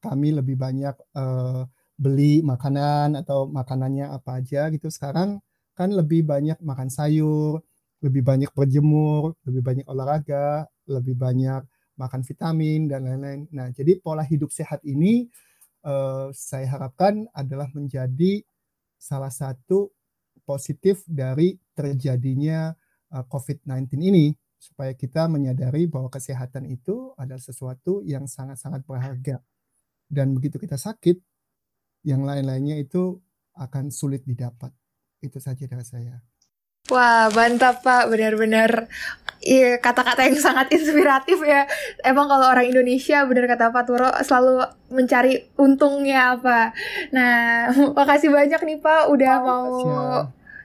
kami 0.00 0.32
lebih 0.32 0.56
banyak 0.56 0.96
uh, 1.16 1.68
beli 2.00 2.40
makanan 2.40 3.20
atau 3.20 3.44
makanannya 3.44 4.08
apa 4.08 4.40
aja 4.40 4.72
gitu 4.72 4.88
sekarang 4.88 5.36
kan 5.80 5.96
lebih 5.96 6.28
banyak 6.28 6.60
makan 6.60 6.92
sayur, 6.92 7.64
lebih 8.04 8.20
banyak 8.20 8.52
berjemur, 8.52 9.32
lebih 9.48 9.64
banyak 9.64 9.86
olahraga, 9.88 10.68
lebih 10.84 11.16
banyak 11.16 11.64
makan 11.96 12.20
vitamin 12.20 12.84
dan 12.84 13.08
lain-lain. 13.08 13.48
Nah, 13.48 13.72
jadi 13.72 13.96
pola 13.96 14.20
hidup 14.20 14.52
sehat 14.52 14.84
ini 14.84 15.32
uh, 15.88 16.28
saya 16.36 16.68
harapkan 16.68 17.24
adalah 17.32 17.72
menjadi 17.72 18.44
salah 19.00 19.32
satu 19.32 19.88
positif 20.44 21.00
dari 21.08 21.56
terjadinya 21.72 22.76
uh, 23.16 23.20
eh, 23.20 23.24
COVID-19 23.24 23.96
ini 24.04 24.36
supaya 24.60 24.92
kita 24.92 25.24
menyadari 25.32 25.88
bahwa 25.88 26.12
kesehatan 26.12 26.68
itu 26.68 27.16
adalah 27.16 27.40
sesuatu 27.40 28.04
yang 28.04 28.28
sangat-sangat 28.28 28.84
berharga. 28.84 29.40
Dan 30.04 30.36
begitu 30.36 30.60
kita 30.60 30.76
sakit, 30.76 31.16
yang 32.04 32.28
lain-lainnya 32.28 32.76
itu 32.76 33.16
akan 33.56 33.88
sulit 33.88 34.20
didapat. 34.28 34.79
Itu 35.20 35.38
saja 35.38 35.64
dari 35.68 35.84
saya. 35.84 36.20
Wah, 36.90 37.30
mantap 37.30 37.86
Pak, 37.86 38.10
benar-benar 38.10 38.90
iya, 39.44 39.78
kata-kata 39.78 40.26
yang 40.26 40.40
sangat 40.40 40.74
inspiratif 40.74 41.38
ya. 41.44 41.68
Emang 42.02 42.26
kalau 42.26 42.50
orang 42.50 42.66
Indonesia, 42.66 43.22
benar 43.28 43.46
kata 43.46 43.70
Pak 43.70 43.84
Turo, 43.86 44.10
selalu 44.26 44.66
mencari 44.90 45.38
untungnya 45.54 46.34
apa. 46.34 46.74
Nah, 47.14 47.70
makasih 47.98 48.32
banyak 48.34 48.58
nih 48.64 48.78
Pak, 48.82 49.02
udah 49.12 49.34
oh, 49.38 49.44
mau 49.44 49.68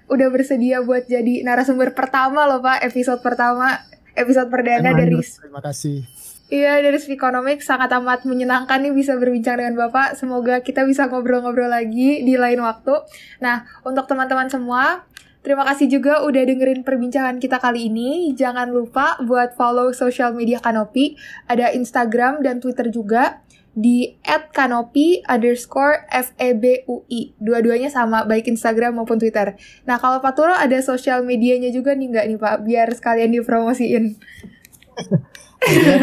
udah 0.06 0.28
bersedia 0.30 0.86
buat 0.86 1.10
jadi 1.10 1.42
narasumber 1.42 1.98
pertama 1.98 2.46
loh 2.46 2.62
Pak, 2.62 2.86
episode 2.86 3.22
pertama, 3.26 3.82
episode 4.18 4.50
perdana 4.50 4.94
Emang, 4.94 5.00
dari 5.02 5.18
Terima 5.22 5.62
kasih. 5.62 6.06
Iya, 6.46 6.78
dari 6.78 7.02
Speakonomics 7.02 7.66
sangat 7.66 7.90
amat 7.98 8.22
menyenangkan 8.30 8.78
nih 8.78 8.94
bisa 8.94 9.18
berbincang 9.18 9.58
dengan 9.58 9.74
Bapak. 9.82 10.14
Semoga 10.14 10.62
kita 10.62 10.86
bisa 10.86 11.10
ngobrol-ngobrol 11.10 11.74
lagi 11.74 12.22
di 12.22 12.38
lain 12.38 12.62
waktu. 12.62 13.02
Nah, 13.42 13.66
untuk 13.82 14.06
teman-teman 14.06 14.46
semua, 14.46 15.10
terima 15.42 15.66
kasih 15.66 15.90
juga 15.90 16.22
udah 16.22 16.46
dengerin 16.46 16.86
perbincangan 16.86 17.42
kita 17.42 17.58
kali 17.58 17.90
ini. 17.90 18.30
Jangan 18.38 18.70
lupa 18.70 19.18
buat 19.26 19.58
follow 19.58 19.90
social 19.90 20.38
media 20.38 20.62
Kanopi. 20.62 21.18
Ada 21.50 21.74
Instagram 21.74 22.46
dan 22.46 22.62
Twitter 22.62 22.94
juga 22.94 23.42
di 23.74 24.14
@kanopi 24.54 25.26
underscore 25.26 26.06
FEBUI. 26.14 27.42
Dua-duanya 27.42 27.90
sama, 27.90 28.22
baik 28.22 28.46
Instagram 28.54 29.02
maupun 29.02 29.18
Twitter. 29.18 29.58
Nah, 29.90 29.98
kalau 29.98 30.22
Pak 30.22 30.34
Turo 30.38 30.54
ada 30.54 30.78
sosial 30.86 31.26
medianya 31.26 31.74
juga 31.74 31.98
nih 31.98 32.08
nggak 32.14 32.26
nih 32.30 32.38
Pak? 32.38 32.56
Biar 32.62 32.88
sekalian 32.94 33.34
dipromosiin. 33.34 34.16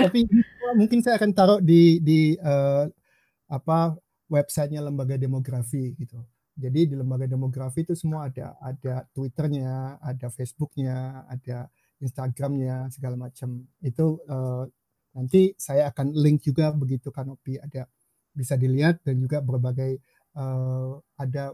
Tapi 0.09 0.26
mungkin 0.76 1.01
saya 1.05 1.16
akan 1.20 1.30
taruh 1.32 1.61
di 1.61 1.99
di 2.01 2.34
uh, 2.40 2.86
apa 3.49 3.97
websitenya 4.28 4.80
lembaga 4.84 5.20
demografi 5.20 5.93
gitu. 5.97 6.20
Jadi 6.53 6.93
di 6.93 6.95
lembaga 6.97 7.24
demografi 7.24 7.84
itu 7.84 7.97
semua 7.97 8.28
ada 8.28 8.57
ada 8.61 9.09
Twitternya, 9.12 10.01
ada 10.05 10.26
Facebooknya, 10.28 11.24
ada 11.28 11.68
Instagramnya 12.01 12.93
segala 12.93 13.16
macam. 13.16 13.64
Itu 13.80 14.20
uh, 14.28 14.68
Nanti 15.12 15.53
saya 15.61 15.93
akan 15.93 16.16
link 16.16 16.40
juga 16.40 16.72
begitu 16.72 17.12
Kanopi 17.12 17.61
ada 17.61 17.84
bisa 18.32 18.57
dilihat 18.57 19.05
dan 19.05 19.20
juga 19.20 19.45
berbagai 19.45 20.01
uh, 20.40 20.97
ada 21.20 21.53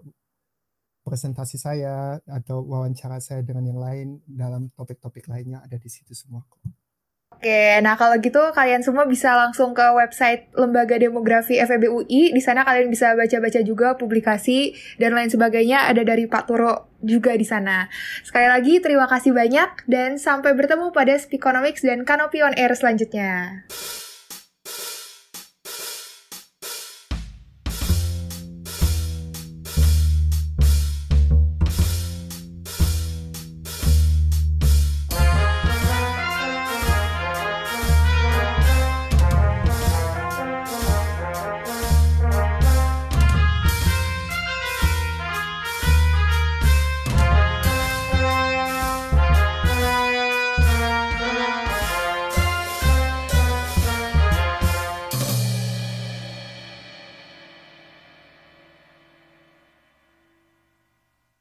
presentasi 1.03 1.59
saya 1.59 2.23
atau 2.23 2.63
wawancara 2.63 3.19
saya 3.19 3.43
dengan 3.43 3.75
yang 3.75 3.81
lain 3.83 4.09
dalam 4.31 4.71
topik-topik 4.79 5.27
lainnya 5.27 5.59
ada 5.59 5.75
di 5.75 5.91
situ 5.91 6.15
semua. 6.15 6.47
Oke, 7.39 7.79
nah 7.87 7.95
kalau 7.95 8.19
gitu 8.19 8.43
kalian 8.51 8.83
semua 8.83 9.07
bisa 9.07 9.31
langsung 9.31 9.71
ke 9.71 9.87
website 9.95 10.51
Lembaga 10.59 10.99
Demografi 10.99 11.63
FEB 11.63 11.87
UI. 11.87 12.35
Di 12.35 12.43
sana 12.43 12.67
kalian 12.67 12.91
bisa 12.91 13.15
baca-baca 13.15 13.63
juga 13.63 13.95
publikasi 13.95 14.75
dan 14.99 15.15
lain 15.15 15.31
sebagainya 15.31 15.87
ada 15.87 16.03
dari 16.03 16.27
Pak 16.27 16.51
Turo 16.51 16.91
juga 16.99 17.39
di 17.39 17.47
sana. 17.47 17.87
Sekali 18.27 18.51
lagi 18.51 18.83
terima 18.83 19.07
kasih 19.07 19.31
banyak 19.31 19.87
dan 19.87 20.19
sampai 20.19 20.51
bertemu 20.59 20.91
pada 20.91 21.15
Speakonomics 21.15 21.87
dan 21.87 22.03
Canopy 22.03 22.43
on 22.43 22.59
Air 22.59 22.75
selanjutnya. 22.75 23.63